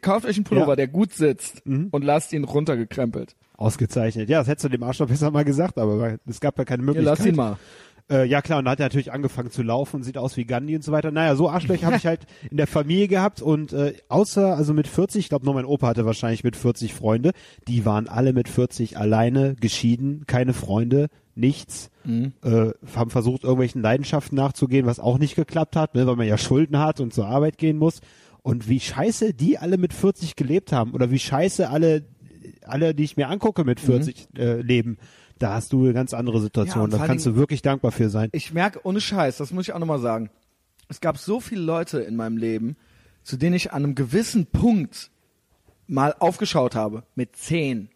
[0.00, 0.68] Kauft euch einen Pullover, Mhm.
[0.70, 0.72] Ja.
[0.74, 0.76] Mhm.
[0.76, 3.36] der gut sitzt und lasst ihn runtergekrempelt.
[3.56, 4.28] Ausgezeichnet.
[4.28, 6.86] Ja, das hättest du dem Arschloch besser mal gesagt, aber es gab ja keine Ja,
[6.86, 7.18] Möglichkeit.
[7.18, 7.56] lass ihn mal.
[8.08, 10.44] Äh, ja klar, und dann hat er natürlich angefangen zu laufen und sieht aus wie
[10.44, 11.10] Gandhi und so weiter.
[11.10, 12.20] Naja, so Arschlöcher habe ich halt
[12.50, 15.88] in der Familie gehabt und äh, außer, also mit 40, ich glaube nur mein Opa
[15.88, 17.32] hatte wahrscheinlich mit 40 Freunde,
[17.66, 24.36] die waren alle mit 40 alleine, geschieden, keine Freunde, nichts, äh, haben versucht, irgendwelchen Leidenschaften
[24.36, 27.58] nachzugehen, was auch nicht geklappt hat, ne, weil man ja Schulden hat und zur Arbeit
[27.58, 28.00] gehen muss.
[28.46, 32.04] Und wie scheiße die alle mit 40 gelebt haben oder wie scheiße alle,
[32.62, 34.98] alle, die ich mir angucke mit 40 äh, leben,
[35.40, 36.92] da hast du eine ganz andere Situation.
[36.92, 38.28] Ja, da kannst du wirklich dankbar für sein.
[38.30, 40.30] Ich merke, ohne Scheiß, das muss ich auch nochmal sagen.
[40.88, 42.76] Es gab so viele Leute in meinem Leben,
[43.24, 45.10] zu denen ich an einem gewissen Punkt
[45.88, 47.02] mal aufgeschaut habe.
[47.16, 47.88] Mit zehn.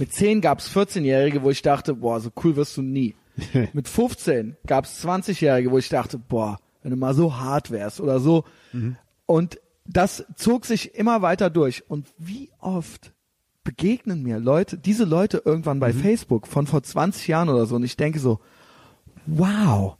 [0.00, 3.14] Mit zehn gab es 14-Jährige, wo ich dachte, boah, so cool wirst du nie.
[3.72, 8.00] Mit 15 gab es 20-Jährige, wo ich dachte, boah, wenn du mal so hart wärst
[8.00, 8.42] oder so.
[9.26, 11.88] Und das zog sich immer weiter durch.
[11.88, 13.12] Und wie oft
[13.64, 17.84] begegnen mir Leute, diese Leute irgendwann bei Facebook von vor 20 Jahren oder so und
[17.84, 18.40] ich denke so,
[19.26, 19.96] wow,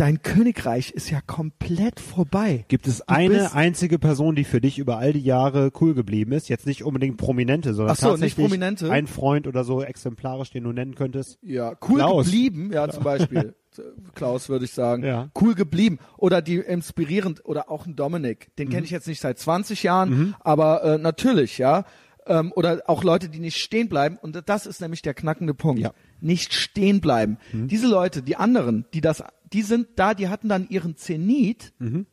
[0.00, 2.64] dein Königreich ist ja komplett vorbei.
[2.68, 6.32] Gibt es Du eine einzige Person, die für dich über all die Jahre cool geblieben
[6.32, 6.48] ist?
[6.48, 8.90] Jetzt nicht unbedingt Prominente, sondern so, nicht tatsächlich Prominente?
[8.90, 11.38] ein Freund oder so exemplarisch, den du nennen könntest?
[11.42, 12.24] Ja, cool Klaus.
[12.26, 13.54] geblieben, ja, zum Beispiel.
[14.14, 15.04] Klaus würde ich sagen.
[15.04, 15.30] Ja.
[15.38, 15.98] Cool geblieben.
[16.16, 18.54] Oder die inspirierend, oder auch ein Dominik.
[18.56, 18.72] Den Mhm.
[18.72, 21.84] kenne ich jetzt nicht seit 20 Jahren, aber äh, natürlich, ja.
[22.26, 24.18] Ähm, oder auch Leute, die nicht stehen bleiben.
[24.20, 25.80] Und das ist nämlich der knackende Punkt.
[25.80, 25.92] Ja.
[26.20, 27.38] Nicht stehen bleiben.
[27.52, 27.68] Mhm.
[27.68, 29.22] Diese Leute, die anderen, die das,
[29.52, 32.06] die sind da, die hatten dann ihren Zenit Mhm.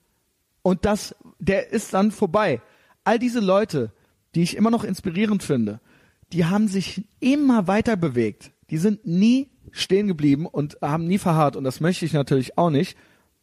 [0.61, 2.61] und das, der ist dann vorbei.
[3.03, 3.91] all diese Leute,
[4.35, 5.79] die ich immer noch inspirierend finde,
[6.33, 8.51] die haben sich immer weiter bewegt.
[8.69, 11.55] Die sind nie stehen geblieben und haben nie verharrt.
[11.55, 12.97] Und das möchte ich natürlich auch nicht.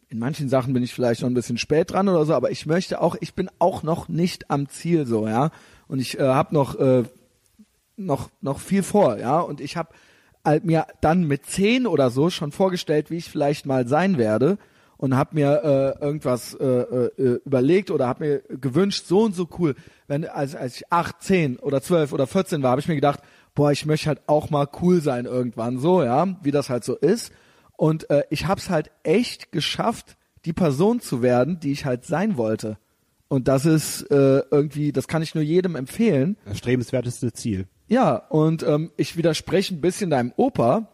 [0.07, 2.67] In manchen Sachen bin ich vielleicht noch ein bisschen spät dran oder so, aber ich
[2.67, 5.49] möchte auch, ich bin auch noch nicht am Ziel so, ja.
[5.87, 7.03] Und ich äh, habe noch, äh,
[7.97, 9.39] noch, noch viel vor, ja.
[9.39, 9.89] Und ich habe
[10.63, 14.57] mir dann mit zehn oder so schon vorgestellt, wie ich vielleicht mal sein werde
[14.97, 15.61] und habe mir
[15.99, 19.75] äh, irgendwas äh, äh, überlegt oder habe mir gewünscht, so und so cool.
[20.07, 23.19] Wenn als, als ich acht, zehn oder zwölf oder vierzehn war, habe ich mir gedacht,
[23.53, 26.95] boah, ich möchte halt auch mal cool sein irgendwann, so ja, wie das halt so
[26.95, 27.31] ist.
[27.77, 32.05] Und äh, ich habe es halt echt geschafft, die Person zu werden, die ich halt
[32.05, 32.77] sein wollte.
[33.27, 36.37] Und das ist äh, irgendwie, das kann ich nur jedem empfehlen.
[36.45, 37.67] Das strebenswerteste Ziel.
[37.87, 40.87] Ja, und ähm, ich widerspreche ein bisschen deinem Opa.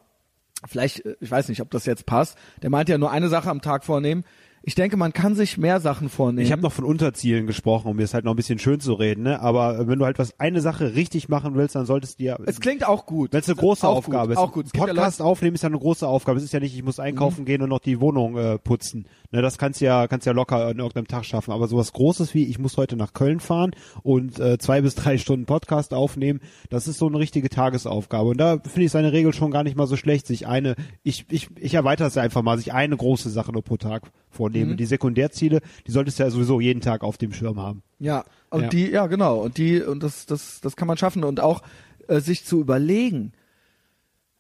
[0.67, 2.37] Vielleicht, äh, ich weiß nicht, ob das jetzt passt.
[2.61, 4.23] Der meinte ja nur eine Sache am Tag vornehmen.
[4.64, 6.45] Ich denke, man kann sich mehr Sachen vornehmen.
[6.45, 8.93] Ich habe noch von Unterzielen gesprochen, um mir es halt noch ein bisschen schön zu
[8.93, 9.39] reden, ne?
[9.41, 12.59] Aber wenn du halt was eine Sache richtig machen willst, dann solltest du dir es
[12.59, 13.34] klingt auch gut.
[13.34, 14.38] Wenn es eine große auch Aufgabe gut, ist.
[14.38, 14.66] Auch gut.
[14.68, 16.38] Es ja Podcast Leute- aufnehmen ist ja eine große Aufgabe.
[16.38, 19.07] Es ist ja nicht, ich muss einkaufen gehen und noch die Wohnung äh, putzen.
[19.32, 21.51] Ne, das kannst du ja, kannst ja locker an irgendeinem Tag schaffen.
[21.51, 23.72] Aber sowas Großes wie, ich muss heute nach Köln fahren
[24.03, 26.39] und äh, zwei bis drei Stunden Podcast aufnehmen,
[26.70, 28.30] das ist so eine richtige Tagesaufgabe.
[28.30, 31.26] Und da finde ich seine Regel schon gar nicht mal so schlecht, sich eine, ich,
[31.30, 34.77] ich, ich erweitere es ja einfach mal, sich eine große Sache nur pro Tag vornehmen.
[34.77, 37.84] Die Sekundärziele, die solltest du ja sowieso jeden Tag auf dem Schirm haben.
[37.99, 38.69] Ja, und Ja.
[38.69, 41.61] die, ja genau, und die, und das, das, das kann man schaffen und auch
[42.07, 43.34] äh, sich zu überlegen,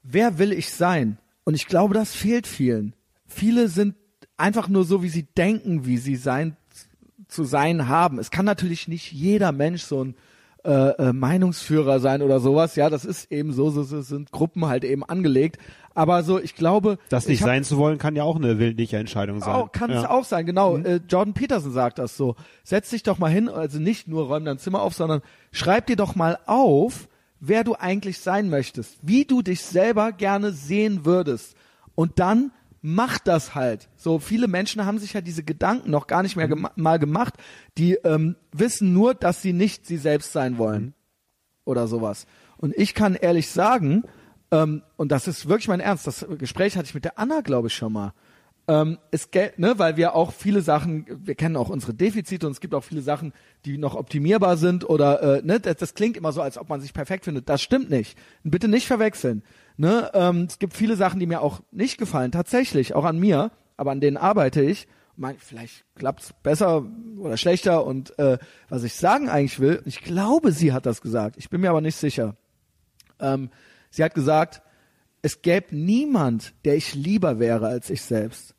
[0.03, 1.17] wer will ich sein?
[1.43, 2.95] Und ich glaube, das fehlt vielen.
[3.27, 3.95] Viele sind
[4.37, 6.55] einfach nur so, wie sie denken, wie sie sein
[7.27, 8.19] zu sein haben.
[8.19, 10.15] Es kann natürlich nicht jeder Mensch so ein
[10.63, 10.69] äh,
[11.09, 12.75] äh, Meinungsführer sein oder sowas.
[12.75, 15.57] Ja, das ist eben so, so, so sind Gruppen halt eben angelegt.
[15.93, 18.59] Aber so, ich glaube, Das nicht ich hab- sein zu wollen, kann ja auch eine
[18.59, 19.49] willentliche Entscheidung sein.
[19.53, 20.09] auch, kann es ja.
[20.09, 20.77] auch sein, genau.
[20.77, 22.35] Äh, Jordan Peterson sagt das so.
[22.63, 25.97] Setz dich doch mal hin, also nicht nur räum dein Zimmer auf, sondern schreib dir
[25.97, 27.09] doch mal auf,
[27.41, 31.55] wer du eigentlich sein möchtest, wie du dich selber gerne sehen würdest.
[31.95, 32.51] Und dann
[32.81, 33.89] mach das halt.
[33.95, 37.35] So viele Menschen haben sich ja diese Gedanken noch gar nicht mehr gema mal gemacht.
[37.77, 40.93] Die ähm, wissen nur, dass sie nicht sie selbst sein wollen
[41.63, 42.25] oder sowas.
[42.57, 44.03] Und ich kann ehrlich sagen,
[44.51, 47.67] ähm, und das ist wirklich mein Ernst, das Gespräch hatte ich mit der Anna, glaube
[47.67, 48.13] ich, schon mal.
[48.67, 52.51] Ähm, es gel- ne, weil wir auch viele Sachen, wir kennen auch unsere Defizite und
[52.53, 53.33] es gibt auch viele Sachen,
[53.65, 56.79] die noch optimierbar sind oder äh, ne, das, das klingt immer so, als ob man
[56.79, 57.49] sich perfekt findet.
[57.49, 58.17] Das stimmt nicht.
[58.43, 59.43] Bitte nicht verwechseln.
[59.77, 63.51] Ne, ähm, es gibt viele Sachen, die mir auch nicht gefallen, tatsächlich, auch an mir,
[63.77, 64.87] aber an denen arbeite ich.
[65.15, 66.85] Mein, vielleicht klappt's besser
[67.17, 68.37] oder schlechter und äh,
[68.69, 71.81] was ich sagen eigentlich will, ich glaube, sie hat das gesagt, ich bin mir aber
[71.81, 72.35] nicht sicher.
[73.19, 73.49] Ähm,
[73.89, 74.61] sie hat gesagt,
[75.21, 78.55] es gäbe niemand, der ich lieber wäre als ich selbst.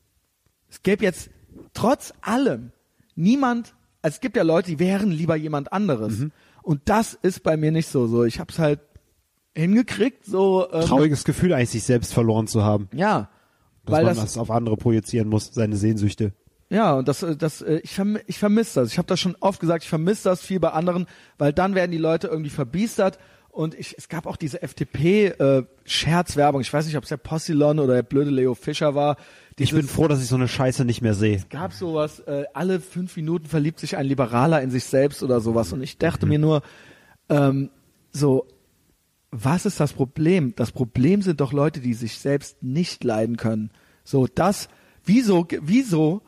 [0.69, 1.31] Es gäbe jetzt
[1.75, 2.73] trotz allem
[3.15, 6.19] niemand, also es gibt ja Leute, die wären lieber jemand anderes.
[6.19, 6.33] Mhm.
[6.63, 8.07] Und das ist bei mir nicht so.
[8.07, 8.81] So, ich habe es halt
[9.55, 12.89] hingekriegt, so ähm, Trauriges Gefühl, eigentlich sich selbst verloren zu haben.
[12.93, 13.29] ja,
[13.85, 16.33] Dass weil man das das auf andere projizieren muss, seine Sehnsüchte.
[16.71, 18.93] Ja, und das, äh, das, äh, ich, verm ich vermisse das.
[18.93, 21.91] Ich habe das schon oft gesagt, ich vermisse das viel bei anderen, weil dann werden
[21.91, 23.19] die Leute irgendwie verbiestert.
[23.51, 26.63] Und ich, es gab auch diese FDP-Scherzwerbung.
[26.63, 29.17] ich weiß nicht, ob es der Possilon oder der blöde Leo Fischer war.
[29.51, 31.43] Ich Dieses- bin froh, dass ich so eine Scheiße nicht mehr sehe.
[31.51, 35.75] gab sowas, äh, alle fünf Minuten verliebt sich ein Liberaler in sich selbst oder sowas.
[35.75, 36.63] Und ich dachte mir nur,
[37.29, 37.69] ähm,
[38.13, 38.47] so,
[39.33, 40.55] was ist das Problem?
[40.55, 43.71] Das Problem sind doch Leute, die sich selbst nicht leiden können.
[44.05, 44.69] So, das,
[45.05, 46.23] wieso, wieso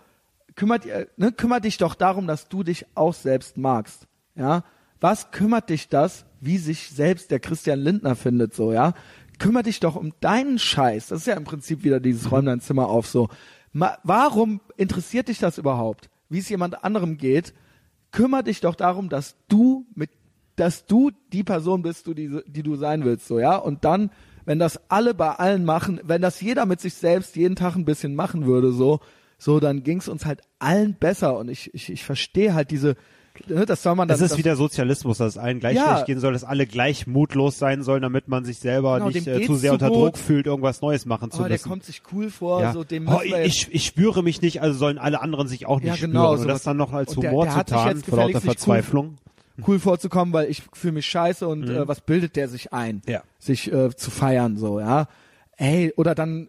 [0.57, 4.07] kümmert, ihr- ne, kümmert dich doch darum, dass du dich auch selbst magst.
[4.34, 4.64] Ja,
[5.00, 8.94] was kümmert dich das, wie sich selbst der Christian Lindner findet, so, ja?
[9.38, 11.09] Kümmert dich doch um deinen Scheiß.
[11.09, 13.28] Das ist ja im Prinzip wieder dieses Räum dein Zimmer auf, so.
[13.72, 16.09] Ma warum interessiert dich das überhaupt?
[16.28, 17.52] Wie es jemand anderem geht?
[18.12, 20.11] Kümmer dich doch darum, dass du mit,
[20.57, 23.57] dass du die Person bist, du die, die du sein willst, so, ja?
[23.57, 24.11] Und dann,
[24.44, 27.84] wenn das alle bei allen machen, wenn das jeder mit sich selbst jeden Tag ein
[27.84, 29.00] bisschen machen würde, so,
[29.38, 31.36] so, dann ging's uns halt allen besser.
[31.38, 32.94] Und ich, ich, ich verstehe halt diese,
[33.48, 34.18] ne, das soll man dann.
[34.18, 35.88] Das ist wieder Sozialismus, dass es allen gleich Ja.
[35.94, 39.26] schlecht gehen soll, dass alle gleich mutlos sein sollen, damit man sich selber Genau, nicht
[39.26, 39.96] äh, zu sehr unter gut.
[39.98, 41.68] Druck fühlt, irgendwas Neues machen zu oh, der müssen.
[41.68, 42.72] kommt sich cool vor, ja.
[42.72, 45.88] so dem oh, ich, ich spüre mich nicht, also sollen alle anderen sich auch nicht
[45.88, 46.40] Ja, genau, spüren.
[46.42, 48.40] Und das dann noch als Und der- Humor der zu tarnen, vor lauter nicht cool-
[48.42, 49.16] Verzweiflung.
[49.66, 52.96] Cool vorzukommen, weil ich fühle mich scheiße und äh, was bildet der sich ein?
[53.07, 53.12] Mhm.
[53.12, 53.22] Ja.
[53.38, 55.07] Sich äh, zu feiern, so, ja.
[55.57, 56.48] Ey, oder dann,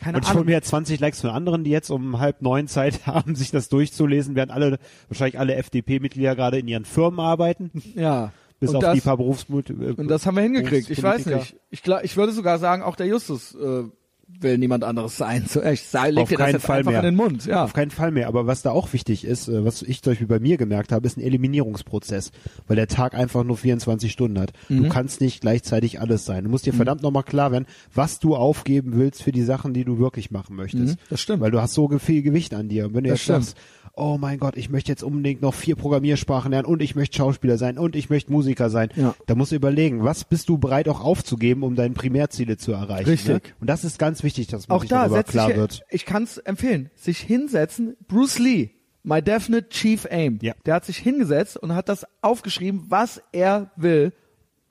[0.00, 2.68] keine Und ich hole mir jetzt 20 Likes von anderen, die jetzt um halb neun
[2.68, 4.78] Zeit haben, sich das durchzulesen, während alle,
[5.08, 8.32] wahrscheinlich alle FDP-Mitglieder gerade in ihren Firmen arbeiten, Ja.
[8.60, 9.70] bis und auf das, die paar Berufsmut.
[9.70, 10.90] Äh, Und das haben wir hingekriegt.
[10.90, 11.56] Ich weiß nicht.
[11.70, 13.84] Ich, ich würde sogar sagen, auch der Justus äh,
[14.28, 15.46] will niemand anderes sein.
[15.48, 17.00] So, ich leg Auf dir das jetzt Fall einfach mehr.
[17.00, 17.46] in den Mund.
[17.46, 17.64] Ja.
[17.64, 18.28] Auf keinen Fall mehr.
[18.28, 21.06] Aber was da auch wichtig ist, äh, was ich zum Beispiel bei mir gemerkt habe,
[21.06, 22.32] ist ein Eliminierungsprozess,
[22.66, 24.52] weil der Tag einfach nur 24 Stunden hat.
[24.68, 24.84] Mhm.
[24.84, 26.44] Du kannst nicht gleichzeitig alles sein.
[26.44, 29.84] Du musst dir verdammt nochmal klar werden, was du aufgeben willst für die Sachen, die
[29.84, 30.96] du wirklich machen möchtest.
[30.96, 31.40] Mhm, das stimmt.
[31.40, 32.86] Weil du hast so viel Gewicht an dir.
[32.86, 33.44] Und wenn du Das jetzt stimmt.
[33.44, 33.56] sagst,
[33.98, 37.56] oh mein Gott, ich möchte jetzt unbedingt noch vier Programmiersprachen lernen und ich möchte Schauspieler
[37.56, 39.14] sein und ich möchte Musiker sein, Ja.
[39.26, 43.08] da musst du überlegen, was bist du bereit auch aufzugeben, um deine Primärziele zu erreichen.
[43.08, 43.34] Richtig.
[43.34, 43.40] Ne?
[43.58, 45.80] Und das ist ganz wichtig, dass man Auch sich da darüber klar sich, wird.
[45.90, 47.96] ich kann es empfehlen, sich hinsetzen.
[48.08, 48.70] Bruce Lee,
[49.02, 50.38] my definite chief aim.
[50.42, 50.54] Ja.
[50.66, 54.12] Der hat sich hingesetzt und hat das aufgeschrieben, was er will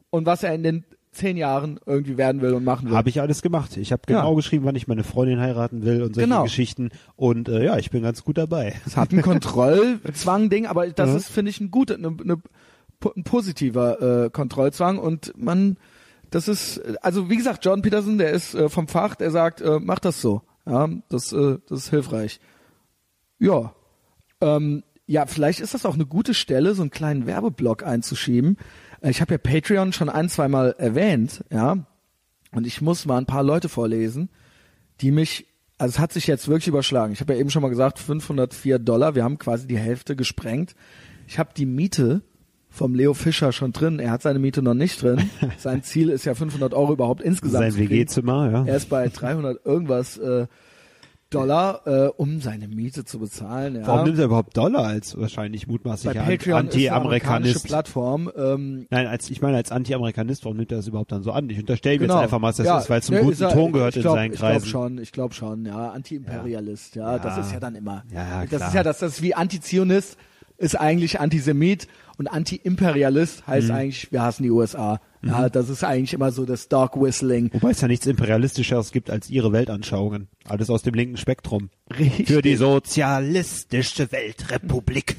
[0.10, 2.96] und was er in den zehn Jahren irgendwie werden will und machen will.
[2.98, 3.78] Habe ich alles gemacht.
[3.78, 4.36] Ich habe genau Ja.
[4.36, 6.44] geschrieben, wann ich meine Freundin heiraten will und solche Genau.
[6.44, 6.90] Geschichten.
[7.16, 8.74] Und äh, ja, ich bin ganz gut dabei.
[8.86, 11.16] Es hat ein Kontrollzwang-Ding, aber das Mhm.
[11.16, 12.38] ist, finde ich, ein guter, ne, ne,
[13.16, 15.78] ein positiver äh, Kontrollzwang und man,
[16.36, 19.80] das ist, also wie gesagt, Jordan Peterson, der ist äh, vom Fach, der sagt, äh,
[19.82, 20.42] mach das so.
[20.66, 22.42] Ja, das, äh, das ist hilfreich.
[23.40, 23.74] Ja.
[24.42, 28.58] Ähm, ja, vielleicht ist das auch eine gute Stelle, so einen kleinen Werbeblock einzuschieben.
[29.00, 31.88] Äh, Ich habe ja Patreon schon ein, zwei Mal erwähnt, ja.
[32.52, 34.28] Und ich muss mal ein paar Leute vorlesen,
[35.00, 35.46] die mich,
[35.78, 37.14] also es hat sich jetzt wirklich überschlagen.
[37.14, 40.76] Ich habe ja eben schon mal gesagt, 504 Dollar, wir haben quasi die Hälfte gesprengt.
[41.28, 42.24] Ich habe die Miete
[42.76, 44.00] vom Leo Fischer schon drin.
[44.00, 45.30] Er hat seine Miete noch nicht drin.
[45.58, 47.90] Sein Ziel ist ja 500 Euro überhaupt insgesamt Sein.
[47.90, 48.66] WG-Zimmer, ja.
[48.66, 50.48] Er ist bei 300 irgendwas äh,
[51.32, 53.76] Dollar, äh, um seine Miete zu bezahlen.
[53.76, 53.88] Ja.
[53.88, 57.66] Warum nimmt er überhaupt Dollar als wahrscheinlich bei mutmaßlicher Patreon ist eine amerikanische Anti-Amerikanist?
[57.68, 58.32] Plattform.
[58.38, 61.50] Ähm, Nein, als ich meine als Anti-Amerikanist, warum nimmt er das überhaupt dann so an?
[61.50, 62.16] Ich unterstelle genau.
[62.16, 63.92] jetzt einfach mal, dass das Ja, ist, weil es zum ne, guten er- Ton gehört
[63.94, 64.68] ich in glaub, seinen Ich glaube Kreisen.
[64.70, 67.18] schon, ich glaube schon, ja, Anti-Imperialist, ja.
[67.18, 67.42] das Ja.
[67.42, 68.04] ist ja dann immer.
[68.14, 68.68] Ja, das klar.
[68.68, 70.18] ist ja das, das ist wie Antizionist
[70.58, 71.88] ist eigentlich Antisemit
[72.18, 73.74] und Anti-Imperialist heißt Mhm.
[73.74, 75.02] eigentlich, wir hassen die USA.
[75.22, 77.50] Ja, das ist eigentlich immer so das Dog Whistling.
[77.52, 80.28] Wobei es ja nichts Imperialistischeres gibt als ihre Weltanschauungen.
[80.46, 81.70] Alles aus dem linken Spektrum.
[81.98, 82.28] Richtig.
[82.28, 85.16] Für die sozialistische Weltrepublik.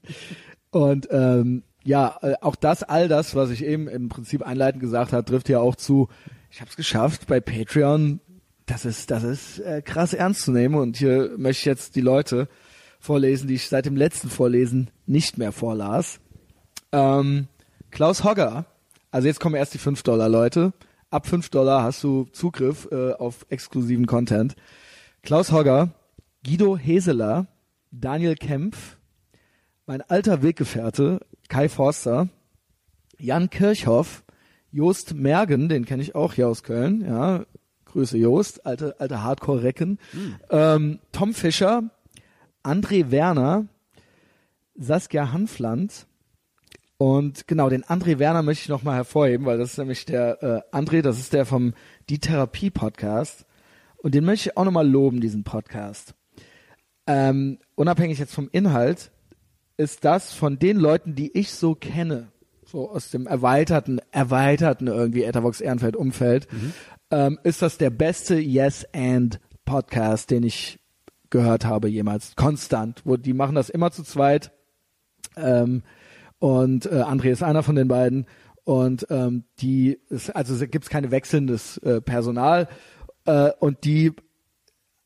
[0.70, 5.12] Und ähm, ja, äh, auch das, all das, was ich eben im Prinzip einleitend gesagt
[5.12, 6.08] habe, trifft ja auch zu.
[6.50, 8.20] Ich habe es geschafft bei Patreon.
[8.66, 10.74] Das ist, das ist äh, krass ernst zu nehmen.
[10.74, 12.48] Und hier möchte ich jetzt die Leute
[12.98, 16.20] vorlesen, die ich seit dem letzten Vorlesen nicht mehr vorlas.
[16.92, 17.48] Ähm,
[17.90, 18.66] Klaus Hogger.
[19.10, 20.72] Also jetzt kommen erst die 5 Dollar, Leute.
[21.10, 24.56] Ab 5 Dollar hast du Zugriff äh, auf exklusiven Content.
[25.22, 25.90] Klaus Hogger,
[26.44, 27.46] Guido Heseler,
[27.90, 28.98] Daniel Kempf,
[29.86, 32.28] mein alter Weggefährte Kai Forster,
[33.18, 34.22] Jan Kirchhoff,
[34.70, 37.46] Jost Mergen, den kenne ich auch hier aus Köln, ja,
[37.86, 39.98] Grüße Jost, alte, alte Hardcore-Recken,
[40.50, 41.84] ähm, Tom Fischer,
[42.62, 43.66] André Werner,
[44.74, 46.06] Saskia Hanfland.
[46.96, 50.76] Und genau, den André Werner möchte ich nochmal hervorheben, weil das ist nämlich der äh,
[50.76, 51.74] André, das ist der vom
[52.08, 53.46] Die Therapie Podcast.
[53.98, 56.14] Und den möchte ich auch nochmal loben, diesen Podcast.
[57.06, 59.10] Ähm, unabhängig jetzt vom Inhalt,
[59.76, 62.32] ist das von den Leuten, die ich so kenne,
[62.66, 66.48] so aus dem erweiterten, erweiterten irgendwie Ethervox Ehrenfeld Umfeld,
[67.10, 70.78] ähm, ist das der beste Yes and Podcast, den ich
[71.30, 72.36] gehört habe jemals.
[72.36, 73.02] Konstant.
[73.04, 74.52] Wo die machen das immer zu zweit.
[75.36, 75.82] Ähm,
[76.38, 78.26] und äh, André ist einer von den beiden.
[78.64, 82.68] Und ähm, die, ist, also es gibt keine wechselndes äh, Personal.
[83.24, 84.12] Äh, und die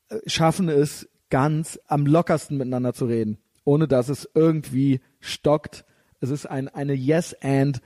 [0.09, 5.85] äh, schaffen es ganz am lockersten miteinander zu reden, ohne dass es irgendwie stockt.
[6.19, 7.81] Es ist ein, eine Yes-and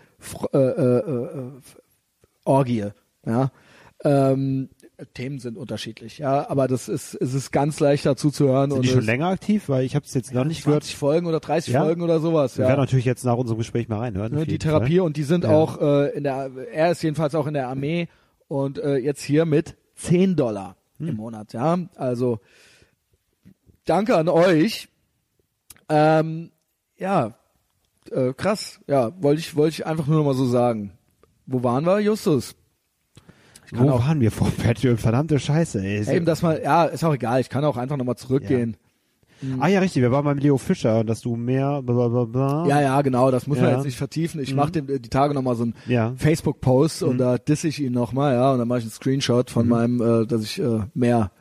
[0.53, 1.51] äh, äh, äh,
[2.43, 2.87] Orgie.
[3.25, 3.51] Ja.
[4.03, 4.69] Ähm,
[5.13, 8.71] Themen sind unterschiedlich, ja, aber das ist, es ist ganz leicht dazu zu hören.
[8.71, 9.69] Sind und die schon länger aktiv?
[9.69, 10.83] Weil ich habe es jetzt noch nicht 20 gehört.
[10.85, 11.83] Folgen oder 30 Ja?
[11.83, 12.57] Folgen oder sowas.
[12.57, 12.69] Wir Ja.
[12.69, 14.33] werden natürlich jetzt nach unserem Gespräch mal reinhören.
[14.33, 15.05] Ne, die Therapie Fall.
[15.05, 15.51] und die sind Ja.
[15.51, 18.07] auch äh, in der, er ist jedenfalls auch in der Armee
[18.47, 21.09] und äh, jetzt hier mit 10 Dollar Hm.
[21.09, 21.77] im Monat, ja.
[21.95, 22.39] Also
[23.85, 24.89] danke an euch.
[25.89, 26.51] Ähm,
[26.97, 27.35] ja,
[28.11, 28.79] äh, krass.
[28.87, 30.93] Ja, wollte ich, wollte ich einfach nur noch mal so sagen.
[31.45, 32.55] Wo waren wir, Justus?
[33.67, 34.97] Ich kann Wo auch, waren wir vor Patreon?
[34.97, 35.83] Verdammte Scheiße.
[35.83, 36.15] Ey.
[36.15, 37.41] eben das mal, ja, ist auch egal.
[37.41, 38.77] Ich kann auch einfach noch mal zurückgehen.
[39.59, 40.01] Ah ja, richtig.
[40.01, 41.81] Wir waren beim Leo Fischer dass du mehr.
[41.83, 42.65] Bla bla bla.
[42.65, 43.75] Ja, ja, genau, das muss man Ja.
[43.75, 44.41] jetzt nicht vertiefen.
[44.41, 46.13] Ich mache dem äh, die Tage nochmal so einen Ja.
[46.15, 49.67] Facebook-Post und da disse ich ihn nochmal, ja, und dann mache ich einen Screenshot von
[49.67, 51.31] meinem, äh, dass ich äh, mehr,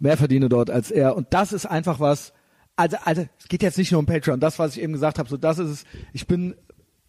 [0.00, 1.16] mehr verdiene dort als er.
[1.16, 2.32] Und das ist einfach was,
[2.76, 5.28] also, also es geht jetzt nicht nur um Patreon, das, was ich eben gesagt habe,
[5.28, 6.54] so das ist es, ich bin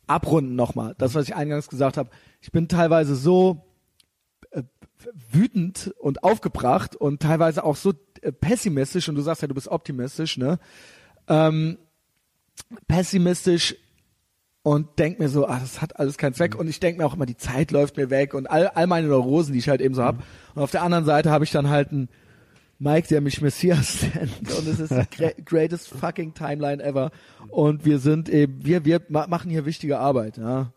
[0.07, 2.09] abrunden nochmal, das, was ich eingangs gesagt habe,
[2.39, 3.65] ich bin teilweise so
[5.31, 9.67] wütend und aufgebracht und teilweise auch so äh, pessimistisch und du sagst ja, du bist
[9.67, 10.59] optimistisch, ne?
[11.27, 11.77] Ähm,
[12.87, 13.75] pessimistisch
[14.63, 16.55] und denk mir so, ah, das hat alles keinen Zweck.
[16.55, 19.07] Und ich denk mir auch immer, die Zeit läuft mir weg und all, all meine
[19.07, 20.23] Neurosen, die ich halt eben so hab.
[20.55, 22.07] Und auf der anderen Seite habe ich dann halt einen
[22.79, 24.57] Mike, der mich Messias nennt.
[24.57, 27.11] Und es ist die greatest fucking Timeline ever.
[27.49, 30.71] Und wir sind eben, wir, wir ma machen hier wichtige Arbeit, ja.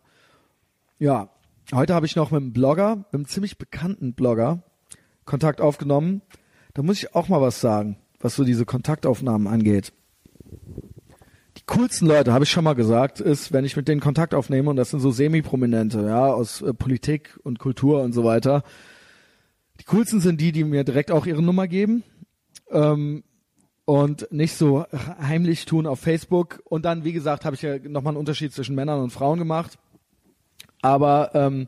[0.99, 1.29] Ja.
[1.73, 4.63] Heute habe ich noch mit einem Blogger, mit einem ziemlich bekannten Blogger,
[5.25, 6.21] Kontakt aufgenommen.
[6.73, 9.91] Da muss ich auch mal was sagen, was so diese Kontaktaufnahmen angeht.
[11.57, 14.69] Die coolsten Leute, habe ich schon mal gesagt, ist, wenn ich mit denen Kontakt aufnehme,
[14.69, 18.63] und das sind so Semi-Prominente, ja, aus äh, Politik und Kultur und so weiter.
[19.81, 22.03] Die coolsten sind die, die mir direkt auch ihre Nummer geben.
[22.71, 23.23] Ähm,
[23.83, 24.85] und nicht so
[25.21, 26.61] heimlich tun auf Facebook.
[26.65, 29.77] Und dann, wie gesagt, habe ich ja nochmal einen Unterschied zwischen Männern und Frauen gemacht.
[30.87, 31.67] Aber ähm,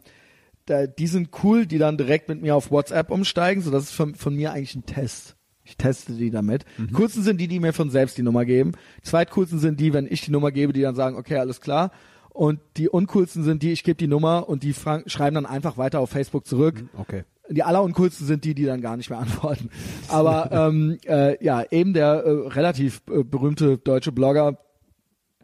[0.65, 3.61] da, die sind cool, die dann direkt mit mir auf WhatsApp umsteigen.
[3.61, 5.35] So, das ist von, von mir eigentlich ein Test.
[5.65, 6.65] Ich teste die damit.
[6.77, 8.71] Die coolsten sind die, die mir von selbst die Nummer geben.
[8.99, 11.91] Die zweitcoolsten sind die, wenn ich die Nummer gebe, die dann sagen, okay, alles klar.
[12.29, 15.99] Und die uncoolsten sind die, ich gebe die Nummer und die schreiben dann einfach weiter
[15.99, 16.85] auf Facebook zurück.
[16.97, 17.23] Okay.
[17.49, 19.69] Die alleruncoolsten sind die, die dann gar nicht mehr antworten.
[20.07, 24.57] Aber ähm, äh, ja, eben der äh, relativ äh, berühmte deutsche Blogger,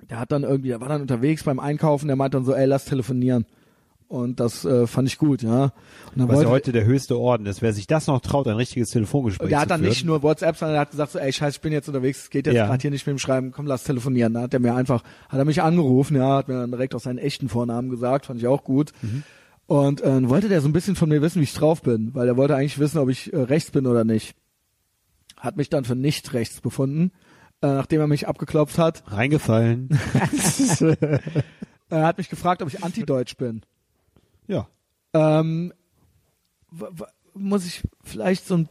[0.09, 2.65] der hat dann irgendwie, der war dann unterwegs beim Einkaufen, der meint dann so, ey,
[2.65, 3.45] lass telefonieren.
[4.07, 5.63] Und das äh, fand ich gut, ja.
[5.63, 5.71] Und
[6.15, 7.61] dann Was ja wollte, heute der höchste Orden ist.
[7.63, 9.89] Wer sich das noch traut, ein richtiges Telefongespräch der hat dann führen.
[9.89, 12.29] nicht nur WhatsApp, sondern er hat gesagt so, ey, scheiße, ich bin jetzt unterwegs, es
[12.29, 12.67] geht jetzt Ja.
[12.67, 14.35] gerade hier nicht mit dem Schreiben, komm, lass telefonieren.
[14.35, 16.99] Da hat er mir einfach, hat er mich angerufen, ja, hat mir dann direkt auch
[16.99, 18.91] seinen echten Vornamen gesagt, fand ich auch gut.
[19.01, 19.23] Mhm.
[19.65, 22.13] Und äh, dann wollte der so ein bisschen von mir wissen, wie ich drauf bin,
[22.13, 24.35] weil er wollte eigentlich wissen, ob ich äh, rechts bin oder nicht.
[25.37, 27.11] Hat mich dann für nicht rechts befunden,
[27.61, 29.03] äh, nachdem er mich abgeklopft hat.
[29.07, 29.89] Reingefallen.
[31.89, 33.61] Er hat mich gefragt, ob ich antideutsch bin.
[34.47, 34.67] Ja.
[35.13, 35.73] Ähm,
[37.33, 38.69] muss ich vielleicht so ein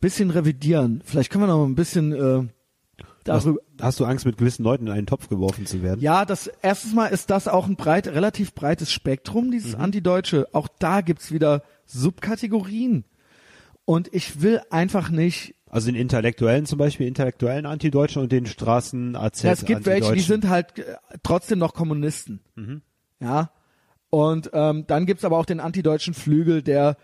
[0.00, 1.02] bisschen revidieren.
[1.04, 2.48] Vielleicht können wir noch ein bisschen äh,
[3.28, 3.60] Hast, darüber.
[3.80, 6.00] hast du Angst, mit gewissen Leuten in einen Topf geworfen zu werden?
[6.00, 10.48] Ja, das erstens mal ist das auch ein breit, relativ breites Spektrum, dieses Antideutsche.
[10.52, 13.04] Auch da gibt's wieder Subkategorien.
[13.84, 15.54] Und ich will einfach nicht.
[15.68, 20.12] Also den Intellektuellen zum Beispiel, intellektuellen Antideutschen und den Straßen AZ Ja, es gibt welche,
[20.12, 22.40] die sind halt äh, trotzdem noch Kommunisten.
[22.56, 22.82] Mhm.
[23.20, 23.50] Ja.
[24.10, 26.96] Und ähm, dann gibt's aber auch den antideutschen Flügel, der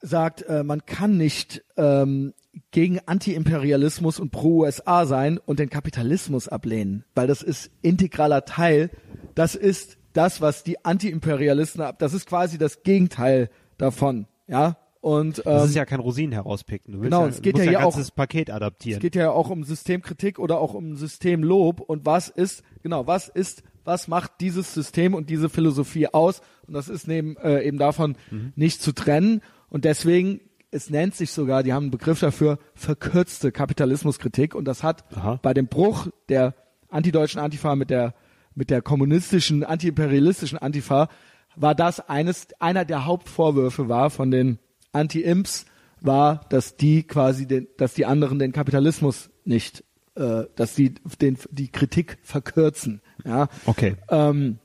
[0.00, 2.32] sagt, äh, man kann nicht ähm,
[2.70, 8.90] gegen Antiimperialismus und pro-USA sein und den Kapitalismus ablehnen, weil das ist integraler Teil.
[9.34, 11.98] Das ist das, was die Antiimperialisten ab.
[11.98, 14.26] Das ist quasi das Gegenteil davon.
[14.46, 14.78] Ja.
[15.00, 16.92] Und Das ähm, ist ja kein Rosinen herauspicken.
[16.92, 18.98] Du willst Genau, ja, es geht ja hier ganzes Paket adaptieren.
[18.98, 23.28] es geht ja auch um Systemkritik oder auch um Systemlob und was ist, genau, was
[23.28, 26.42] ist, was macht dieses System und diese Philosophie aus?
[26.66, 28.52] Und das ist neben, äh, eben davon Mhm.
[28.54, 29.40] nicht zu trennen.
[29.70, 30.40] Und deswegen,
[30.70, 34.54] es nennt sich sogar, die haben einen Begriff dafür, verkürzte Kapitalismuskritik.
[34.54, 35.40] Und das hat Aha.
[35.42, 36.54] bei dem Bruch der
[36.90, 38.14] antideutschen Antifa mit der,
[38.54, 41.08] mit der kommunistischen, antiimperialistischen Antifa,
[41.56, 44.58] war das eines, einer der Hauptvorwürfe war von den
[44.92, 45.64] Anti-Imps,
[46.00, 49.82] war, dass die quasi den, dass die anderen den Kapitalismus nicht,
[50.18, 53.00] äh, dass die den, die Kritik verkürzen.
[53.24, 53.48] Ja.
[53.66, 53.96] Okay.
[54.10, 54.58] Ähm,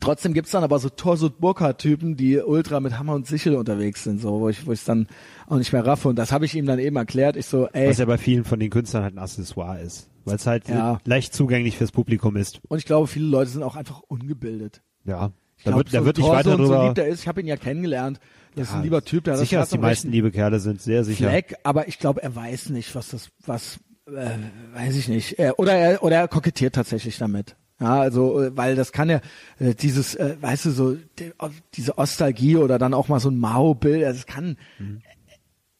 [0.00, 4.20] trotzdem gibt's dann aber so Torsut Burkhardt-Typen, die ultra mit Hammer und Sichel unterwegs sind,
[4.20, 5.06] so wo ich wo ich dann
[5.46, 6.08] auch nicht mehr raffe.
[6.08, 7.36] Und das habe ich ihm dann eben erklärt.
[7.36, 10.08] Ich so, ey, Was ja bei vielen von den Künstlern halt ein Accessoire ist.
[10.24, 10.98] Weil es halt Ja.
[11.04, 12.60] leicht zugänglich fürs Publikum ist.
[12.68, 14.80] und ich glaube, viele Leute sind auch einfach ungebildet.
[15.04, 15.32] Ja.
[15.58, 16.86] Ich Da glaub, wird, da so wird nicht weiter und so drüber.
[16.86, 17.20] lieb der ist.
[17.22, 18.18] Ich habe ihn ja kennengelernt.
[18.54, 20.80] Das ist Ja, ein lieber Typ, der sicher, das dass die meisten liebe Kerle sind,
[20.82, 21.28] sehr sicher.
[21.28, 24.30] Fleck, aber ich glaube, er weiß nicht, was das, was, äh,
[24.74, 25.38] weiß ich nicht.
[25.38, 27.56] Er, oder er, oder er kokettiert tatsächlich damit.
[27.80, 29.20] Ja, also, äh, weil das kann ja,
[29.58, 31.32] äh, dieses, äh, weißt du, so, die,
[31.74, 34.56] diese Ostalgie oder dann auch mal so ein Mao-Bild, das kann,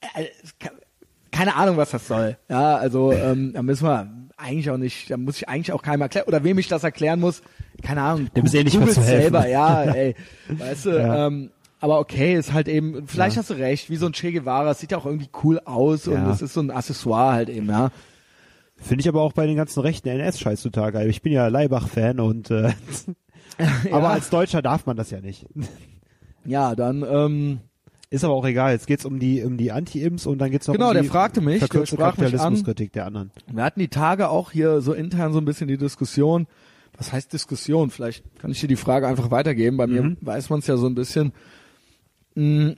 [0.01, 0.73] äh, äh, es kann,
[1.31, 2.37] keine Ahnung, was das soll.
[2.49, 6.03] Ja, also, ähm, da müssen wir eigentlich auch nicht, da muss ich eigentlich auch keinem
[6.03, 7.43] erklären, oder wem ich das erklären muss,
[7.83, 8.29] keine Ahnung.
[8.35, 9.33] Dem ist eh nicht was zu helfen.
[9.33, 10.15] selber, ja, ey,
[10.49, 11.27] weißt du, Ja.
[11.29, 13.43] ähm, aber okay, ist halt eben, vielleicht Ja.
[13.43, 16.07] hast du recht, wie so ein Che Guevara, es sieht ja auch irgendwie cool aus
[16.09, 16.31] und Ja.
[16.31, 17.91] es ist so ein Accessoire halt eben, ja.
[18.83, 21.09] Finde ich aber auch bei den ganzen rechten NS-Scheiß total geil.
[21.09, 22.73] Ich bin ja Leibach-Fan und äh,
[23.93, 25.47] aber als Deutscher darf man das ja nicht.
[26.45, 27.61] Ja, dann, ähm,
[28.11, 28.73] Ist aber auch egal.
[28.73, 31.09] Jetzt geht's um die um die Anti-Imps und dann geht's noch Genau, um der die
[31.09, 32.11] fragte mich, der verkürzte an.
[32.15, 33.31] Kapitalismuskritik der anderen.
[33.51, 36.47] wir hatten die Tage auch hier so intern so ein bisschen die Diskussion,
[36.97, 37.91] was heißt Diskussion?
[37.91, 40.87] Vielleicht kann ich dir die Frage einfach weitergeben, bei mir weiß man es ja so
[40.87, 41.33] ein bisschen.
[42.35, 42.71] Mm,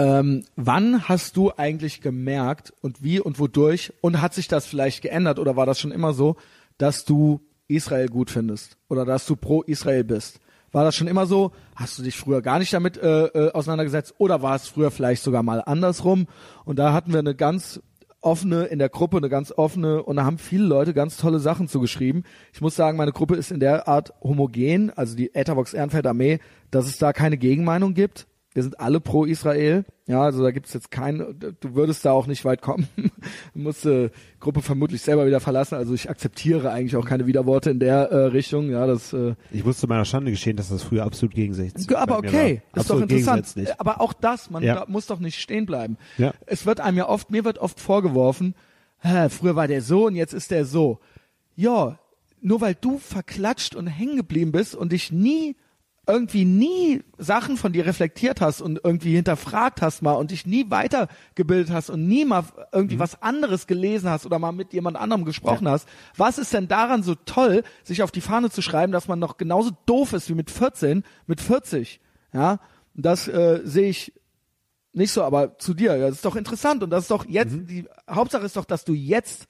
[0.00, 5.02] ähm, wann hast du eigentlich gemerkt und wie und wodurch und hat sich das vielleicht
[5.02, 6.36] geändert oder war das schon immer so,
[6.78, 10.40] dass du Israel gut findest oder dass du pro Israel bist?
[10.72, 11.52] War das schon immer so?
[11.76, 15.22] Hast du dich früher gar nicht damit äh, äh, auseinandergesetzt oder war es früher vielleicht
[15.22, 16.28] sogar mal andersrum?
[16.64, 17.82] Und da hatten wir eine ganz
[18.22, 21.68] offene, in der Gruppe eine ganz offene und da haben viele Leute ganz tolle Sachen
[21.68, 22.24] zugeschrieben.
[22.54, 26.38] Ich muss sagen, meine Gruppe ist in der Art homogen, also die Etherbox Ehrenfeld Armee,
[26.70, 28.26] dass es da keine Gegenmeinung gibt.
[28.52, 29.84] Wir sind alle pro Israel.
[30.08, 32.88] Ja, also da gibt's jetzt keinen, du würdest da auch nicht weit kommen.
[33.54, 34.10] du musst die
[34.40, 35.76] Gruppe vermutlich selber wieder verlassen.
[35.76, 38.68] Also ich akzeptiere eigentlich auch keine Widerworte in der äh, Richtung.
[38.70, 42.16] Ja, das äh, Ich muss zu meiner Schande geschehen, dass das früher absolut gegensätzlich aber
[42.16, 42.80] bei mir okay, war.
[42.80, 43.54] ist doch interessant.
[43.78, 44.84] Aber auch das, man Ja.
[44.88, 45.96] muss doch nicht stehen bleiben.
[46.18, 46.32] Ja.
[46.46, 48.54] Es wird einem ja oft, mir wird oft vorgeworfen,
[49.00, 50.98] hä, früher war der so und jetzt ist der so.
[51.54, 51.98] Ja,
[52.40, 55.56] nur weil du verklatscht und hängen geblieben bist und dich nie
[56.10, 60.70] irgendwie nie Sachen von dir reflektiert hast und irgendwie hinterfragt hast mal und dich nie
[60.70, 63.00] weitergebildet hast und nie mal irgendwie Mhm.
[63.00, 65.88] was anderes gelesen hast oder mal mit jemand anderem gesprochen hast.
[66.16, 69.36] Was ist denn daran so toll, sich auf die Fahne zu schreiben, dass man noch
[69.36, 72.00] genauso doof ist wie mit 14, mit 40?
[72.32, 72.60] Ja,
[72.94, 74.12] das äh, sehe ich
[74.92, 77.52] nicht so, aber zu dir, ja, das ist doch interessant und das ist doch jetzt,
[77.54, 77.66] Mhm.
[77.66, 79.46] die Hauptsache ist doch, dass du jetzt Ja.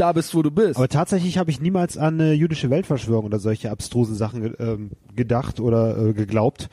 [0.00, 0.76] Da bist, wo du bist.
[0.76, 5.60] Aber tatsächlich habe ich niemals an eine jüdische Weltverschwörung oder solche abstrusen Sachen ähm, gedacht
[5.60, 6.68] oder äh, geglaubt.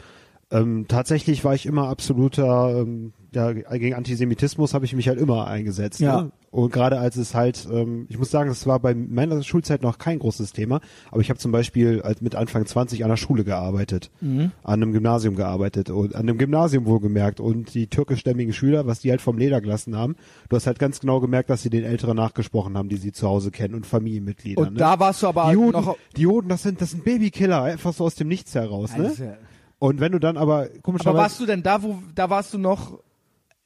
[0.52, 5.48] Ähm, tatsächlich war ich immer absoluter, ähm, ja, gegen Antisemitismus habe ich mich halt immer
[5.48, 6.00] eingesetzt.
[6.00, 6.22] Ja.
[6.22, 6.32] Ne?
[6.52, 9.98] Und gerade als es halt, ähm, ich muss sagen, es war bei meiner Schulzeit noch
[9.98, 10.80] kein großes Thema,
[11.12, 14.52] aber ich habe zum Beispiel als mit Anfang 20 an der Schule gearbeitet, Mhm.
[14.64, 19.10] an einem Gymnasium gearbeitet und an einem Gymnasium wohlgemerkt und die türkischstämmigen Schüler, was die
[19.10, 20.16] halt vom Leder gelassen haben,
[20.48, 23.28] du hast halt ganz genau gemerkt, dass sie den Älteren nachgesprochen haben, die sie zu
[23.28, 24.62] Hause kennen und Familienmitglieder.
[24.62, 24.80] und ne?
[24.80, 27.94] da warst du aber die Juden, noch die Juden, das sind, das sind Babykiller, einfach
[27.94, 29.12] so aus dem Nichts heraus, ne?
[29.18, 29.38] ja-
[29.86, 32.58] Und wenn du dann aber, Aber komischerweise, warst du denn da, wo, da warst du
[32.58, 33.00] noch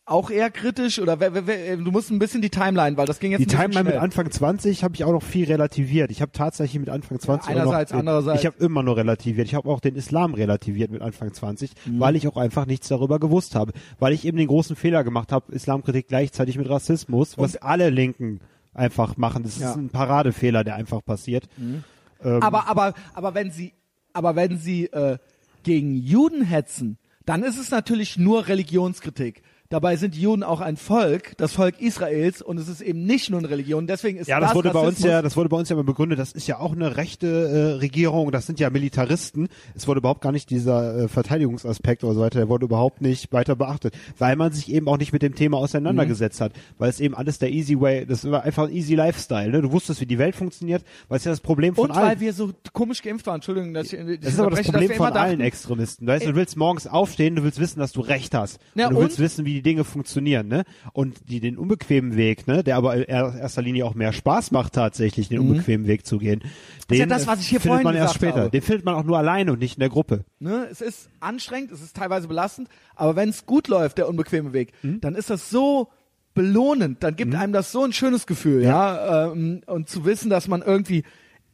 [0.06, 3.46] auch eher kritisch oder du musst ein bisschen die Timeline, weil das ging jetzt die
[3.46, 3.96] Timeline mit.
[3.96, 6.10] Anfang 20 habe ich auch noch viel relativiert.
[6.10, 8.40] Ich habe tatsächlich mit Anfang 20 auch einerseits, noch, andererseits.
[8.42, 9.46] ich habe immer nur relativiert.
[9.48, 12.00] Ich habe auch den Islam relativiert mit Anfang 20, Mhm.
[12.00, 15.32] weil ich auch einfach nichts darüber gewusst habe, weil ich eben den großen Fehler gemacht
[15.32, 18.40] habe, Islamkritik gleichzeitig mit Rassismus, was alle Linken
[18.74, 19.44] einfach machen.
[19.44, 19.70] Das Ja.
[19.70, 21.44] ist ein Paradefehler, der einfach passiert.
[21.60, 21.84] Ähm,
[22.42, 23.74] aber, aber, aber wenn sie,
[24.12, 25.20] aber wenn sie äh,
[25.64, 29.44] gegen Juden hetzen, dann ist es natürlich nur Religionskritik.
[29.72, 33.30] Dabei sind die Juden auch ein Volk, das Volk Israels, und es ist eben nicht
[33.30, 33.86] nur eine Religion.
[33.86, 35.12] Deswegen ist Ja, das, wurde bei uns Rassismus.
[35.12, 36.18] ja, das wurde bei uns ja immer begründet.
[36.18, 38.32] Das ist ja auch eine rechte äh, Regierung.
[38.32, 39.48] Das sind ja Militaristen.
[39.76, 42.40] Es wurde überhaupt gar nicht dieser äh, Verteidigungsaspekt oder so weiter.
[42.40, 45.58] Der wurde überhaupt nicht weiter beachtet, weil man sich eben auch nicht mit dem Thema
[45.58, 48.08] auseinandergesetzt hat, weil es eben alles der easy way.
[48.08, 49.52] Das war einfach ein easy Lifestyle.
[49.52, 49.62] Ne?
[49.62, 52.08] Du wusstest, wie die Welt funktioniert, weil es ja das Problem von und allen.
[52.08, 53.36] weil wir so komisch geimpft waren.
[53.36, 56.08] Entschuldigung, dass ich, ich das ist aber das Problem von allen Extremisten.
[56.08, 58.58] Weißt, du, du willst morgens aufstehen, du willst wissen, dass du Recht hast.
[58.74, 59.26] Ja, und du willst und?
[59.26, 60.64] wissen, wie die Dinge funktionieren, ne?
[60.94, 64.74] Und die den unbequemen Weg, ne, der aber in erster Linie auch mehr Spaß macht,
[64.74, 66.40] tatsächlich den unbequemen Weg zu gehen.
[66.90, 67.00] Den Mhm.
[67.02, 68.42] ja das, was ich hier findet man erst später.
[68.42, 68.50] habe.
[68.50, 70.26] Den findet man auch nur alleine und nicht in der Gruppe.
[70.40, 70.68] Ne?
[70.72, 74.72] Es ist anstrengend, es ist teilweise belastend, aber wenn es gut läuft, der unbequeme Weg,
[74.82, 75.02] Mhm.
[75.02, 75.90] dann ist das so
[76.34, 80.48] belohnend, dann gibt einem das so ein schönes Gefühl, ja, ähm, und zu wissen, dass
[80.48, 81.04] man irgendwie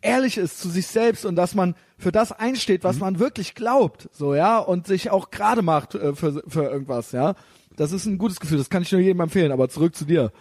[0.02, 2.88] ehrlich ist zu sich selbst und dass man für das einsteht, Mhm.
[2.88, 7.12] was man wirklich glaubt, so ja, und sich auch gerade macht äh, für für irgendwas,
[7.14, 7.34] ja.
[7.78, 10.32] Das ist ein gutes Gefühl, das kann ich nur jedem empfehlen, aber zurück zu dir.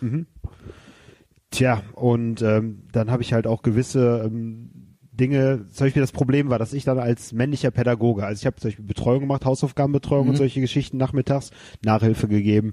[1.50, 4.70] Tja, und ähm, dann habe ich halt auch gewisse ähm,
[5.12, 8.56] Dinge, zum Beispiel das Problem war, dass ich dann als männlicher Pädagoge, also ich habe
[8.56, 11.50] zum Beispiel Betreuung gemacht, Hausaufgabenbetreuung und solche Geschichten nachmittags,
[11.84, 12.72] Nachhilfe gegeben.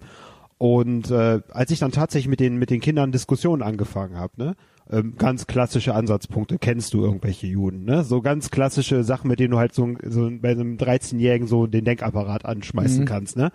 [0.57, 4.55] Und äh, als ich dann tatsächlich mit den mit den Kindern Diskussionen angefangen habe, ne,
[4.91, 8.03] ähm, ganz klassische Ansatzpunkte, kennst du irgendwelche Juden, ne?
[8.03, 11.85] So ganz klassische Sachen, mit denen du halt so, so bei einem 13-Jährigen so den
[11.85, 13.51] Denkapparat anschmeißen kannst, ne?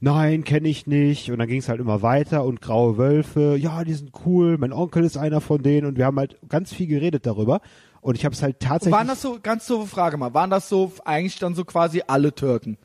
[0.00, 1.30] Nein, kenne ich nicht.
[1.30, 4.72] Und dann ging es halt immer weiter und graue Wölfe, ja, die sind cool, mein
[4.72, 7.60] Onkel ist einer von denen und wir haben halt ganz viel geredet darüber.
[8.00, 10.70] Und ich habe es halt tatsächlich Waren das so, ganz doofe Frage mal, waren das
[10.70, 12.78] so eigentlich dann so quasi alle Türken?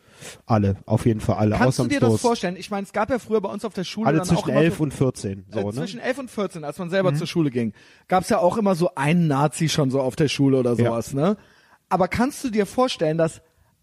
[0.46, 2.56] alle, auf jeden Fall alle, Kannst du dir das vorstellen?
[2.56, 4.50] Ich meine, es gab ja früher bei uns auf der Schule alle dann auch zwischen
[4.50, 5.46] immer 11 so, und 14.
[5.52, 5.72] So, äh, ne?
[5.74, 7.74] zwischen 11 und 14, als man selber zur Schule ging,
[8.08, 10.86] gab es ja auch immer so einen Nazi schon so auf der Schule oder Ja.
[10.86, 11.38] sowas, ne?
[11.90, 13.42] Aber kannst du dir vorstellen, dass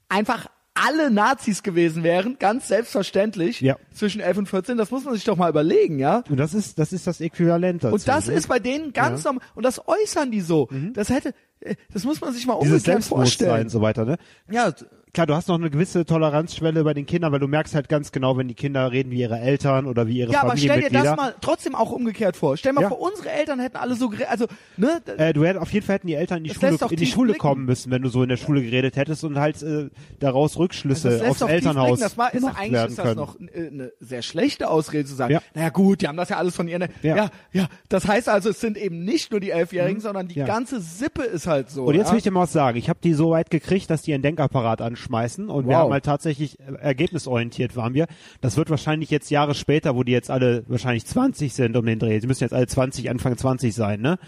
[0.09, 3.77] einfach alle Nazis gewesen wären, ganz selbstverständlich, Ja.
[3.93, 4.79] zwischen 11 und 14?
[4.79, 6.25] Das muss man sich doch mal überlegen, ja?
[6.31, 7.95] Und das ist, das ist das Äquivalent dazu.
[7.95, 8.35] Und das ne?
[8.35, 10.69] ist bei denen ganz normal, und das äußern die so.
[10.95, 13.63] Das hätte, äh, das muss man sich mal umgekehrt vorstellen.
[13.63, 14.17] und so weiter, ne?
[14.51, 14.73] Ja,
[15.15, 18.13] Klar, du hast noch eine gewisse Toleranzschwelle bei den Kindern, weil du merkst halt ganz
[18.13, 20.85] genau, wenn die Kinder reden wie ihre Eltern oder wie ihre ja, aber stell dir
[20.87, 21.05] Familienmitglieder.
[21.05, 22.57] das mal trotzdem auch umgekehrt vor.
[22.57, 22.89] Stell mal Ja.
[22.89, 24.47] vor, unsere Eltern hätten alle so, gere- also,
[24.79, 26.97] ne, Äh, du hättest auf jeden Fall hätten die Eltern in die Das Schule, in
[26.97, 27.41] die Schule blicken.
[27.43, 31.11] kommen müssen, wenn du so in der Schule geredet hättest und halt äh, daraus Rückschlüsse
[31.11, 32.01] lässt aufs tief Elternhaus blicken.
[32.05, 33.17] Das war, ist, eigentlich ist das können.
[33.21, 35.35] noch äh, eine sehr schlechte Ausrede zu sagen.
[35.35, 35.43] Ja.
[35.53, 36.89] Naja gut, die haben das ja alles von ihren.
[37.03, 37.17] Ja.
[37.17, 37.31] Ja.
[37.53, 40.47] ja, Das heißt also, es sind eben nicht nur die Elfjährigen, sondern die Ja.
[40.47, 41.85] ganze Sippe ist halt so.
[41.85, 42.13] Und jetzt ja?
[42.13, 42.79] will ich dir mal was sagen.
[42.79, 45.83] Ich habe die so weit gekriegt, dass die einen Denkapparat schmeißen und wir Wow.
[45.85, 48.07] haben halt tatsächlich äh, ergebnisorientiert waren wir.
[48.41, 51.99] Das wird wahrscheinlich jetzt Jahre später, wo die jetzt alle wahrscheinlich 20 sind um den
[51.99, 52.19] Dreh.
[52.21, 54.19] Sie müssen jetzt alle 20, Anfang 20 sein, ne?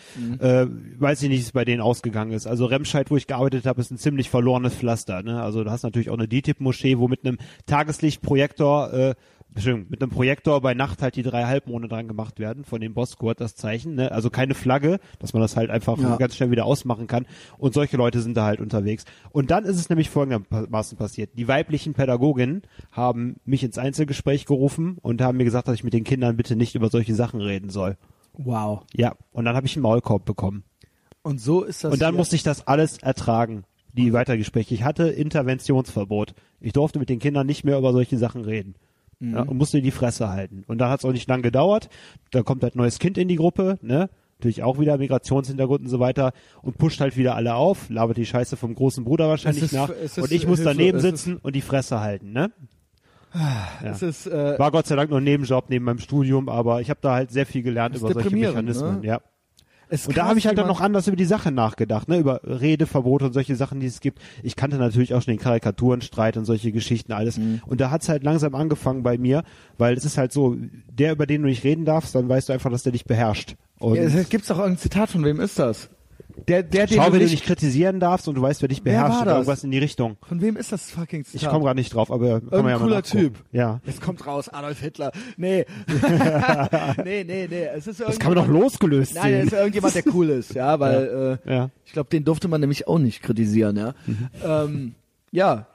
[0.41, 0.67] Äh,
[0.99, 2.47] weiß ich nicht, wie es bei denen ausgegangen ist.
[2.47, 5.43] Also Remscheid, wo ich gearbeitet habe, ist ein ziemlich verlorenes Pflaster, ne?
[5.43, 9.15] Also du hast natürlich auch eine DTIP-Moschee, wo mit einem Tageslichtprojektor äh,
[9.55, 12.93] Entschuldigung, mit einem Projektor bei Nacht halt die drei Halbmonde dran gemacht werden, von dem
[12.93, 14.11] Boskurt das Zeichen, ne?
[14.11, 16.17] Also keine Flagge, dass man das halt einfach Ja.
[16.17, 17.27] ganz schnell wieder ausmachen kann.
[17.57, 19.05] Und solche Leute sind da halt unterwegs.
[19.31, 21.31] Und dann ist es nämlich folgendermaßen passiert.
[21.39, 25.93] Die weiblichen Pädagoginnen haben mich ins Einzelgespräch gerufen und haben mir gesagt, dass ich mit
[25.93, 27.97] den Kindern bitte nicht über solche Sachen reden soll.
[28.37, 28.83] Wow.
[28.93, 30.65] Ja, und dann habe ich einen Maulkorb bekommen.
[31.23, 31.93] Und so ist das.
[31.93, 33.63] Und dann musste ich das alles ertragen,
[33.93, 34.75] die Weitergespräche.
[34.75, 36.35] Ich hatte Interventionsverbot.
[36.61, 38.75] Ich durfte mit den Kindern nicht mehr über solche Sachen reden.
[39.33, 40.65] Ja, und musste die Fresse halten.
[40.67, 41.89] Und dann hat es auch nicht lang gedauert.
[42.31, 44.11] Da kommt halt ein neues Kind in die Gruppe, ne?
[44.39, 48.27] Natürlich auch wieder Migrationshintergrund und so weiter und pusht halt wieder alle auf, labert die
[48.27, 49.89] Scheiße vom großen Bruder wahrscheinlich ist- nach.
[49.91, 52.51] ist und ich muss daneben sitzen und die Fresse halten, ne?
[53.83, 56.91] Es ist, äh, War Gott sei Dank nur ein Nebenjob neben meinem Studium, aber ich
[56.91, 59.07] habe da halt sehr viel gelernt über solche Mechanismen, ne?
[59.07, 59.21] ja.
[59.89, 62.41] Es Und da habe ich halt dann noch anders über die Sache nachgedacht, ne, über
[62.45, 64.21] Redeverbote und solche Sachen, die es gibt.
[64.43, 67.39] Ich kannte natürlich auch schon den Karikaturenstreit und solche Geschichten alles.
[67.39, 67.61] Mhm.
[67.67, 69.43] Und da hat's halt langsam angefangen bei mir,
[69.79, 70.57] weil es ist halt so,
[70.91, 73.57] der, über den du nicht reden darfst, dann weißt du einfach, dass der dich beherrscht.
[73.79, 75.91] Und Ja, es gibt's doch irgendein Zitat, von wem ist das?
[76.49, 78.83] Der, der, den schau, du wenn du nicht, kritisieren darfst und du weißt, wer dich
[78.83, 80.17] beherrscht oder irgendwas in die Richtung.
[80.27, 81.43] von wem ist das fucking Zitat?
[81.43, 83.03] Ich komme gerade nicht drauf, aber kann man Irgendein ja mal cooler.
[83.03, 83.35] Typ.
[83.53, 83.81] Ja.
[83.87, 85.13] Es kommt raus, Adolf Hitler.
[85.37, 85.65] Nee.
[87.05, 87.65] nee, nee, nee.
[87.75, 90.55] Es ist Das kann man doch irgendjemand- losgelöst Nein, es ist irgendjemand, der cool ist,
[90.55, 91.71] ja, weil äh, Ja.
[91.85, 93.95] ich glaube, den durfte man nämlich auch nicht kritisieren, ja.
[94.07, 94.29] Mhm.
[94.45, 94.95] ähm,
[95.31, 95.67] ja,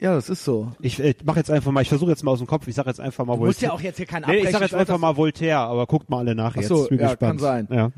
[0.00, 0.72] ja, das ist so.
[0.80, 2.90] Ich, ich mache jetzt einfach mal, ich versuche jetzt mal aus dem Kopf, ich sage
[2.90, 4.46] jetzt einfach mal Du musst ja auch jetzt hier keinen Nee, abbrechen.
[4.46, 6.68] ich sag jetzt wollte einfach mal Voltaire, aber guckt mal alle nach Ach jetzt.
[6.68, 7.40] so, Ich bin ja, gespannt.
[7.40, 7.68] kann sein.
[7.70, 7.90] Ja.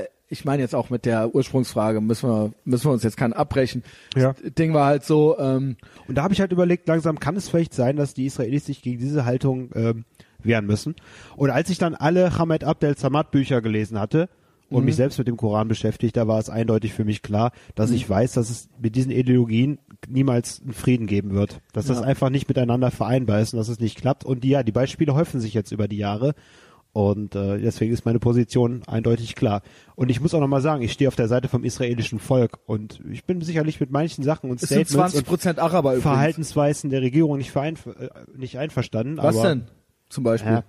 [0.00, 3.32] Äh, ich meine jetzt auch mit der Ursprungsfrage müssen wir müssen wir uns jetzt keinen
[3.32, 3.82] abbrechen.
[4.16, 4.34] Ja.
[4.34, 5.76] Das Ding war halt so, ähm,
[6.06, 8.82] Und da habe ich halt überlegt, langsam kann es vielleicht sein, dass die Israelis sich
[8.82, 10.04] gegen diese Haltung ähm,
[10.42, 10.94] wehren müssen.
[11.36, 14.28] Und als ich dann alle Hamed Abdel Samad Bücher gelesen hatte
[14.70, 14.84] und Mhm.
[14.86, 17.96] mich selbst mit dem Koran beschäftigt, da war es eindeutig für mich klar, dass Mhm.
[17.96, 21.60] ich weiß, dass es mit diesen Ideologien niemals einen Frieden geben wird.
[21.72, 22.04] Dass das Ja.
[22.04, 24.24] einfach nicht miteinander vereinbar ist und dass es nicht klappt.
[24.24, 26.34] Und die, ja, die Beispiele häufen sich jetzt über die Jahre.
[26.92, 29.62] Und äh, deswegen ist meine Position eindeutig klar.
[29.94, 33.00] Und ich muss auch nochmal sagen, ich stehe auf der Seite vom israelischen Volk und
[33.10, 36.02] ich bin sicherlich mit manchen Sachen und Statements 20 und Prozent Araber übrigens.
[36.02, 39.18] Verhaltensweisen der Regierung nicht, verein, äh, nicht einverstanden.
[39.18, 39.66] Was aber, denn?
[40.08, 40.52] Zum Beispiel.
[40.52, 40.64] Ja.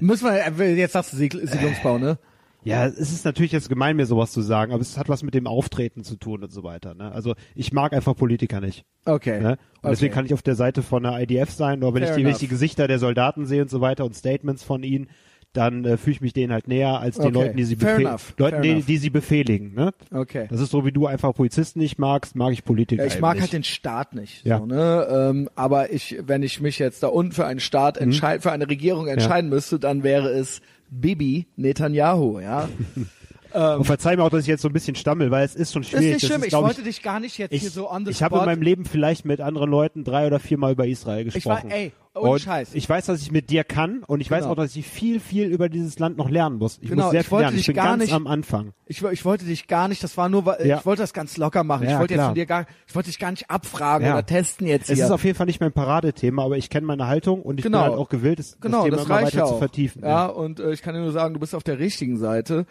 [0.00, 2.18] Müssen wir, äh, jetzt sagst du Siedl- Siedlungsbau, ne?
[2.64, 5.34] Ja, es ist natürlich jetzt gemein, mir sowas zu sagen, aber es hat was mit
[5.34, 6.94] dem Auftreten zu tun und so weiter.
[6.94, 7.10] Ne?
[7.12, 8.84] Also ich mag einfach Politiker nicht.
[9.04, 9.40] Okay.
[9.40, 9.58] Ne?
[9.82, 10.14] Und deswegen Okay.
[10.18, 12.32] kann ich auf der Seite von der IDF sein, nur wenn Fair ich die, wenn
[12.32, 15.08] ich die Gesichter der Soldaten sehe und so weiter und Statements von ihnen,
[15.54, 17.34] dann äh, fühle ich mich denen halt näher als den Okay.
[17.34, 18.32] Leuten, die sie, Fair befehl- enough.
[18.38, 19.74] Leuten, die, die sie befehligen.
[19.74, 19.92] Ne?
[20.10, 20.46] Okay.
[20.48, 23.34] Das ist so, wie du einfach Polizisten nicht magst, mag ich Politiker Ja, ich mag
[23.34, 23.42] nicht.
[23.42, 24.46] halt den Staat nicht.
[24.46, 24.60] Ja.
[24.60, 25.06] So, ne?
[25.10, 28.04] ähm, aber ich, wenn ich mich jetzt da unten für einen Staat Mhm.
[28.04, 30.62] entscheiden, für eine Regierung entscheiden müsste, dann wäre es
[30.92, 32.68] Bibi Netanyahu, ja.
[33.76, 35.82] und verzeih mir auch, dass ich jetzt so ein bisschen stammel, weil es ist schon
[35.82, 36.06] Das schwierig.
[36.06, 38.10] ist nicht schlimm, ist, ich wollte dich gar nicht jetzt ich, hier so on the
[38.10, 41.32] ich habe in meinem Leben vielleicht mit anderen Leuten drei oder viermal über Israel war-
[41.32, 41.70] gesprochen.
[41.70, 42.74] ey, und Scheiß.
[42.74, 44.52] Ich weiß, dass ich mit dir kann und ich weiß Genau.
[44.52, 46.78] auch, dass ich viel, viel über dieses Land noch lernen muss.
[46.82, 47.56] Ich Genau, muss sehr ich viel wollte lernen.
[47.56, 48.72] Ich dich bin gar ganz nicht- am Anfang.
[48.86, 50.78] ich, ich wollte dich gar nicht, das war nur, Ja.
[50.78, 51.84] ich wollte das ganz locker machen.
[51.84, 52.28] ich Ja, wollte jetzt klar.
[52.28, 54.12] von dir gar, ich wollte dich gar nicht abfragen Ja.
[54.14, 55.06] oder testen jetzt Es hier.
[55.06, 57.78] ist auf jeden Fall nicht mein Paradethema, aber ich kenne meine Haltung und ich Genau.
[57.82, 59.58] bin halt auch gewillt, das, genau, das Thema das immer weiter ja zu auch.
[59.58, 60.02] vertiefen.
[60.02, 62.66] Ja, und äh, ich kann dir nur sagen, du bist auf der richtigen Seite.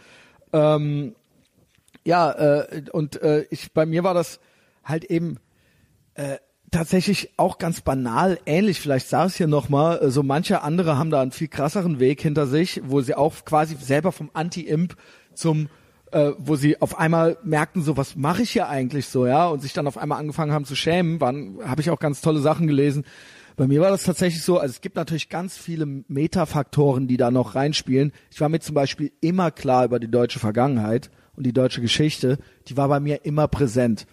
[0.53, 1.15] Ähm,
[2.03, 4.39] ja, äh, und äh, ich bei mir war das
[4.83, 5.37] halt eben
[6.15, 6.37] äh,
[6.71, 8.79] tatsächlich auch ganz banal ähnlich.
[8.79, 12.21] Vielleicht sag ich hier nochmal, äh, so manche andere haben da einen viel krasseren Weg
[12.21, 14.95] hinter sich, wo sie auch quasi selber vom Anti-Imp
[15.33, 15.69] zum
[16.11, 19.61] äh, wo sie auf einmal merkten, so was mache ich hier eigentlich so, ja, und
[19.61, 22.67] sich dann auf einmal angefangen haben zu schämen, waren, habe ich auch ganz tolle Sachen
[22.67, 23.05] gelesen.
[23.55, 27.31] Bei mir war das tatsächlich so, also es gibt natürlich ganz viele Metafaktoren, die da
[27.31, 28.11] noch reinspielen.
[28.31, 32.39] Ich war mir zum Beispiel immer klar über die deutsche Vergangenheit und die deutsche Geschichte,
[32.67, 34.05] die war bei mir immer präsent.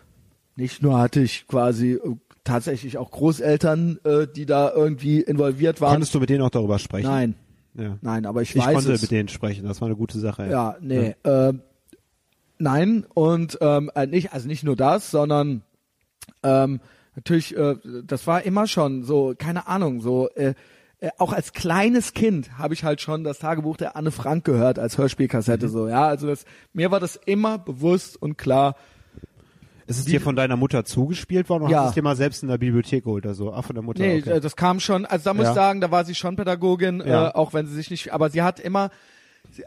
[0.57, 2.17] Nicht nur hatte ich quasi äh,
[2.49, 5.93] tatsächlich auch Großeltern, äh, die da irgendwie involviert waren.
[5.93, 7.07] Konntest du mit denen auch darüber sprechen?
[7.09, 7.35] Nein,
[7.75, 7.97] Ja.
[8.01, 9.03] nein, aber ich, Ich weiß konnte es.
[9.03, 10.49] mit denen sprechen, das war eine gute Sache.
[10.51, 11.15] Ja, nee.
[11.25, 11.63] Ähm,
[12.59, 15.63] nein, und ähm, äh, nicht, also nicht nur das, sondern
[16.43, 16.81] ähm,
[17.15, 20.55] natürlich, äh, das war immer schon so, keine Ahnung, so äh,
[21.01, 24.79] äh, auch als kleines Kind habe ich halt schon das Tagebuch der Anne Frank gehört
[24.79, 25.71] als Hörspielkassette Mhm.
[25.71, 28.75] so, ja, also das mir war das immer bewusst und klar.
[29.89, 31.79] Ist es dir von deiner Mutter zugespielt worden oder Ja.
[31.79, 33.53] hast du es dir mal selbst in der Bibliothek geholt oder so?
[33.53, 34.03] Ach, von der Mutter.
[34.03, 34.39] Nee, okay.
[34.41, 35.51] das kam schon, also da muss Ja.
[35.51, 37.29] ich sagen, da war sie schon Pädagogin, Ja.
[37.29, 38.91] äh, auch wenn sie sich nicht, aber sie hat immer,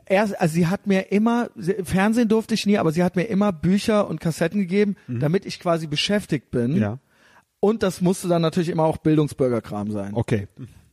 [0.06, 1.50] erst, also sie hat mir immer,
[1.84, 5.60] Fernsehen durfte ich nie, aber sie hat mir immer Bücher und Kassetten gegeben, damit ich
[5.60, 6.74] quasi beschäftigt bin.
[6.76, 6.82] Mhm.
[6.82, 7.00] Ja.
[7.60, 10.12] Und das musste dann natürlich immer auch Bildungsbürgerkram sein.
[10.14, 10.48] Okay.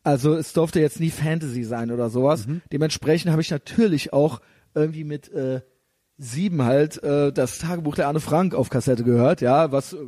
[0.04, 2.46] Also es durfte jetzt nie Fantasy sein oder sowas.
[2.46, 2.62] Mhm.
[2.72, 4.40] Dementsprechend habe ich natürlich auch
[4.74, 5.60] irgendwie mit äh,
[6.18, 9.98] sieben halt äh, das Tagebuch der Anne Frank auf Kassette gehört, ja, was äh,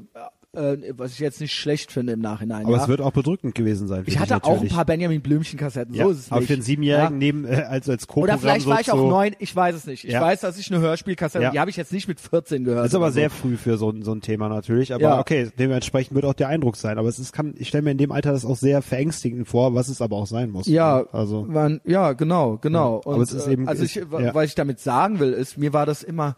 [0.53, 2.65] äh, was ich jetzt nicht schlecht finde im Nachhinein.
[2.67, 2.83] Aber ja.
[2.83, 4.03] es wird auch bedrückend gewesen sein.
[4.07, 6.49] ich hatte auch ein paar Benjamin Blümchen Kassetten, ja, so ist es aber nicht.
[6.49, 7.19] für einen Siebenjährigen Ja.
[7.19, 9.87] neben äh, als als co Oder vielleicht war ich auch so, neun, ich weiß es
[9.87, 10.05] nicht.
[10.05, 10.21] Ich Ja.
[10.21, 11.51] weiß, dass ich eine Hörspielkassette, Ja.
[11.53, 12.81] die habe ich jetzt nicht mit 14 gehört.
[12.85, 13.15] Das ist aber so.
[13.15, 14.93] sehr früh für so, ein- so ein Thema natürlich.
[14.93, 16.99] Aber okay, dementsprechend wird auch der Eindruck sein.
[16.99, 19.75] Aber es ist, kann, ich stelle mir in dem Alter das auch sehr verängstigend vor,
[19.77, 20.67] was es aber auch sein muss.
[20.67, 21.47] Ja, Also.
[21.55, 23.03] waren, ja, genau, genau.
[23.07, 25.73] Ja, aber es ist äh, eben- also ich, was ich damit sagen will, ist, mir
[25.73, 26.35] war das immer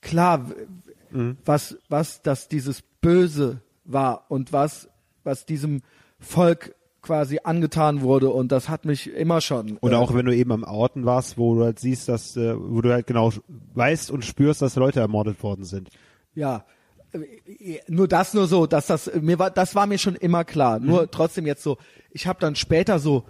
[0.00, 0.46] klar,
[1.12, 1.36] Mhm.
[1.44, 4.88] was, was, dass dieses Böse war und was,
[5.24, 5.82] was diesem
[6.18, 9.76] Volk quasi angetan wurde und das hat mich immer schon.
[9.78, 12.54] Oder äh, auch wenn du eben am Orten warst, wo du halt siehst, dass, äh,
[12.56, 13.32] wo du halt genau
[13.74, 15.90] weißt und spürst, dass Leute ermordet worden sind.
[16.34, 16.64] Ja.
[17.12, 20.78] Äh, Nur das nur so, dass das mir war, das war mir schon immer klar.
[20.78, 20.86] Mhm.
[20.86, 21.76] Nur trotzdem jetzt so,
[22.10, 23.24] ich habe dann später so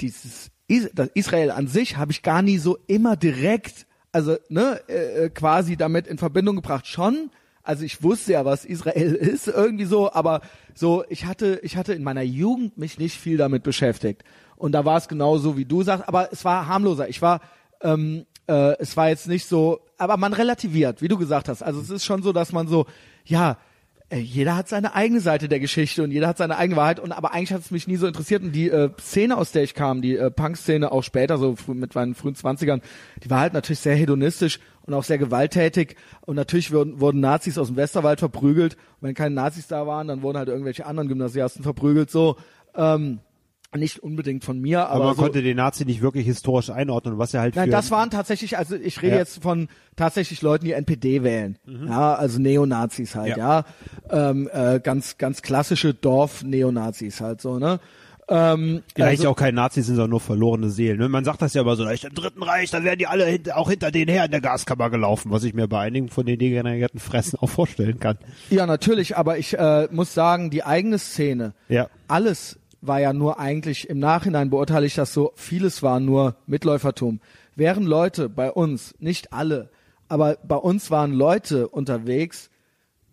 [0.00, 4.80] dieses Is das Israel an sich habe ich gar nie so immer direkt, also ne,
[4.88, 6.86] äh, äh, quasi damit in Verbindung gebracht.
[6.86, 7.30] Schon,
[7.64, 10.40] also ich wusste ja, was Israel ist irgendwie so, aber
[10.72, 14.22] so ich hatte ich hatte in meiner Jugend mich nicht viel damit beschäftigt.
[14.56, 17.08] Und da war es genauso wie du sagst, aber es war harmloser.
[17.08, 17.40] Ich war
[17.82, 21.62] ähm, äh, es war jetzt nicht so, aber man relativiert, wie du gesagt hast.
[21.62, 22.86] Also es ist schon so, dass man so,
[23.24, 23.58] ja,
[24.18, 27.32] jeder hat seine eigene Seite der Geschichte und jeder hat seine eigene Wahrheit und aber
[27.32, 30.02] eigentlich hat es mich nie so interessiert und die äh, Szene, aus der ich kam,
[30.02, 32.82] die äh, Punk-Szene auch später, so mit meinen frühen Zwanzigern,
[33.22, 37.58] die war halt natürlich sehr hedonistisch und auch sehr gewalttätig und natürlich wurden, wurden Nazis
[37.58, 38.74] aus dem Westerwald verprügelt.
[39.00, 42.36] Und wenn keine Nazis da waren, dann wurden halt irgendwelche anderen Gymnasiasten verprügelt, so,
[42.76, 43.20] ähm,
[43.76, 47.18] nicht unbedingt von mir, aber, Aber, man so, konnte den Nazi nicht wirklich historisch einordnen,
[47.18, 49.18] was er halt Nein, das waren tatsächlich, also ich rede Ja.
[49.20, 51.58] jetzt von tatsächlich Leuten, die NPD wählen.
[51.66, 53.64] Ja, also Neonazis halt, ja.
[54.10, 54.30] Ja.
[54.30, 57.80] Ähm, äh, ganz, ganz klassische Dorf-Neonazis halt so, ne?
[58.26, 60.98] Ähm, die eigentlich also, auch kein Nazis sind, sondern nur verlorene Seelen.
[60.98, 61.10] Ne?
[61.10, 63.58] Man sagt das ja immer so, echt im Dritten Reich, da werden die alle hinter,
[63.58, 66.38] auch hinter denen her in der Gaskammer gelaufen, was ich mir bei einigen von den
[66.38, 68.16] degenerierten Fressen auch vorstellen kann.
[68.48, 71.88] ja, natürlich, aber ich äh, muss sagen, die eigene Szene, Ja.
[72.08, 77.20] alles war ja nur eigentlich, im Nachhinein beurteile ich das so, vieles war nur Mitläufertum.
[77.56, 79.70] Wären Leute bei uns, nicht alle,
[80.08, 82.50] aber bei uns waren Leute unterwegs,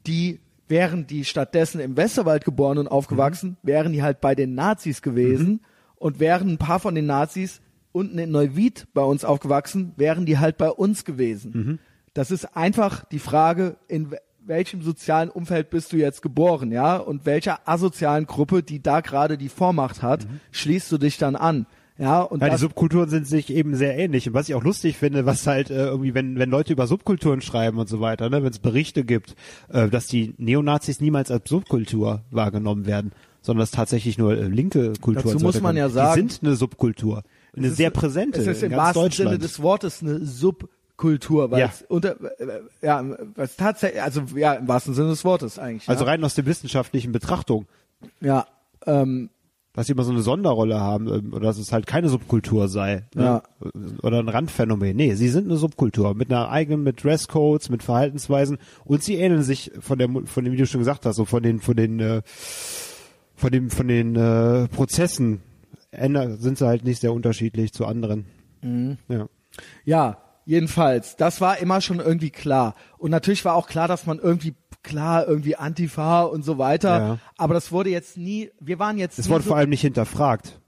[0.07, 5.01] die wären die stattdessen im Westerwald geboren und aufgewachsen, wären die halt bei den Nazis
[5.01, 5.61] gewesen
[5.95, 7.61] und wären ein paar von den Nazis
[7.91, 11.79] unten in Neuwied bei uns aufgewachsen, wären die halt bei uns gewesen.
[12.13, 14.15] Das ist einfach die Frage, in
[14.45, 16.97] welchem sozialen Umfeld bist du jetzt geboren, ja?
[16.97, 21.65] Und welcher asozialen Gruppe, die da gerade die Vormacht hat, schließt du dich dann an?
[21.97, 24.27] Ja, und Ja, die Subkulturen sind sich eben sehr ähnlich.
[24.27, 27.41] Und was ich auch lustig finde, was halt äh, irgendwie, wenn, wenn Leute über Subkulturen
[27.41, 29.35] schreiben und so weiter, ne, wenn es Berichte gibt,
[29.69, 33.11] äh, dass die Neonazis niemals als Subkultur wahrgenommen werden,
[33.41, 36.55] sondern dass tatsächlich nur äh, linke Kultur Dazu muss man ja sagen- die sind eine
[36.55, 37.21] Subkultur.
[37.55, 39.29] Eine ist- sehr präsente Es ist in im ganz wahrsten Deutschland.
[39.31, 40.75] Sinne des Wortes eine Subkultur,
[41.51, 41.67] weil Ja.
[41.67, 43.03] es unter, äh, ja,
[43.35, 45.89] was tatsächlich, also ja, im wahrsten Sinne des Wortes eigentlich.
[45.89, 46.11] also ja.
[46.11, 47.65] rein aus der wissenschaftlichen Betrachtung,
[48.19, 48.45] ja,
[48.85, 49.29] ähm,
[49.73, 53.05] dass sie immer so eine Sonderrolle haben, ähm, oder dass es halt keine Subkultur sei.
[53.15, 53.41] Ne?
[54.03, 54.97] Oder ein Randphänomen.
[54.97, 59.43] Nee, sie sind eine Subkultur mit einer eigenen, mit Dresscodes, mit Verhaltensweisen und sie ähneln
[59.43, 61.99] sich von der von dem, wie du schon gesagt hast, so von den, von den
[62.01, 62.21] äh,
[63.35, 65.41] von dem, von den äh, Prozessen
[65.91, 68.25] sind sie halt nicht sehr unterschiedlich zu anderen.
[68.61, 68.97] Mhm.
[69.09, 69.27] Ja.
[69.83, 72.75] ja, jedenfalls, das war immer schon irgendwie klar.
[72.97, 77.17] Und natürlich war auch klar, dass man irgendwie klar irgendwie Antifa und so weiter, Ja.
[77.37, 80.59] aber das wurde jetzt nie, wir waren jetzt Es wurde so, vor allem nicht hinterfragt.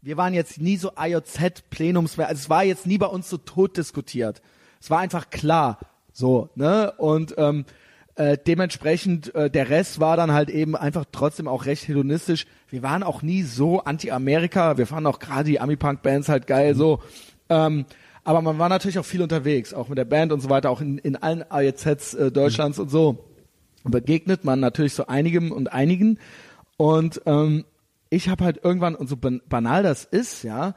[0.00, 3.36] wir waren jetzt nie so IOZ Plenums, also es war jetzt nie bei uns so
[3.38, 4.42] tot diskutiert.
[4.80, 5.78] Es war einfach klar,
[6.12, 6.92] so, ne?
[6.98, 7.64] Und ähm,
[8.16, 12.46] äh, dementsprechend äh, der Rest war dann halt eben einfach trotzdem auch recht hedonistisch.
[12.68, 17.00] Wir waren auch nie so anti-Amerika, wir fanden auch gerade die Ami-Punk-Bands halt geil, so.
[17.48, 17.86] Ähm,
[18.24, 20.80] aber man war natürlich auch viel unterwegs, auch mit der Band und so weiter, auch
[20.80, 23.24] in, in allen IOZs äh, Deutschlands und so.
[23.84, 26.18] Begegnet man natürlich so einigem und einigen.
[26.76, 27.64] Und ähm,
[28.10, 30.74] ich habe halt irgendwann, und so ban banal das ist, ja,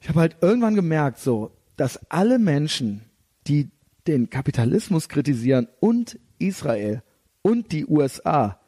[0.00, 3.02] ich habe halt irgendwann gemerkt, so, dass alle Menschen,
[3.46, 3.70] die
[4.06, 7.02] den Kapitalismus kritisieren und Israel
[7.42, 8.58] und die USA,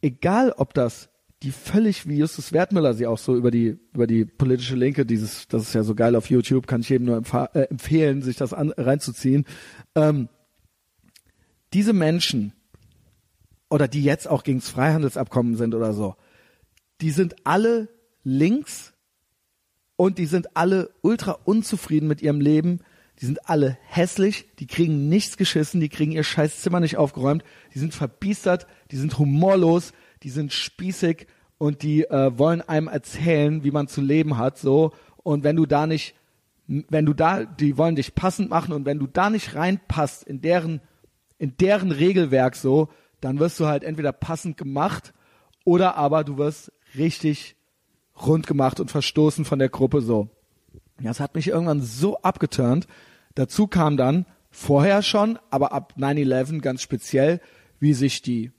[0.00, 1.09] egal ob das
[1.42, 5.48] die völlig wie Justus Wertmüller sie auch so über die über die politische Linke dieses
[5.48, 7.22] das ist ja so geil auf YouTube kann ich jedem nur
[7.54, 9.46] äh, empfehlen sich das an, reinzuziehen
[9.94, 10.28] ähm,
[11.72, 12.52] diese Menschen
[13.68, 16.16] oder die jetzt auch gegen das Freihandelsabkommen sind oder so
[17.00, 17.88] die sind alle
[18.24, 18.92] links
[20.00, 22.80] und die sind alle ultra unzufrieden mit ihrem Leben.
[23.20, 27.44] Die sind alle hässlich, die kriegen nichts geschissen, die kriegen ihr scheiß Zimmer nicht aufgeräumt,
[27.74, 29.92] die sind verbiestert, die sind humorlos,
[30.22, 31.26] die sind spießig
[31.58, 34.92] und die äh, wollen einem erzählen, wie man zu leben hat, so.
[35.22, 36.14] Und wenn du da nicht,
[36.66, 40.40] wenn du da, die wollen dich passend machen und wenn du da nicht reinpasst in
[40.40, 40.80] deren,
[41.38, 42.88] in deren Regelwerk so,
[43.20, 45.12] dann wirst du halt entweder passend gemacht
[45.64, 47.56] oder aber du wirst richtig
[48.26, 50.28] rund gemacht und verstoßen von der Gruppe so.
[51.02, 52.86] Das hat mich irgendwann so abgeturnt.
[53.34, 57.40] Dazu kam dann vorher schon, aber ab 9-11 ganz speziell,
[57.78, 58.52] wie sich die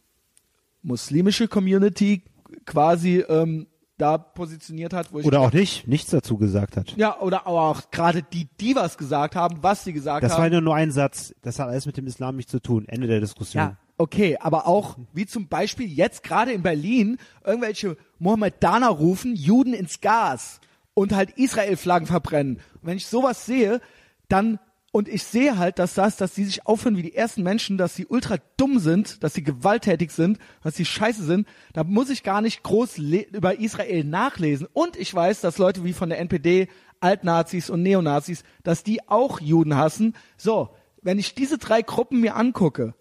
[0.84, 2.24] muslimische Community
[2.66, 3.68] quasi ähm,
[3.98, 5.14] da positioniert hat.
[5.14, 6.96] Wo ich Oder auch nicht, nichts dazu gesagt hat.
[6.98, 10.42] ja, oder auch gerade die, die was gesagt haben, was sie gesagt Das haben.
[10.42, 11.36] war ja nur ein Satz.
[11.44, 12.86] Das hat alles mit dem Islam nichts zu tun.
[12.88, 13.62] Ende der Diskussion.
[13.64, 19.74] Ja, okay, aber auch wie zum Beispiel jetzt gerade in Berlin irgendwelche Mohammedaner rufen, Juden
[19.74, 20.60] ins Gas
[20.96, 22.56] und halt Israel-Flaggen verbrennen.
[22.56, 23.82] Und wenn ich sowas sehe,
[24.30, 24.60] dann
[24.92, 27.96] und ich sehe halt, dass das, dass die sich aufhören wie die ersten Menschen, dass
[27.96, 32.24] sie ultra dumm sind, dass sie gewalttätig sind, dass sie scheiße sind, da muss ich
[32.24, 34.68] gar nicht groß über Israel nachlesen.
[34.74, 36.68] Und ich weiß, dass Leute wie von der NPD,
[37.00, 40.14] Altnazis und Neonazis, dass die auch Juden hassen.
[40.36, 40.70] So,
[41.02, 42.94] wenn ich diese drei Gruppen mir angucke,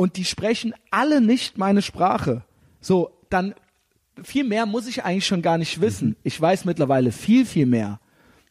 [0.00, 2.42] und die sprechen alle nicht meine Sprache.
[2.80, 3.54] So, dann
[4.22, 6.16] viel mehr muss ich eigentlich schon gar nicht wissen.
[6.22, 8.00] Ich weiß mittlerweile viel, viel mehr.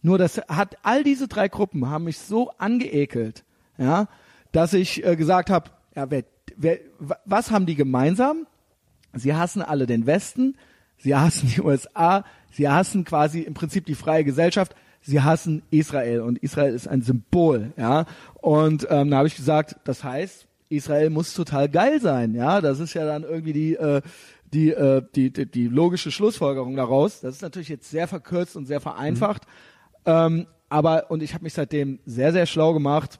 [0.02, 3.44] Nur das hat all diese drei Gruppen haben mich so angeekelt,
[3.78, 4.08] ja,
[4.52, 6.24] dass ich äh, gesagt habe, ja, wer,
[6.56, 8.48] wer, wa- was haben die gemeinsam?
[9.14, 10.56] Sie hassen alle den Westen,
[10.98, 16.22] sie hassen die USA, sie hassen quasi im Prinzip die freie Gesellschaft, sie hassen Israel
[16.22, 18.06] und Israel ist ein Symbol, ja.
[18.36, 22.62] Und ähm, da habe ich gesagt, das heißt, Israel muss total geil sein, ja.
[22.62, 24.02] Das ist ja dann irgendwie die äh,
[24.54, 27.22] die, äh, die, die, die logische Schlussfolgerung daraus.
[27.22, 29.44] Das ist natürlich jetzt sehr verkürzt und sehr vereinfacht.
[30.06, 33.20] Ähm, aber, und ich habe mich seitdem sehr, sehr schlau gemacht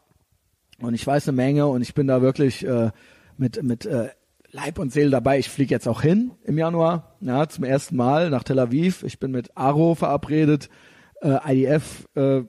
[0.82, 2.92] und ich weiß eine Menge und ich bin da wirklich äh,
[3.38, 4.10] mit, mit äh,
[4.52, 5.40] Leib und Seele dabei.
[5.40, 9.04] Ich fliege jetzt auch hin im Januar, ja, zum ersten Mal nach Tel Aviv.
[9.04, 10.70] Ich bin mit Aro verabredet,
[11.22, 12.44] äh, IDF äh,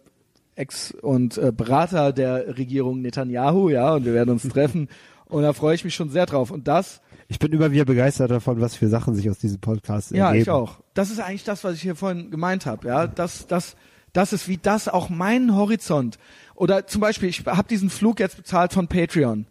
[0.54, 4.88] Ex- und äh, Berater der Regierung Netanyahu, ja, und wir werden uns treffen.
[5.26, 6.50] Und da freue ich mich schon sehr drauf.
[6.50, 10.10] Und das, Ich bin immer wieder begeistert davon, was für Sachen sich aus diesem Podcast
[10.10, 10.42] ja, ergeben.
[10.42, 10.80] ich auch.
[10.94, 12.88] Das ist eigentlich das, was ich hier vorhin gemeint habe.
[12.88, 13.76] Ja, das, das,
[14.12, 16.18] das ist wie das auch mein Horizont.
[16.54, 19.46] Oder zum Beispiel, ich habe diesen Flug jetzt bezahlt von Patreon.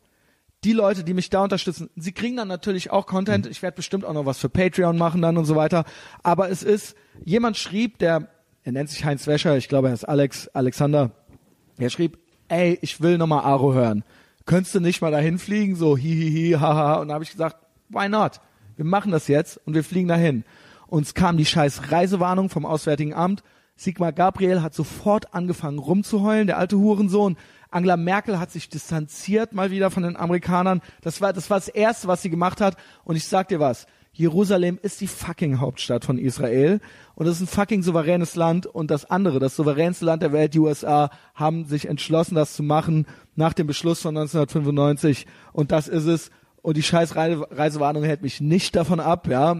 [0.63, 3.47] Die Leute, die mich da unterstützen, sie kriegen dann natürlich auch Content.
[3.47, 5.85] Ich werde bestimmt auch noch was für Patreon machen dann und so weiter.
[6.21, 8.27] Aber es ist, jemand schrieb, der,
[8.63, 11.11] er nennt sich Heinz Wäscher, ich glaube, er ist Alex, Alexander,
[11.77, 12.19] er schrieb,
[12.49, 14.03] ey, ich will nochmal Aro hören.
[14.45, 15.75] Könntest du nicht mal dahin fliegen?
[15.75, 16.95] So, hihihi, haha.
[16.95, 17.57] Und da habe ich gesagt,
[17.87, 18.41] why not?
[18.75, 20.43] Wir machen das jetzt und wir fliegen dahin.
[20.87, 23.43] Uns kam die scheiß Reisewarnung vom Auswärtigen Amt.
[23.79, 27.37] Sigmar Gabriel hat sofort angefangen rumzuheulen, der alte Hurensohn.
[27.71, 30.81] Angela Merkel hat sich distanziert mal wieder von den Amerikanern.
[31.01, 32.75] Das war, das war das Erste, was sie gemacht hat.
[33.05, 33.87] Und ich sag dir was.
[34.11, 36.81] Jerusalem ist die fucking Hauptstadt von Israel
[37.15, 40.55] und es ist ein fucking souveränes Land und das andere, das souveränste Land der Welt,
[40.55, 45.87] die USA, haben sich entschlossen, das zu machen nach dem Beschluss von 1995 und das
[45.87, 46.31] ist es
[46.61, 49.55] und die scheiß Reise Reisewarnung hält mich nicht davon ab, ja.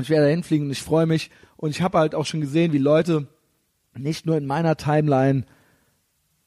[0.00, 2.78] Ich werde hinfliegen und ich freue mich und ich habe halt auch schon gesehen, wie
[2.78, 3.26] Leute
[3.96, 5.44] nicht nur in meiner Timeline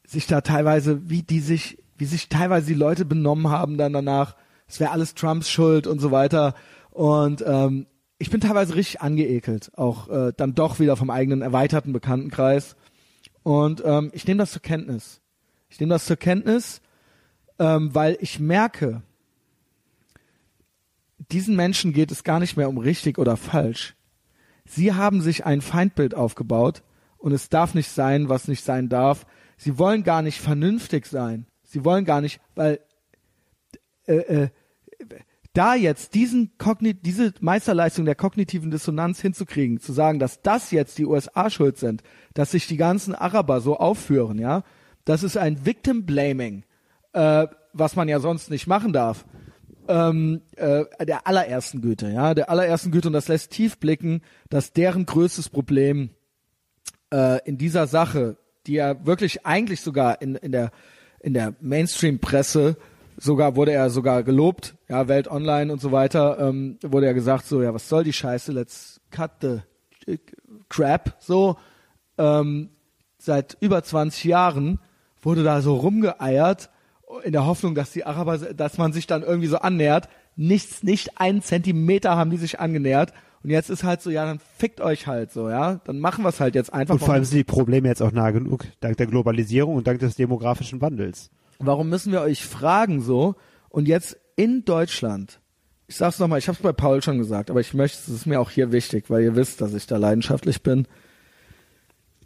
[0.07, 4.37] sich da teilweise, wie die sich, wie sich teilweise die Leute benommen haben dann danach.
[4.67, 6.55] Es wäre alles Trumps Schuld und so weiter.
[6.91, 7.87] Und ähm,
[8.19, 12.77] ich bin teilweise richtig angeekelt, auch äh, dann doch wieder vom eigenen erweiterten Bekanntenkreis.
[13.43, 15.19] Und ähm, ich nehme das zur Kenntnis.
[15.69, 16.81] Ich nehme das zur Kenntnis,
[17.59, 19.01] ähm, weil ich merke,
[21.31, 23.95] diesen Menschen geht es gar nicht mehr um richtig oder falsch.
[24.71, 26.81] Sie haben sich ein Feindbild aufgebaut
[27.17, 29.25] und es darf nicht sein, was nicht sein darf.
[29.57, 31.45] Sie wollen gar nicht vernünftig sein.
[31.61, 32.79] Sie wollen gar nicht, weil
[34.07, 34.49] äh, äh,
[35.51, 40.97] da jetzt diesen Kogni diese Meisterleistung der kognitiven Dissonanz hinzukriegen, zu sagen, dass das jetzt
[40.97, 42.01] die USA schuld sind,
[42.33, 44.63] dass sich die ganzen Araber so aufführen, ja,
[45.03, 46.63] das ist ein Victim Blaming,
[47.11, 49.25] äh, was man ja sonst nicht machen darf.
[49.87, 53.07] Ähm, äh, der allerersten Güte, ja, der allerersten Güte.
[53.07, 56.11] Und das lässt tief blicken, dass deren größtes Problem
[57.11, 58.37] äh, in dieser Sache,
[58.67, 60.71] die ja wirklich eigentlich sogar in, in der
[61.23, 62.77] in der Mainstream-Presse
[63.17, 67.45] sogar wurde er sogar gelobt, ja, Welt Online und so weiter, ähm, wurde ja gesagt,
[67.45, 70.17] so, ja, was soll die Scheiße, let's cut the
[70.69, 71.57] crap, so,
[72.17, 72.69] ähm,
[73.19, 74.79] seit über 20 Jahren
[75.21, 76.70] wurde da so rumgeeiert,
[77.23, 81.19] in der Hoffnung, dass die Araber, dass man sich dann irgendwie so annähert, nichts, nicht
[81.19, 83.13] einen Zentimeter haben die sich angenähert,
[83.43, 86.29] und jetzt ist halt so, ja, dann fickt euch halt so, ja, dann machen wir
[86.29, 86.93] es halt jetzt einfach.
[86.93, 89.99] Und vor allem sind die Probleme jetzt auch nah genug, dank der Globalisierung und dank
[89.99, 91.31] des demografischen Wandels.
[91.57, 93.33] Warum müssen wir euch fragen so?
[93.69, 95.41] Und jetzt in Deutschland
[95.91, 98.25] ich sag's nochmal, ich habe es bei Paul schon gesagt, aber ich möchte, es ist
[98.25, 100.87] mir auch hier wichtig, weil ihr wisst, dass ich da leidenschaftlich bin.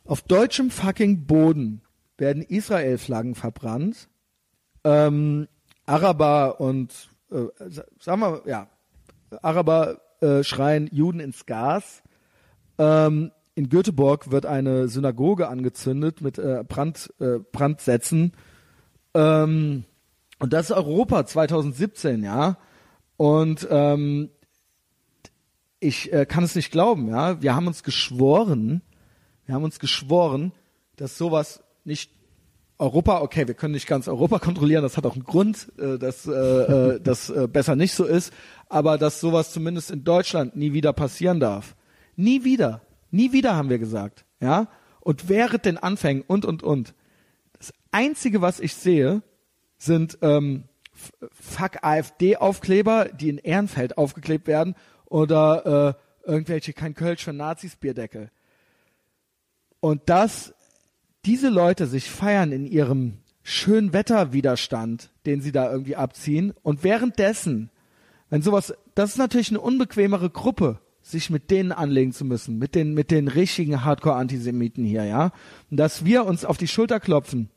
[0.05, 1.81] Auf deutschem fucking Boden
[2.19, 4.07] werden Israel-Flaggen verbrannt.
[4.85, 5.47] Ähm,
[5.85, 7.47] Araber und äh,
[7.99, 8.67] sagen wir, ja,
[9.41, 12.01] Araber äh, schreien Juden ins Gas.
[12.77, 18.33] Ähm, in Göteborg wird eine Synagoge angezündet mit äh, Brand, äh, Brandsätzen.
[19.13, 19.85] Ähm,
[20.39, 22.57] und das ist Europa 2017, ja.
[23.17, 24.29] Und ähm,
[25.79, 27.41] ich äh, kann es nicht glauben, ja.
[27.41, 28.81] Wir haben uns geschworen,
[29.45, 30.51] wir haben uns geschworen,
[30.97, 32.11] dass sowas nicht
[32.77, 36.27] Europa, okay, wir können nicht ganz Europa kontrollieren, das hat auch einen Grund, äh, dass
[36.27, 38.33] äh, äh, das äh, besser nicht so ist,
[38.67, 41.75] aber dass sowas zumindest in Deutschland nie wieder passieren darf.
[42.15, 42.81] Nie wieder.
[43.11, 44.67] Nie wieder haben wir gesagt, ja?
[44.99, 46.93] Und während den Anfängen und und und.
[47.57, 49.21] Das einzige, was ich sehe,
[49.77, 50.63] sind ähm,
[51.31, 54.75] Fuck AfD-Aufkleber, die in Ehrenfeld aufgeklebt werden
[55.05, 55.95] oder
[56.25, 58.31] äh, irgendwelche kein Kölsch für Nazis Bierdeckel.
[59.79, 60.55] Und dass
[61.25, 67.69] diese Leute sich feiern in ihrem schönen Wetterwiderstand, den sie da irgendwie abziehen und währenddessen,
[68.29, 72.73] wenn sowas, das ist natürlich eine unbequemere Gruppe, sich mit denen anlegen zu müssen, mit
[72.73, 75.31] den, mit den richtigen Hardcore-Antisemiten hier, ja.
[75.69, 77.49] Und dass wir uns auf die Schulter klopfen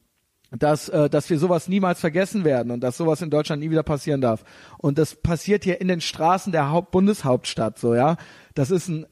[0.51, 3.83] dass, äh, dass wir sowas niemals vergessen werden und dass sowas in Deutschland nie wieder
[3.83, 4.45] passieren darf.
[4.79, 8.17] Und das passiert hier in den Straßen der Haupt Bundeshauptstadt so, ja.
[8.55, 9.07] Das ist ein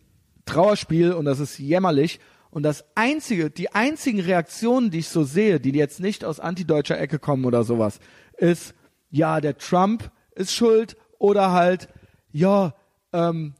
[0.46, 2.20] Trauerspiel und das ist jämmerlich.
[2.56, 6.98] Und das einzige, die einzigen Reaktionen, die ich so sehe, die jetzt nicht aus antideutscher
[6.98, 8.00] Ecke kommen oder sowas,
[8.38, 8.74] ist,
[9.10, 11.90] ja, der Trump ist schuld oder halt,
[12.32, 12.74] ja,
[13.12, 13.52] ähm,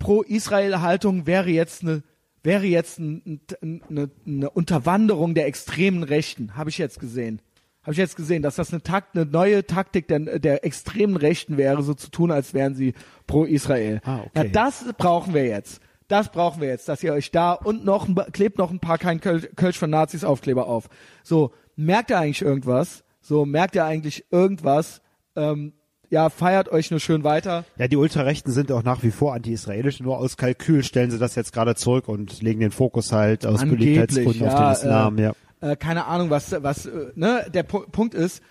[0.00, 2.02] Pro-Israel-Haltung wäre jetzt eine
[2.42, 7.40] wäre jetzt ein, ein, eine, eine Unterwanderung der extremen Rechten, habe ich jetzt gesehen.
[7.82, 11.58] Habe ich jetzt gesehen, dass das eine, Takt, eine neue Taktik der, der extremen Rechten
[11.58, 12.94] wäre, so zu tun, als wären sie
[13.28, 14.00] pro Israel.
[14.02, 14.30] Ah, okay.
[14.34, 15.80] Ja, das brauchen wir jetzt.
[16.08, 19.20] Das brauchen wir jetzt, dass ihr euch da und noch klebt noch ein paar kein
[19.20, 20.88] Kölsch von Nazis Aufkleber auf.
[21.22, 23.04] So, merkt ihr eigentlich irgendwas?
[23.20, 25.00] So, merkt ihr eigentlich irgendwas?
[25.36, 25.72] Ähm,
[26.10, 27.64] ja, feiert euch nur schön weiter.
[27.78, 31.34] Ja, die Ultrarechten sind auch nach wie vor anti-israelisch, nur aus Kalkül stellen sie das
[31.36, 35.22] jetzt gerade zurück und legen den Fokus halt aus Beliebtheitsgründen ja, auf den Islam, äh,
[35.22, 35.32] ja.
[35.62, 38.42] Äh, keine Ahnung, was, was, äh, ne, der P Punkt ist,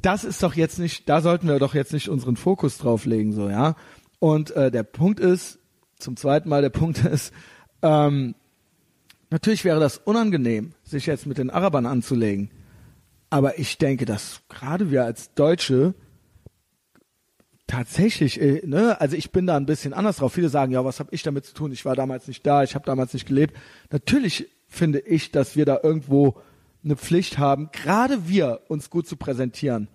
[0.00, 3.48] das ist doch jetzt nicht, da sollten wir doch jetzt nicht unseren Fokus drauflegen, so,
[3.48, 3.74] ja.
[4.20, 5.58] Und äh, der Punkt ist,
[5.98, 7.32] zum zweiten Mal, der Punkt ist,
[7.82, 8.34] ähm,
[9.30, 12.50] natürlich wäre das unangenehm, sich jetzt mit den Arabern anzulegen.
[13.30, 15.94] Aber ich denke, dass gerade wir als Deutsche
[17.66, 19.00] Tatsächlich, äh, ne?
[19.00, 20.32] Also ich bin da ein bisschen anders drauf.
[20.32, 21.72] Viele sagen, ja, was habe ich damit zu tun?
[21.72, 23.56] Ich war damals nicht da, ich habe damals nicht gelebt.
[23.90, 26.36] Natürlich finde ich, dass wir da irgendwo
[26.84, 29.88] eine Pflicht haben, gerade wir uns gut zu präsentieren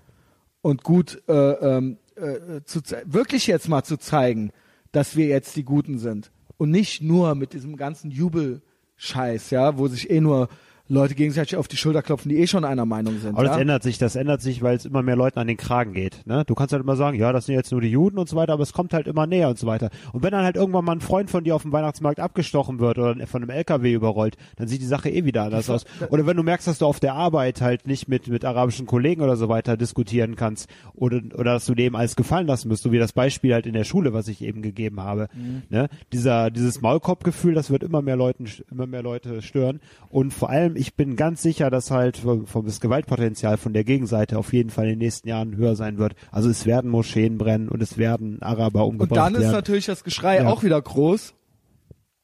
[0.61, 4.51] und gut äh, ähm, äh, zu, wirklich jetzt mal zu zeigen,
[4.91, 6.31] dass wir jetzt die Guten sind.
[6.57, 10.49] Und nicht nur mit diesem ganzen Jubelscheiß, ja, wo sich eh nur
[10.91, 13.35] Leute gegenseitig auf die Schulter klopfen, die eh schon einer Meinung sind.
[13.35, 13.51] Aber ja?
[13.51, 16.21] das ändert sich, das ändert sich, weil es immer mehr Leuten an den Kragen geht.
[16.25, 16.43] Ne?
[16.45, 18.51] Du kannst halt immer sagen, ja, das sind jetzt nur die Juden und so weiter,
[18.51, 19.89] aber es kommt halt immer näher und so weiter.
[20.11, 22.97] Und wenn dann halt irgendwann mal ein Freund von dir auf dem Weihnachtsmarkt abgestochen wird
[22.97, 25.85] oder von einem LKW überrollt, dann sieht die Sache eh wieder anders aus.
[26.09, 29.21] Oder wenn du merkst, dass du auf der Arbeit halt nicht mit, mit arabischen Kollegen
[29.21, 32.91] oder so weiter diskutieren kannst oder, oder dass du dem alles gefallen lassen musst, so
[32.91, 35.29] wie das Beispiel halt in der Schule, was ich eben gegeben habe.
[35.33, 35.61] Mhm.
[35.69, 35.87] Ne?
[36.11, 39.79] Dieser, dieses Maulkorbgefühl, das wird immer mehr Leuten, immer mehr Leute stören.
[40.09, 43.83] Und vor allem, ich bin ganz sicher, dass halt vom, vom das Gewaltpotenzial von der
[43.83, 46.15] Gegenseite auf jeden Fall in den nächsten Jahren höher sein wird.
[46.31, 49.35] Also es werden Moscheen brennen und es werden Araber umgebracht werden.
[49.35, 50.47] Und dann ist natürlich das Geschrei ja.
[50.47, 51.35] auch wieder groß.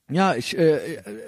[0.10, 0.80] Ja, ich, äh,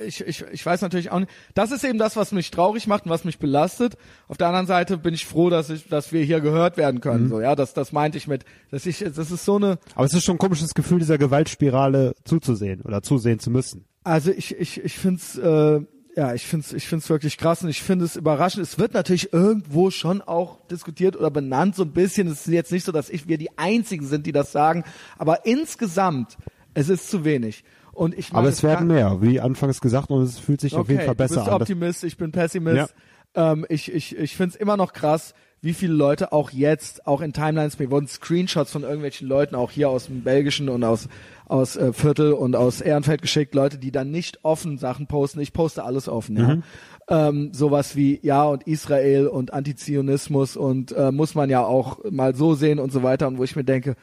[0.07, 1.31] ich, ich, ich weiß natürlich auch nicht.
[1.53, 3.95] Das ist eben das, was mich traurig macht und was mich belastet.
[4.27, 7.25] Auf der anderen Seite bin ich froh, dass ich, dass wir hier gehört werden können.
[7.25, 7.29] Mhm.
[7.29, 9.77] So, ja, das, das meinte ich mit, dass ich, das ist so eine.
[9.93, 13.85] Aber es ist schon ein komisches Gefühl, dieser Gewaltspirale zuzusehen oder zusehen zu müssen.
[14.03, 15.37] Also ich, ich, ich finde es.
[15.37, 15.85] Äh,
[16.19, 18.61] ja, ich finde es ich find's wirklich krass und ich finde es überraschend.
[18.61, 22.27] Es wird natürlich irgendwo schon auch diskutiert oder benannt, so ein bisschen.
[22.27, 24.83] Es ist jetzt nicht so, dass ich, wir die Einzigen sind, die das sagen,
[25.17, 26.37] aber insgesamt,
[26.73, 27.63] es ist zu wenig.
[27.93, 30.81] Und ich meine, aber es werden mehr, wie anfangs gesagt, und es fühlt sich okay,
[30.81, 31.45] auf jeden Fall besser an.
[31.45, 32.93] Du bist Optimist, ich bin Pessimist.
[33.33, 33.53] Ja.
[33.53, 37.21] Ähm, ich ich, ich finde es immer noch krass, wie viele Leute auch jetzt, auch
[37.21, 41.07] in Timelines, mir wurden Screenshots von irgendwelchen Leuten, auch hier aus dem Belgischen und aus
[41.49, 45.41] aus äh, Viertel und aus Ehrenfeld geschickt, Leute, die dann nicht offen Sachen posten.
[45.41, 46.55] Ich poste alles offen, ja.
[46.55, 46.63] Mhm.
[47.09, 52.35] Ähm, sowas wie ja und Israel und Antizionismus und äh, muss man ja auch mal
[52.35, 53.27] so sehen und so weiter.
[53.27, 53.95] Und wo ich mir denke,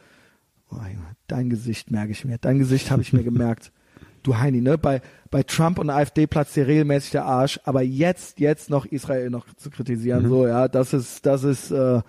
[0.69, 0.75] oh,
[1.27, 3.71] dein Gesicht merke ich mir, dein Gesicht habe ich mir gemerkt.
[4.27, 4.77] Du Heini, ne?
[4.77, 5.01] Bei,
[5.31, 9.45] bei Trump und AfD platzt dir regelmäßig der Arsch, aber jetzt, jetzt noch Israel noch
[9.55, 10.29] zu kritisieren, mhm.
[10.29, 12.01] so, ja, das ist, das ist, äh,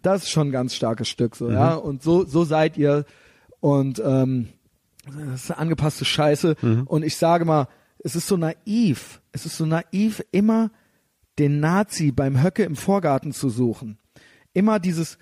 [0.00, 1.52] das ist schon ein ganz starkes Stück, so, mhm.
[1.52, 1.74] ja.
[1.74, 3.04] Und so, so seid ihr
[3.60, 4.48] Und ähm,
[5.04, 6.56] das ist eine angepasste Scheiße.
[6.86, 9.20] Und ich sage mal, es ist so naiv.
[9.32, 10.70] Es ist so naiv, immer
[11.38, 13.98] den Nazi beim Höcke im Vorgarten zu suchen.
[14.52, 15.18] Immer dieses,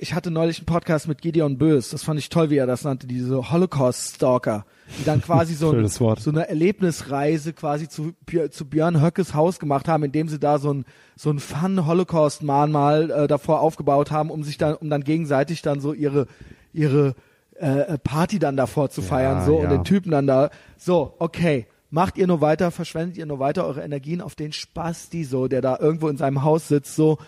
[0.00, 2.82] ich hatte neulich einen Podcast mit Gideon Bös, das fand ich toll, wie er das
[2.82, 4.64] nannte, diese Holocaust-Stalker,
[4.98, 8.12] die dann quasi so, ein, so eine Erlebnisreise quasi zu,
[8.50, 10.84] zu Björn Höckes Haus gemacht haben, indem sie da so ein,
[11.14, 15.92] so ein Fun-Holocaust-Mahnmal äh, davor aufgebaut haben, um sich dann, um dann gegenseitig dann so
[15.92, 16.26] ihre,
[16.72, 17.14] ihre
[17.54, 19.70] äh, Party dann davor zu feiern, so, und ja.
[19.70, 23.82] den Typen dann da, so, okay, macht ihr nur weiter, verschwendet ihr nur weiter eure
[23.82, 27.18] Energien auf den Spasti, so, der da irgendwo in seinem Haus sitzt, so,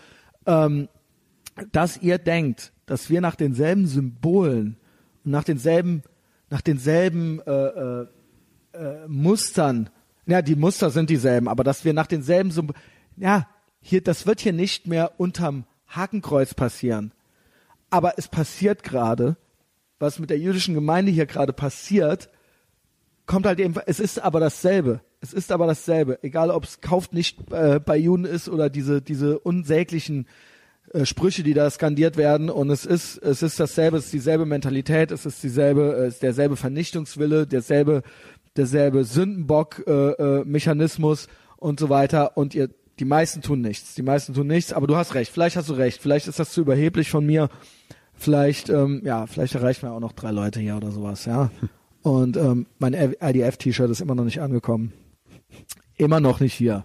[0.47, 0.89] ähm,
[1.73, 4.77] dass ihr denkt, dass wir nach denselben Symbolen
[5.25, 6.03] und nach denselben,
[6.51, 8.07] nach denselben äh, äh,
[8.73, 9.91] äh, Mustern,
[10.27, 12.81] ja, die Muster sind dieselben, aber dass wir nach denselben Symbolen,
[13.17, 13.49] ja,
[13.81, 17.13] hier, das wird hier nicht mehr unterm Hakenkreuz passieren.
[17.91, 19.37] Aber es passiert gerade,
[19.99, 22.31] was mit der jüdischen Gemeinde hier gerade passiert,
[23.27, 25.01] kommt halt eben, es ist aber dasselbe.
[25.21, 26.19] Es ist aber dasselbe.
[26.23, 30.27] Egal, ob es kauft nicht äh, bei Juden ist oder diese, diese unsäglichen
[30.93, 32.51] äh, Sprüche, die da skandiert werden.
[32.51, 36.15] Und es ist, es ist dasselbe, es ist dieselbe Mentalität, es ist dieselbe, äh, es
[36.15, 38.03] ist derselbe Vernichtungswille, derselbe,
[38.57, 42.37] derselbe Sündenbock-Mechanismus und so weiter.
[42.37, 43.95] Und ihr, die meisten tun nichts.
[43.95, 45.33] Die meisten tun nichts, aber du hast recht.
[45.33, 46.01] Vielleicht hast du recht.
[46.01, 47.49] Vielleicht ist das zu überheblich von mir.
[48.15, 51.51] Vielleicht, ähm, ja, vielleicht erreichen wir auch noch drei Leute hier oder sowas, ja.
[52.03, 54.93] Und ähm, mein IDF-T-Shirt ist immer noch nicht angekommen.
[55.97, 56.85] Immer noch nicht hier.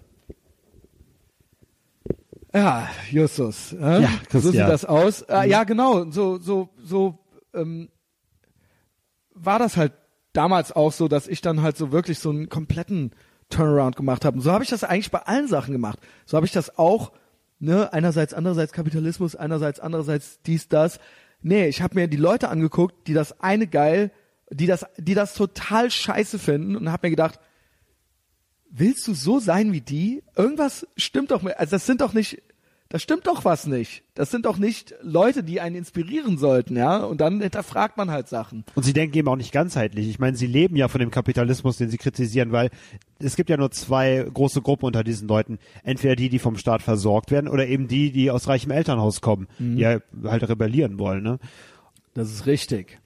[2.58, 3.72] Ja, Justus.
[3.72, 4.02] Äh?
[4.02, 4.68] Ja, so sieht Christian.
[4.68, 5.22] das aus.
[5.22, 6.10] Äh, ja, genau.
[6.10, 7.18] So, so, so
[7.54, 7.88] ähm,
[9.32, 9.92] war das halt
[10.32, 13.12] damals auch so, dass ich dann halt so wirklich so einen kompletten
[13.48, 14.36] Turnaround gemacht habe.
[14.36, 16.00] Und so habe ich das eigentlich bei allen Sachen gemacht.
[16.26, 17.12] So habe ich das auch,
[17.60, 20.98] ne, einerseits, andererseits Kapitalismus, einerseits, andererseits dies, das.
[21.40, 24.10] Nee, ich habe mir die Leute angeguckt, die das eine geil,
[24.50, 27.38] die das, die das total scheiße finden und habe mir gedacht,
[28.70, 30.22] willst du so sein wie die?
[30.36, 32.42] Irgendwas stimmt doch mit, also das sind doch nicht,
[32.90, 34.02] das stimmt doch was nicht.
[34.14, 36.98] Das sind doch nicht Leute, die einen inspirieren sollten, ja?
[36.98, 38.64] Und dann hinterfragt man halt Sachen.
[38.74, 40.08] Und sie denken eben auch nicht ganzheitlich.
[40.08, 42.70] Ich meine, sie leben ja von dem Kapitalismus, den sie kritisieren, weil
[43.18, 45.58] es gibt ja nur zwei große Gruppen unter diesen Leuten.
[45.82, 49.48] Entweder die, die vom Staat versorgt werden, oder eben die, die aus reichem Elternhaus kommen,
[49.58, 51.22] die ja halt rebellieren wollen.
[51.22, 51.38] Ne?
[52.14, 52.98] Das ist richtig.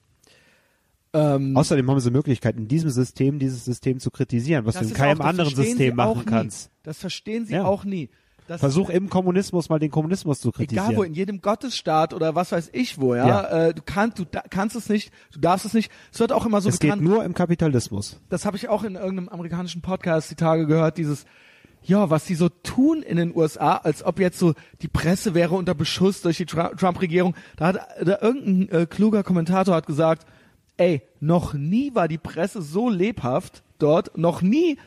[1.13, 4.93] Ähm, Außerdem haben sie Möglichkeit, in diesem System dieses System zu kritisieren, was du in
[4.93, 6.71] keinem auch, anderen System machen kannst.
[6.81, 7.65] Das verstehen sie Ja.
[7.65, 8.09] auch nie.
[8.47, 10.85] Das Versuch im Kommunismus mal den Kommunismus zu kritisieren.
[10.87, 13.27] Egal wo, in jedem Gottesstaat oder was weiß ich wo, ja.
[13.27, 13.67] Ja.
[13.67, 15.91] Äh, du kannst, du da, kannst es nicht, du darfst es nicht.
[16.11, 17.03] Es wird auch immer so es geht getan.
[17.03, 18.19] nur im Kapitalismus.
[18.29, 21.25] das habe ich auch in irgendeinem amerikanischen Podcast die Tage gehört, dieses,
[21.83, 25.55] ja, was die so tun in den USA, als ob jetzt so die Presse wäre
[25.55, 27.35] unter Beschuss durch die Tru- Trump-Regierung.
[27.57, 30.25] Da hat da irgendein äh, kluger Kommentator hat gesagt,
[30.77, 34.77] ey, noch nie war die Presse so lebhaft dort, noch nie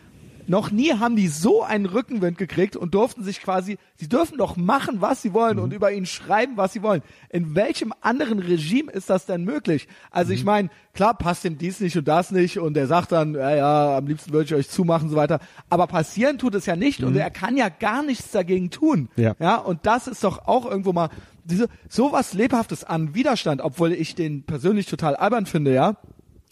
[0.48, 4.56] noch nie haben die so einen Rückenwind gekriegt und durften sich quasi, sie dürfen doch
[4.56, 7.02] machen, was sie wollen und über ihn schreiben, was sie wollen.
[7.30, 9.88] In welchem anderen Regime ist das denn möglich?
[10.10, 13.34] Also ich meine, klar passt ihm dies nicht und das nicht und er sagt dann,
[13.34, 15.40] ja, ja, am liebsten würde ich euch zumachen und so weiter.
[15.70, 19.08] Aber passieren tut es ja nicht und er kann ja gar nichts dagegen tun.
[19.16, 19.34] Ja.
[19.38, 21.10] ja, und das ist doch auch irgendwo mal
[21.44, 25.96] diese, sowas Lebhaftes an Widerstand, obwohl ich den persönlich total albern finde, ja.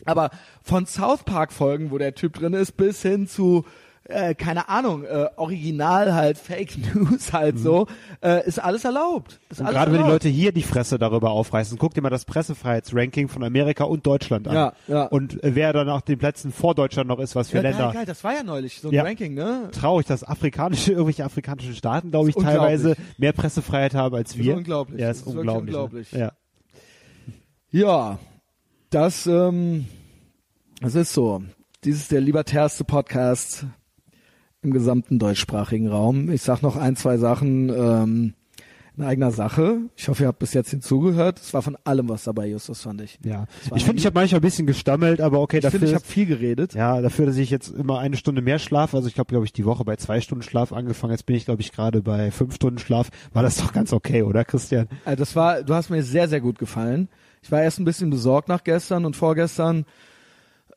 [0.05, 0.31] Aber
[0.63, 3.65] von South Park Folgen, wo der Typ drin ist, bis hin zu
[4.07, 7.87] äh, keine Ahnung, äh, Original halt Fake News halt so,
[8.23, 9.41] äh, ist alles erlaubt.
[9.49, 10.25] Ist Und alles gerade wenn die erlaubt.
[10.25, 14.47] Leute hier die Fresse darüber aufreißen, guck dir mal das Pressefreiheitsranking von Amerika und Deutschland
[14.49, 14.55] an.
[14.55, 15.05] Ja, ja.
[15.07, 17.85] Und wer dann auf den Plätzen vor Deutschland noch ist, was für ja, Länder.
[17.87, 19.03] geil, geil, das war ja neulich so ein Ja.
[19.05, 19.71] Ranking, ne?
[19.73, 22.83] Traurig, dass afrikanische, irgendwelche afrikanischen Staaten, glaube ich, ist unglaublich.
[22.83, 24.57] teilweise mehr Pressefreiheit haben als wir.
[24.57, 25.01] unglaublich.
[25.01, 25.75] Ja, ist, ist unglaublich.
[25.75, 26.13] unglaublich.
[26.13, 26.19] Ne?
[26.21, 26.33] Ja.
[27.71, 28.19] Ja,
[28.91, 29.87] das, ähm,
[30.81, 31.43] das ist so.
[31.83, 33.67] Dies ist der libertärste Podcast
[34.65, 36.31] im gesamten deutschsprachigen Raum.
[36.31, 38.35] Ich sag noch ein, zwei Sachen ähm,
[38.97, 39.79] in eigener Sache.
[39.97, 41.41] Ich hoffe, ihr habt bis jetzt hinzugehört.
[41.41, 43.19] Es war von allem was dabei, Justus, fand ich.
[43.25, 43.47] ja.
[43.75, 45.81] Ich finde, ich habe manchmal ein bisschen gestammelt, aber okay, Ich dafür.
[45.81, 46.75] finde, ich habe viel geredet.
[46.75, 49.53] ja, dafür, dass ich jetzt immer eine Stunde mehr schlafe, also ich glaube, glaube ich,
[49.53, 52.55] die Woche bei zwei Stunden Schlaf angefangen, jetzt bin ich, glaube ich, gerade bei fünf
[52.55, 54.87] Stunden Schlaf, war das doch ganz okay, oder Christian?
[55.05, 57.09] Also das war, du hast mir sehr, sehr gut gefallen.
[57.43, 59.85] Ich war erst ein bisschen besorgt nach gestern und vorgestern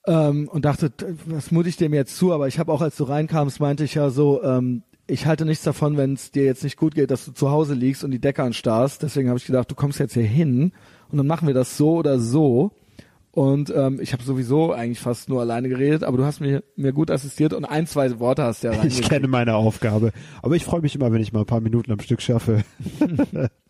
[0.08, 0.92] ähm, und dachte,
[1.26, 2.34] was mut ich dem jetzt zu?
[2.34, 5.64] Aber ich habe auch, als du reinkamst, meinte ich ja so, ähm, ich halte nichts
[5.64, 8.20] davon, wenn es dir jetzt nicht gut geht, dass du zu Hause liegst und die
[8.20, 9.04] Decke anstarrst.
[9.04, 10.72] Deswegen habe ich gedacht, du kommst jetzt hier hin
[11.12, 12.72] und dann machen wir das so oder so.
[13.32, 16.92] Und ähm, ich habe sowieso eigentlich fast nur alleine geredet, aber du hast mir, mir
[16.92, 20.12] gut assistiert und ein, zwei Worte hast du ja Ich kenne meine Aufgabe.
[20.42, 22.64] Aber ich freue mich immer, wenn ich mal ein paar Minuten am Stück schaffe.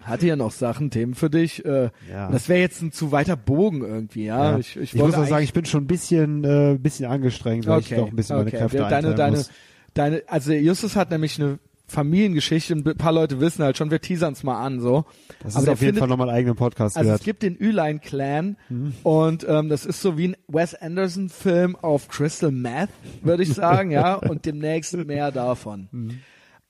[0.00, 1.64] hatte ja noch Sachen, Themen für dich.
[1.64, 2.30] Äh, Ja.
[2.30, 4.52] Das wäre jetzt ein zu weiter Bogen irgendwie, ja.
[4.52, 4.58] Ja.
[4.58, 7.66] Ich, ich, Ich, muss auch sagen, ich bin schon ein bisschen, äh, ein bisschen angestrengt,
[7.66, 8.58] weil ich doch ein bisschen meine okay.
[8.58, 9.50] Kräfte deine, deine, muss.
[9.94, 11.58] deine, also Justus hat nämlich eine
[11.90, 15.06] Familiengeschichte, ein paar Leute wissen halt schon, wir teasern's mal an, so.
[15.42, 17.24] Das Aber ist auf jeden findet- Fall nochmal einen eigenen Podcast Also es wert.
[17.24, 18.92] gibt den Ü-Line-Clan Mhm.
[19.04, 22.90] und ähm, das ist so wie ein Wes Anderson-Film auf Crystal Meth,
[23.22, 25.88] würde ich sagen, ja, und demnächst mehr davon.
[25.90, 26.18] Mhm.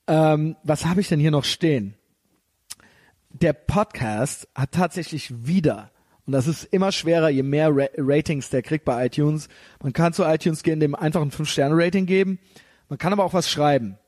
[0.06, 1.94] Ähm, was habe ich denn hier noch stehen?
[3.30, 5.90] Der Podcast hat tatsächlich wieder,
[6.26, 9.48] und das ist immer schwerer, je mehr Ra Ratings der kriegt bei iTunes.
[9.82, 12.38] Man kann zu iTunes gehen, dem einfach ein 5-Sterne-Rating geben.
[12.88, 13.98] Man kann aber auch was schreiben.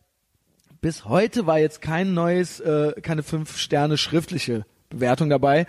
[0.81, 5.67] Bis heute war jetzt kein neues, äh, keine 5-Sterne schriftliche Bewertung dabei.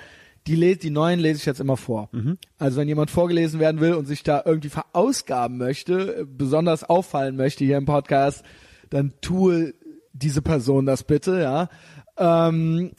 [0.48, 2.10] Die, le die neuen lese ich jetzt immer vor.
[2.58, 7.64] Also wenn jemand vorgelesen werden will und sich da irgendwie verausgaben möchte, besonders auffallen möchte
[7.64, 8.44] hier im Podcast,
[8.90, 9.74] dann tue
[10.14, 11.70] diese Person das bitte, ja.
[12.18, 12.92] Ähm,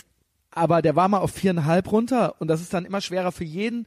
[0.53, 3.87] aber der war mal auf viereinhalb runter und das ist dann immer schwerer für jeden.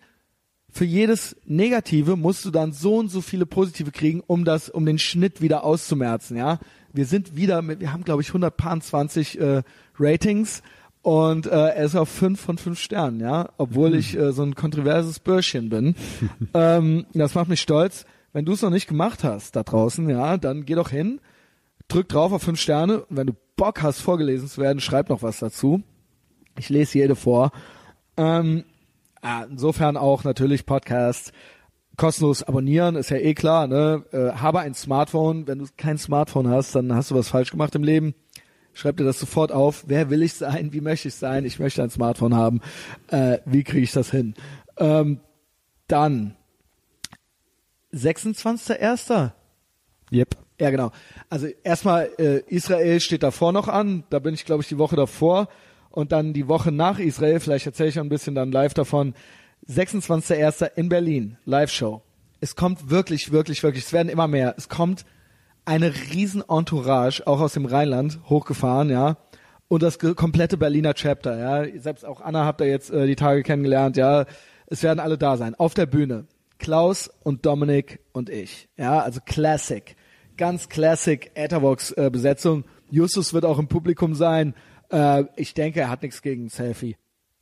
[0.69, 4.85] Für jedes Negative musst du dann so und so viele Positive kriegen, um das, um
[4.85, 6.59] den Schnitt wieder auszumerzen, ja.
[6.91, 9.63] Wir sind wieder mit, wir haben glaube ich 120 äh,
[9.97, 10.63] Ratings
[11.01, 14.55] und äh, er ist auf fünf von fünf Sternen, ja, obwohl ich äh, so ein
[14.55, 15.95] kontroverses Bürschchen bin.
[16.53, 18.05] ähm, das macht mich stolz.
[18.33, 21.21] Wenn du es noch nicht gemacht hast da draußen, ja, dann geh doch hin,
[21.87, 25.21] drück drauf auf fünf Sterne und wenn du Bock hast, vorgelesen zu werden, schreib noch
[25.21, 25.83] was dazu.
[26.57, 27.51] Ich lese jede vor.
[28.17, 28.63] Ähm,
[29.21, 31.33] ah, insofern auch natürlich Podcast
[31.97, 33.67] kostenlos abonnieren, ist ja eh klar.
[33.67, 34.03] Ne?
[34.11, 35.47] Äh, habe ein Smartphone.
[35.47, 38.15] Wenn du kein Smartphone hast, dann hast du was falsch gemacht im Leben.
[38.73, 39.85] Schreib dir das sofort auf.
[39.87, 40.73] Wer will ich sein?
[40.73, 41.45] Wie möchte ich sein?
[41.45, 42.61] Ich möchte ein Smartphone haben.
[43.07, 44.33] Äh, wie kriege ich das hin?
[44.77, 45.21] Ähm,
[45.87, 46.35] dann
[47.93, 49.31] 26.01.
[50.11, 50.35] Yep.
[50.59, 50.91] Ja, genau.
[51.29, 54.03] Also erstmal äh, Israel steht davor noch an.
[54.09, 55.47] Da bin ich, glaube ich, die Woche davor.
[55.95, 59.13] Und dann die Woche nach Israel, vielleicht erzähle ich ein bisschen dann live davon.
[59.69, 60.71] 26.01.
[60.75, 62.01] in Berlin, Live-Show.
[62.41, 64.53] Es kommt wirklich, wirklich, wirklich, es werden immer mehr.
[64.57, 65.05] Es kommt
[65.63, 69.17] eine riesen Entourage, auch aus dem Rheinland, hochgefahren, ja.
[69.69, 71.79] Und das komplette Berliner Chapter, ja.
[71.79, 74.25] Selbst auch Anna habt ihr jetzt äh, die Tage kennengelernt, ja.
[74.67, 75.55] Es werden alle da sein.
[75.55, 76.27] Auf der Bühne.
[76.59, 78.67] Klaus und Dominik und ich.
[78.75, 79.95] Ja, also Classic.
[80.35, 82.65] Ganz Classic Etherbox-Besetzung.
[82.91, 84.53] Justus wird auch im Publikum sein.
[84.91, 86.97] Äh, ich denke, er hat nichts gegen ein Selfie.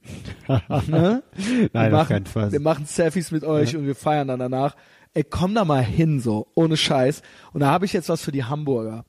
[0.88, 1.24] ne?
[1.36, 2.52] wir Nein, machen, auf keinen Fall.
[2.52, 4.76] Wir machen Selfies mit euch und wir feiern dann danach.
[5.14, 7.22] Ey, komm da mal hin, so, ohne Scheiß.
[7.54, 9.06] Und da habe ich jetzt was für die Hamburger.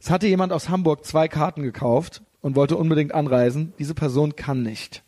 [0.00, 3.72] Es hatte jemand aus Hamburg zwei Karten gekauft und wollte unbedingt anreisen.
[3.78, 5.02] Diese Person kann nicht.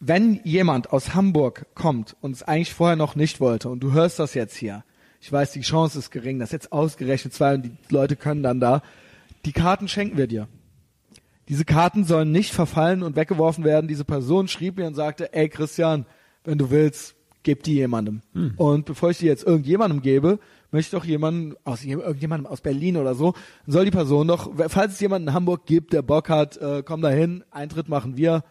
[0.00, 4.18] Wenn jemand aus Hamburg kommt und es eigentlich vorher noch nicht wollte und du hörst
[4.18, 4.84] das jetzt hier,
[5.20, 8.60] ich weiß, die Chance ist gering, dass jetzt ausgerechnet zwei und die Leute können dann
[8.60, 8.82] da,
[9.44, 10.46] die Karten schenken wir dir.
[11.48, 13.88] Diese Karten sollen nicht verfallen und weggeworfen werden.
[13.88, 16.06] Diese Person schrieb mir und sagte, ey Christian,
[16.44, 18.20] wenn du willst, gib die jemandem.
[18.56, 20.38] Und bevor ich die jetzt irgendjemandem gebe,
[20.70, 23.32] möchte ich doch jemanden aus irgendjemandem aus Berlin oder so,
[23.66, 27.00] soll die Person doch, falls es jemanden in Hamburg gibt, der Bock hat, äh, komm
[27.00, 28.44] da hin, Eintritt machen wir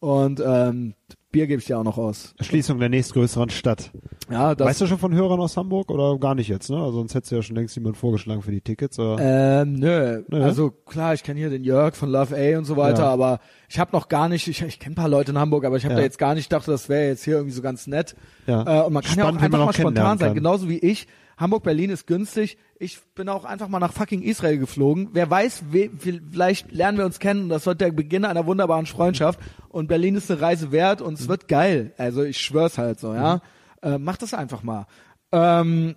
[0.00, 0.94] und ähm,
[1.32, 2.34] Bier gebe ich dir auch noch aus.
[2.38, 3.90] Erschließung der nächstgrößeren Stadt.
[4.30, 6.76] Ja, das, weißt du schon von Hörern aus Hamburg oder gar nicht jetzt, ne?
[6.78, 8.98] Also sonst hättest du ja schon längst jemand vorgeschlagen für die Tickets.
[8.98, 9.18] Oder?
[9.62, 10.22] Ähm, nö.
[10.28, 10.42] Nö.
[10.42, 13.10] Also klar, ich kenne hier den Jörg von Love A und so weiter, Ja.
[13.10, 15.76] aber ich habe noch gar nicht, ich, ich kenne ein paar Leute in Hamburg, aber
[15.76, 15.98] ich habe Ja.
[15.98, 18.16] da jetzt gar nicht gedacht, das wäre jetzt hier irgendwie so ganz nett.
[18.46, 18.82] Ja.
[18.82, 21.06] Äh, und man kann Spannend, ja auch einfach mal spontan sein, genauso wie ich.
[21.36, 22.56] Hamburg, Berlin ist günstig.
[22.78, 25.10] Ich bin auch einfach mal nach fucking Israel geflogen.
[25.12, 28.86] Wer weiß, we, vielleicht lernen wir uns kennen und das wird der Beginn einer wunderbaren
[28.86, 29.38] Freundschaft.
[29.68, 31.92] Und Berlin ist eine Reise wert und es wird geil.
[31.98, 33.42] Also ich schwör's halt so, ja.
[33.82, 34.86] Äh, mach das einfach mal.
[35.32, 35.96] Ähm,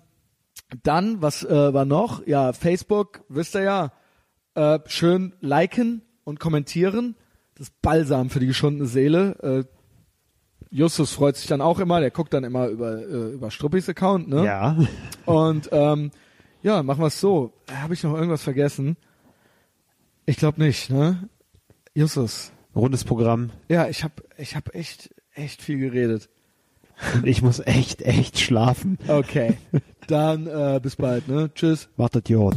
[0.82, 2.26] dann, was äh, war noch?
[2.26, 3.92] Ja, Facebook, wisst ihr ja,
[4.54, 7.16] äh, schön liken und kommentieren.
[7.54, 9.64] Das ist Balsam für die geschundene Seele.
[9.66, 9.79] Äh,
[10.70, 14.28] Justus freut sich dann auch immer, der guckt dann immer über, äh, über Struppis Account,
[14.28, 14.44] ne?
[14.44, 14.76] Ja.
[15.26, 16.10] Und ähm,
[16.62, 17.52] ja, machen wir es so.
[17.72, 18.96] Habe ich noch irgendwas vergessen?
[20.26, 21.28] Ich glaube nicht, ne?
[21.94, 22.52] Justus.
[22.74, 23.50] Rundes Programm.
[23.68, 26.28] Ja, ich habe ich hab echt, echt viel geredet.
[27.14, 28.98] Und ich muss echt, echt schlafen.
[29.08, 29.56] Okay.
[30.06, 31.50] Dann äh, bis bald, ne?
[31.54, 31.88] Tschüss.
[31.96, 32.56] Das Jod.